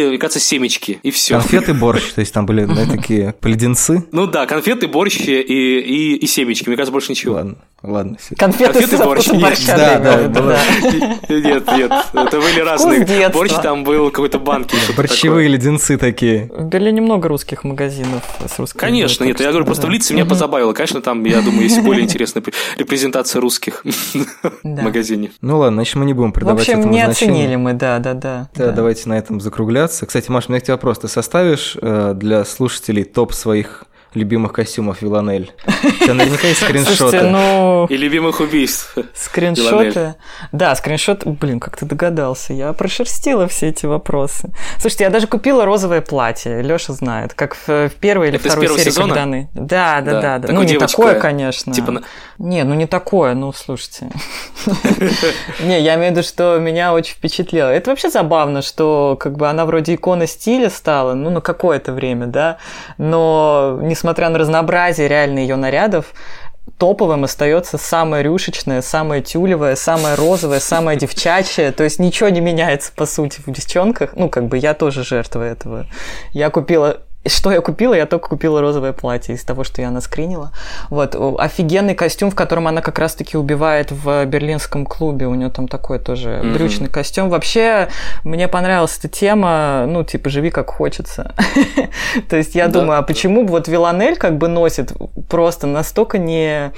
мне 0.09 0.17
кажется, 0.17 0.39
семечки, 0.39 0.99
и 1.03 1.11
все. 1.11 1.36
Конфеты 1.36 1.73
борщ, 1.73 2.13
то 2.13 2.19
есть 2.21 2.34
там 2.34 2.45
были 2.45 2.67
такие 2.91 3.36
поледенцы. 3.39 4.05
Ну 4.11 4.28
да, 4.28 4.45
конфеты, 4.45 4.88
борщ 4.88 5.19
и, 5.19 5.41
и, 5.41 6.15
и 6.15 6.26
семечки, 6.28 6.67
мне 6.67 6.78
кажется, 6.78 6.91
больше 6.91 7.11
ничего. 7.11 7.36
Ладно, 7.36 7.57
ладно. 7.88 8.17
Конфеты, 8.38 8.73
Конфеты 8.73 8.97
со 8.97 9.05
борщ. 9.05 9.27
Нет, 9.27 9.41
борща. 9.41 9.77
да, 9.77 9.99
да, 9.99 10.17
в 10.17 10.21
виду, 10.23 10.39
было. 10.41 10.57
Нет, 11.29 11.67
нет, 11.71 11.91
это 12.13 12.39
были 12.41 12.59
разные. 12.59 13.29
Борщ 13.29 13.51
там 13.61 13.83
был 13.83 14.09
какой-то 14.11 14.39
банки. 14.39 14.75
Борщевые 14.95 15.47
леденцы 15.47 15.97
такие. 15.97 16.49
В 16.55 16.65
Берлине 16.65 17.01
много 17.01 17.27
русских 17.27 17.63
магазинов 17.63 18.23
с 18.45 18.57
русскими. 18.59 18.79
Конечно, 18.79 19.23
нет, 19.23 19.39
я 19.39 19.49
говорю, 19.49 19.65
просто 19.65 19.88
в 19.88 19.89
лице 19.89 20.13
меня 20.13 20.25
позабавило. 20.25 20.73
Конечно, 20.73 21.01
там, 21.01 21.23
я 21.25 21.41
думаю, 21.41 21.63
есть 21.63 21.81
более 21.81 22.03
интересная 22.05 22.41
пр- 22.41 22.53
репрезентация 22.77 23.39
русских 23.41 23.83
в 23.86 24.25
Да. 24.63 24.81
магазине. 24.83 25.31
Ну 25.41 25.59
ладно, 25.59 25.77
значит, 25.77 25.95
мы 25.95 26.05
не 26.05 26.13
будем 26.13 26.31
В 26.31 26.33
придавать 26.33 26.61
общем, 26.61 26.79
этому 26.79 26.93
не 26.93 27.01
оценили 27.01 27.55
мы, 27.55 27.73
да, 27.73 27.99
да, 27.99 28.13
да. 28.13 28.49
Да, 28.55 28.71
давайте 28.71 29.09
на 29.09 29.17
этом 29.17 29.39
закругляться. 29.41 30.05
Кстати, 30.05 30.29
Маш, 30.31 30.45
у 30.47 30.51
меня 30.51 30.59
к 30.59 30.63
тебе 30.63 30.73
вопрос. 30.73 30.99
Ты 30.99 31.07
составишь 31.07 31.77
э, 31.81 32.13
для 32.15 32.45
слушателей 32.45 33.03
топ 33.03 33.33
своих 33.33 33.83
любимых 34.16 34.53
костюмов 34.53 35.01
Виланель. 35.01 35.51
Это 36.01 36.13
наверняка 36.13 36.47
есть 36.47 36.61
скриншоты. 36.63 36.95
Слушайте, 36.95 37.30
ну... 37.30 37.86
И 37.89 37.97
любимых 37.97 38.39
убийств. 38.39 38.95
Скриншоты. 39.13 40.16
Да, 40.51 40.74
скриншот. 40.76 41.26
Блин, 41.26 41.59
как 41.59 41.78
ты 41.78 41.86
догадался. 41.86 42.53
Я 42.53 42.74
прошерстила 42.74 43.47
все 43.47 43.70
эти 43.70 43.86
вопросы. 43.86 44.51
Слушайте, 44.80 45.03
я 45.03 45.09
даже 45.09 45.28
купила 45.28 45.66
розовое 45.66 46.01
платье. 46.01 46.61
Леша 46.61 46.93
знает. 46.93 47.34
Как 47.34 47.55
в, 47.55 47.68
в 47.68 47.93
первой 47.99 48.30
или 48.30 48.38
Это 48.38 48.49
второй 48.49 48.70
серии, 48.70 48.89
сезона? 48.89 49.07
когда 49.09 49.24
они... 49.24 49.47
Да, 49.53 50.01
да, 50.01 50.22
Да. 50.22 50.39
да. 50.39 50.53
Ну, 50.53 50.61
не 50.61 50.68
девочка, 50.68 50.97
такое, 50.97 51.20
конечно. 51.20 51.74
типа 51.74 52.01
Не, 52.38 52.63
ну 52.63 52.74
не 52.74 52.88
такое, 52.88 53.34
ну 53.36 53.51
слушайте. 53.53 54.09
Не, 55.63 55.82
я 55.82 55.95
имею 55.95 56.09
в 56.09 56.18
виду, 56.18 56.24
что 56.24 56.57
меня 56.57 56.93
очень 56.93 57.13
впечатлило. 57.13 57.68
Это 57.70 57.91
вообще 57.91 58.09
забавно, 58.09 58.61
что 58.61 59.18
как 59.20 59.38
бы 59.38 59.47
она 59.49 59.66
вроде 59.66 59.95
икона 59.95 60.28
стиля 60.28 60.70
стала, 60.70 61.13
ну, 61.13 61.30
на 61.30 61.41
какое-то 61.41 61.91
время, 61.91 62.28
да, 62.28 62.57
но 62.97 63.80
несмотря 63.82 64.05
на 64.06 64.39
разнообразие 64.39 65.08
реально 65.08 65.39
ее 65.39 65.56
нарядов, 65.56 66.14
топовым 66.78 67.24
остается 67.24 67.78
самое 67.78 68.24
рюшечное, 68.24 68.82
самое 68.82 69.22
тюлевое, 69.22 69.76
самое 69.76 70.16
розовое, 70.16 70.60
самое 70.60 70.97
девчачье. 70.97 71.72
То 71.72 71.84
есть 71.84 71.99
ничего 71.99 72.30
не 72.30 72.41
меняется, 72.41 72.91
по 72.95 73.06
сути, 73.06 73.41
в 73.45 73.51
девчонках. 73.51 74.12
Ну, 74.16 74.30
как 74.30 74.47
бы 74.47 74.58
я 74.58 74.74
тоже 74.74 75.03
жертва 75.03 75.43
этого. 75.43 75.86
Я 76.34 76.49
купила 76.49 77.01
что 77.28 77.51
я 77.51 77.61
купила? 77.61 77.93
Я 77.93 78.05
только 78.05 78.30
купила 78.30 78.61
розовое 78.61 78.93
платье 78.93 79.36
из 79.36 79.43
того, 79.43 79.63
что 79.63 79.82
я 79.82 79.91
наскринила. 79.91 80.51
Вот. 80.89 81.15
Офигенный 81.39 81.95
костюм, 81.95 82.32
в 82.32 82.36
котором 82.36 82.67
она 82.67 82.82
как 82.82 82.99
раз-таки 82.99 83.38
убивает 83.38 83.91
в 83.91 84.26
берлинском 84.26 84.86
клубе. 84.86 85.28
У 85.28 85.34
нее 85.36 85.49
там 85.49 85.67
такой 85.67 85.99
тоже 85.99 86.39
Мгм. 86.43 86.53
брючный 86.53 86.88
костюм. 86.89 87.30
Вообще, 87.30 87.89
мне 88.23 88.47
понравилась 88.47 88.97
эта 88.97 89.07
тема, 89.07 89.86
ну, 89.88 90.03
типа, 90.03 90.30
живи 90.30 90.49
как 90.51 90.69
хочется. 90.69 91.34
То 92.30 92.36
есть 92.38 92.55
я 92.55 92.67
Да, 92.67 92.80
думаю, 92.80 92.99
а 92.99 93.01
почему 93.01 93.45
вот 93.45 93.67
Виланель 93.67 94.15
как 94.17 94.38
бы 94.38 94.47
носит 94.47 94.91
просто 95.30 95.67
настолько 95.67 96.17
не 96.17 96.71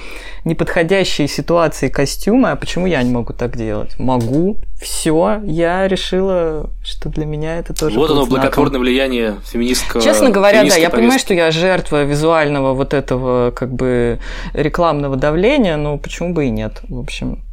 неподходящие 0.46 1.28
ситуации 1.28 1.90
костюмы, 1.90 2.52
а 2.52 2.56
почему 2.56 2.86
я 2.88 3.04
не 3.04 3.12
могу 3.12 3.34
так 3.34 3.58
делать? 3.58 3.98
Могу. 4.00 4.58
Все, 4.82 5.42
я 5.44 5.88
решила, 5.88 6.70
что 6.84 7.10
для 7.10 7.26
меня 7.26 7.58
это 7.58 7.74
тоже 7.74 7.98
Вот 7.98 8.12
оно, 8.12 8.22
знаком. 8.26 8.30
благотворное 8.40 8.80
влияние 8.80 9.36
феминистского 9.44 10.02
Честно 10.04 10.30
говоря, 10.38 10.64
да, 10.64 10.76
я 10.76 10.90
понимаю, 10.90 11.20
что 11.20 11.34
я 11.34 11.52
жертва 11.52 12.04
визуального 12.04 12.74
вот 12.74 12.94
этого 12.94 13.52
как 13.52 13.72
бы 13.74 14.20
рекламного 14.54 15.16
давления, 15.16 15.78
но 15.78 15.98
почему 15.98 16.34
бы 16.34 16.46
и 16.46 16.50
нет, 16.50 16.82
в 16.90 17.00
общем. 17.00 17.44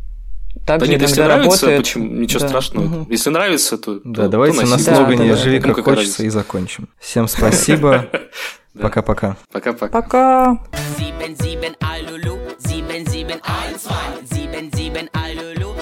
Так 0.67 0.79
Да 0.81 0.87
же 0.87 0.93
нет, 0.93 1.03
если 1.03 1.21
нравится, 1.23 1.51
работает. 1.67 1.79
почему? 1.81 2.07
Ничего 2.07 2.41
Да. 2.41 2.49
страшного. 2.49 2.85
Мгм. 2.87 3.07
Если 3.11 3.29
нравится, 3.31 3.77
то 3.77 4.01
Да, 4.05 4.23
то- 4.23 4.29
давайте 4.29 4.61
то 4.61 4.67
на 4.67 4.79
слогане 4.79 5.29
Да, 5.29 5.35
да, 5.35 5.37
«Живи 5.37 5.59
да. 5.59 5.63
как 5.69 5.77
Ну, 5.77 5.83
какая 5.83 5.95
хочется» 5.97 6.23
разница. 6.23 6.25
и 6.25 6.29
закончим. 6.31 6.89
Всем 7.01 7.29
спасибо. 7.29 8.07
Пока-пока. 8.81 9.37
Пока-пока. 9.53 10.01
Пока. 10.03 10.59
Sieben, 10.99 11.37
sieben, 11.37 11.75
Alulu, 11.81 12.39
sieben, 12.59 13.05
sieben, 13.07 13.41
eins, 13.43 13.83
zwei, 13.83 14.25
sieben, 14.33 14.71
sieben, 14.73 15.09
Alulu. 15.13 15.74